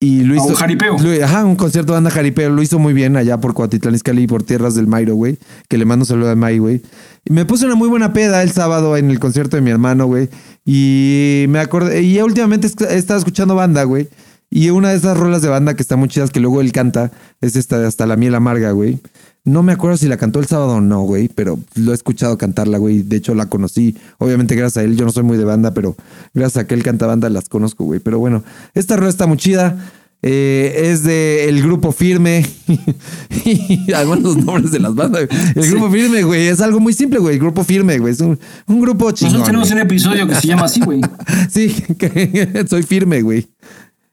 [0.00, 0.46] Y lo hizo.
[0.46, 0.96] un jaripeo.
[0.98, 2.50] lo- ajá, un concierto de banda jaripeo.
[2.50, 5.38] Lo hizo muy bien allá por Coatitlán Izcalli y por tierras del Mairo, güey.
[5.68, 6.82] Que le mando un saludo a May, güey.
[7.24, 10.06] Y me puse una muy buena peda el sábado en el concierto de mi hermano,
[10.06, 10.28] güey.
[10.64, 12.02] Y me acordé.
[12.02, 14.08] Y últimamente he estado escuchando banda, güey.
[14.50, 17.10] Y una de esas rolas de banda que está muy chidas, que luego él canta,
[17.40, 18.98] es esta de Hasta la miel amarga, güey.
[19.44, 22.36] No me acuerdo si la cantó el sábado o no, güey, pero lo he escuchado
[22.36, 23.02] cantarla, güey.
[23.02, 24.96] De hecho, la conocí, obviamente gracias a él.
[24.96, 25.96] Yo no soy muy de banda, pero
[26.34, 28.00] gracias a que él canta banda las conozco, güey.
[28.00, 28.44] Pero bueno,
[28.74, 29.78] esta rola está muy chida.
[30.20, 32.44] Eh, es de el grupo firme.
[33.44, 35.28] y los nombres de las bandas.
[35.54, 36.48] El grupo firme, güey.
[36.48, 37.34] Es algo muy simple, güey.
[37.34, 38.12] El grupo firme, güey.
[38.12, 39.34] Es un, un grupo chingón.
[39.34, 39.80] Nosotros tenemos güey.
[39.80, 41.00] un episodio que se llama así, güey.
[41.50, 41.74] Sí,
[42.68, 43.48] soy firme, güey.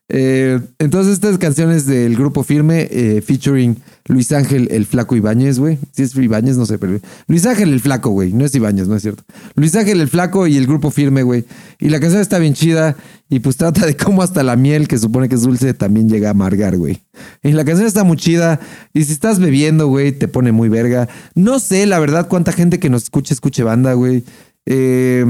[0.08, 3.78] Eh, entonces, estas canciones del grupo firme, eh, featuring
[4.08, 5.80] Luis Ángel el Flaco Ibáñez, güey.
[5.92, 8.32] Si es Ibáñez, no sé, pero Luis Ángel el Flaco, güey.
[8.32, 9.24] No es Ibáñez, no es cierto.
[9.56, 11.46] Luis Ángel el Flaco y el grupo firme, güey.
[11.80, 12.96] Y la canción está bien chida
[13.30, 16.28] y pues trata de cómo hasta la miel, que supone que es dulce, también llega
[16.28, 17.02] a amargar, güey.
[17.42, 18.60] Y la canción está muy chida
[18.94, 21.10] y si estás bebiendo, güey, te pone muy verga.
[21.34, 24.24] No sé, la verdad, cuánta gente que nos escuche, escuche banda, güey.
[24.68, 25.26] Eh,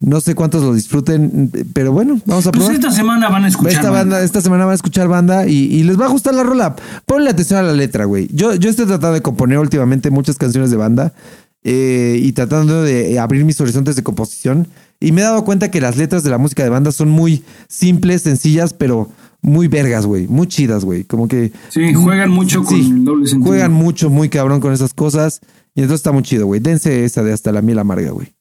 [0.00, 2.74] no sé cuántos lo disfruten, pero bueno, vamos a Pues probar.
[2.74, 3.72] esta semana van a escuchar.
[3.72, 6.42] Esta banda, esta semana van a escuchar banda y, y les va a gustar la
[6.42, 6.76] rola.
[7.06, 8.28] Ponle atención a la letra, güey.
[8.32, 11.14] Yo, yo estoy tratando de componer últimamente muchas canciones de banda
[11.62, 14.68] eh, y tratando de abrir mis horizontes de composición.
[15.00, 17.42] Y me he dado cuenta que las letras de la música de banda son muy
[17.68, 19.10] simples, sencillas, pero
[19.42, 20.26] muy vergas, güey.
[20.26, 21.04] Muy chidas, güey.
[21.04, 21.52] Como que.
[21.70, 23.48] Sí, juegan mucho con el doble sentido.
[23.48, 25.40] Juegan mucho, muy cabrón con esas cosas.
[25.74, 26.60] Y entonces está muy chido, güey.
[26.60, 28.34] Dense esa de hasta la miel amarga, güey.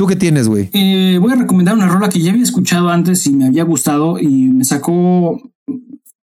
[0.00, 0.70] ¿Tú qué tienes, güey?
[0.72, 4.18] Eh, voy a recomendar una rola que ya había escuchado antes y me había gustado
[4.18, 5.38] y me sacó.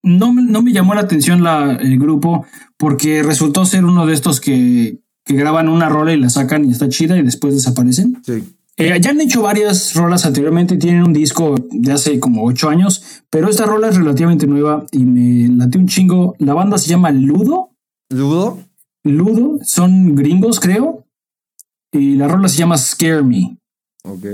[0.01, 2.47] No, me- no me llamó la atención la, el grupo
[2.77, 6.71] porque resultó ser uno de estos que, que graban una rola y la sacan y
[6.71, 8.19] está chida y después desaparecen.
[8.25, 8.43] Sí.
[8.77, 13.21] Eh, ya han hecho varias rolas anteriormente, tienen un disco de hace como ocho años,
[13.29, 16.33] pero esta rola es relativamente nueva y me late un chingo.
[16.39, 17.69] La banda se llama Ludo.
[18.09, 18.57] ¿Ludo?
[19.03, 21.05] Ludo, son gringos, creo.
[21.91, 23.57] Y la rola se llama Scare Me.
[24.09, 24.25] Ok.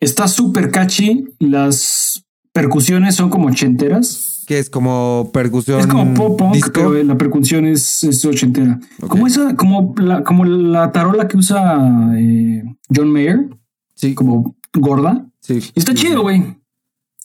[0.00, 1.24] Está súper catchy.
[1.38, 4.44] Las percusiones son como ochenteras.
[4.46, 5.80] Que es como percusión.
[5.80, 6.70] Es como pop punk, disco.
[6.72, 8.78] pero la percusión es, es ochentera.
[9.08, 12.62] Como esa, como la, como la tarola que usa eh,
[12.94, 13.48] John Mayer,
[13.94, 15.26] Sí, como gorda.
[15.40, 15.58] sí.
[15.74, 16.58] Está chido, güey.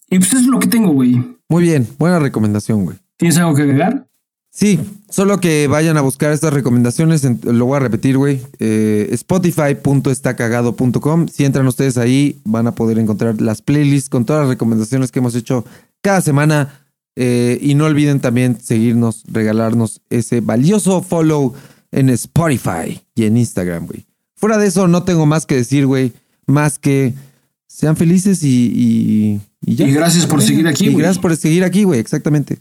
[0.10, 1.22] Y pues es lo que tengo, güey.
[1.50, 2.98] Muy bien, buena recomendación, güey.
[3.18, 4.08] ¿Tienes algo que agregar?
[4.54, 4.78] Sí,
[5.10, 8.42] solo que vayan a buscar estas recomendaciones, en- lo voy a repetir, güey.
[8.60, 11.28] Eh, Spotify.estacagado.com.
[11.28, 15.20] Si entran ustedes ahí, van a poder encontrar las playlists con todas las recomendaciones que
[15.20, 15.66] hemos hecho
[16.02, 16.78] cada semana.
[17.18, 21.54] Eh, y no olviden también seguirnos, regalarnos ese valioso follow
[21.92, 24.06] en Spotify y en Instagram, güey.
[24.36, 26.14] Fuera de eso, no tengo más que decir, güey.
[26.46, 27.14] Más que
[27.68, 29.88] sean felices y, y, y ya.
[29.88, 31.04] Y gracias por seguir aquí, Y güey.
[31.04, 32.60] gracias por seguir aquí, güey, exactamente.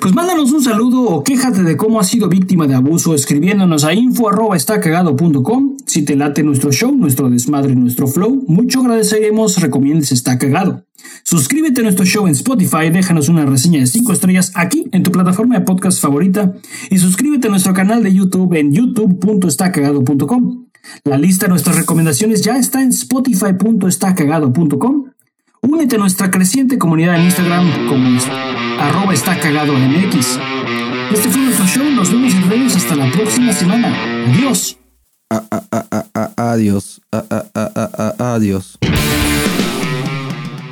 [0.00, 3.92] Pues mándanos un saludo o quéjate de cómo has sido víctima de abuso escribiéndonos a
[3.92, 5.76] info arroba estacagado.com.
[5.86, 10.84] Si te late nuestro show, nuestro desmadre, nuestro flow, mucho agradeceremos recomiendes Está Cagado.
[11.22, 15.10] Suscríbete a nuestro show en Spotify, déjanos una reseña de 5 estrellas aquí en tu
[15.12, 16.54] plataforma de podcast favorita
[16.90, 20.64] y suscríbete a nuestro canal de YouTube en youtube.estacagado.com.
[21.04, 25.04] La lista de nuestras recomendaciones ya está en spotify.estacagado.com.
[25.62, 28.26] Únete a nuestra creciente comunidad en Instagram como es-
[28.80, 30.38] arroba está cagado MX.
[31.12, 33.92] Este fue nuestro show, nos vemos en redes hasta la próxima semana.
[34.28, 34.76] Adiós.
[35.30, 35.64] A- a-
[36.16, 37.00] a- adiós.
[38.18, 38.78] Adiós.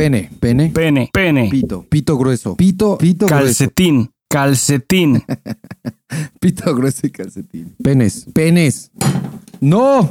[0.00, 0.70] Pene, pene.
[0.70, 2.56] Pene, pene, Pito, pito grueso.
[2.56, 3.44] Pito, pito grueso.
[3.44, 5.22] calcetín, calcetín.
[6.40, 7.76] Pito grueso y calcetín.
[7.84, 8.92] Penes, penes.
[9.60, 10.10] ¡No!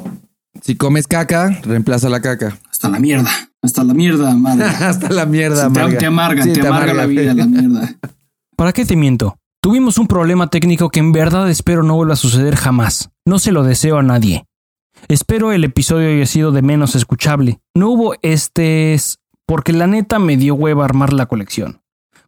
[0.62, 2.56] Si comes caca, reemplaza la caca.
[2.70, 3.32] Hasta la mierda.
[3.64, 4.66] Hasta la mierda, madre.
[4.80, 5.98] Hasta la mierda, te, amarga.
[5.98, 7.96] te amarga, Sí, te, amarga, la vida, la mierda.
[8.56, 9.40] ¿Para qué te miento?
[9.60, 13.10] Tuvimos un problema técnico que en verdad espero no vuelva a suceder jamás.
[13.26, 14.46] No se lo deseo a nadie.
[15.08, 17.60] Espero el episodio haya sido de menos escuchable.
[17.74, 19.18] No hubo estés
[19.50, 21.82] porque la neta me dio hueva armar la colección.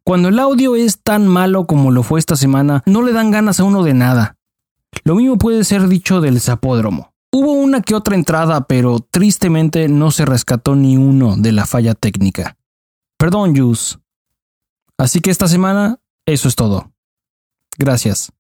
[0.03, 3.59] Cuando el audio es tan malo como lo fue esta semana, no le dan ganas
[3.59, 4.37] a uno de nada.
[5.03, 7.13] Lo mismo puede ser dicho del zapódromo.
[7.31, 11.93] Hubo una que otra entrada, pero tristemente no se rescató ni uno de la falla
[11.93, 12.57] técnica.
[13.17, 13.99] Perdón, Jus.
[14.97, 16.91] Así que esta semana, eso es todo.
[17.77, 18.31] Gracias.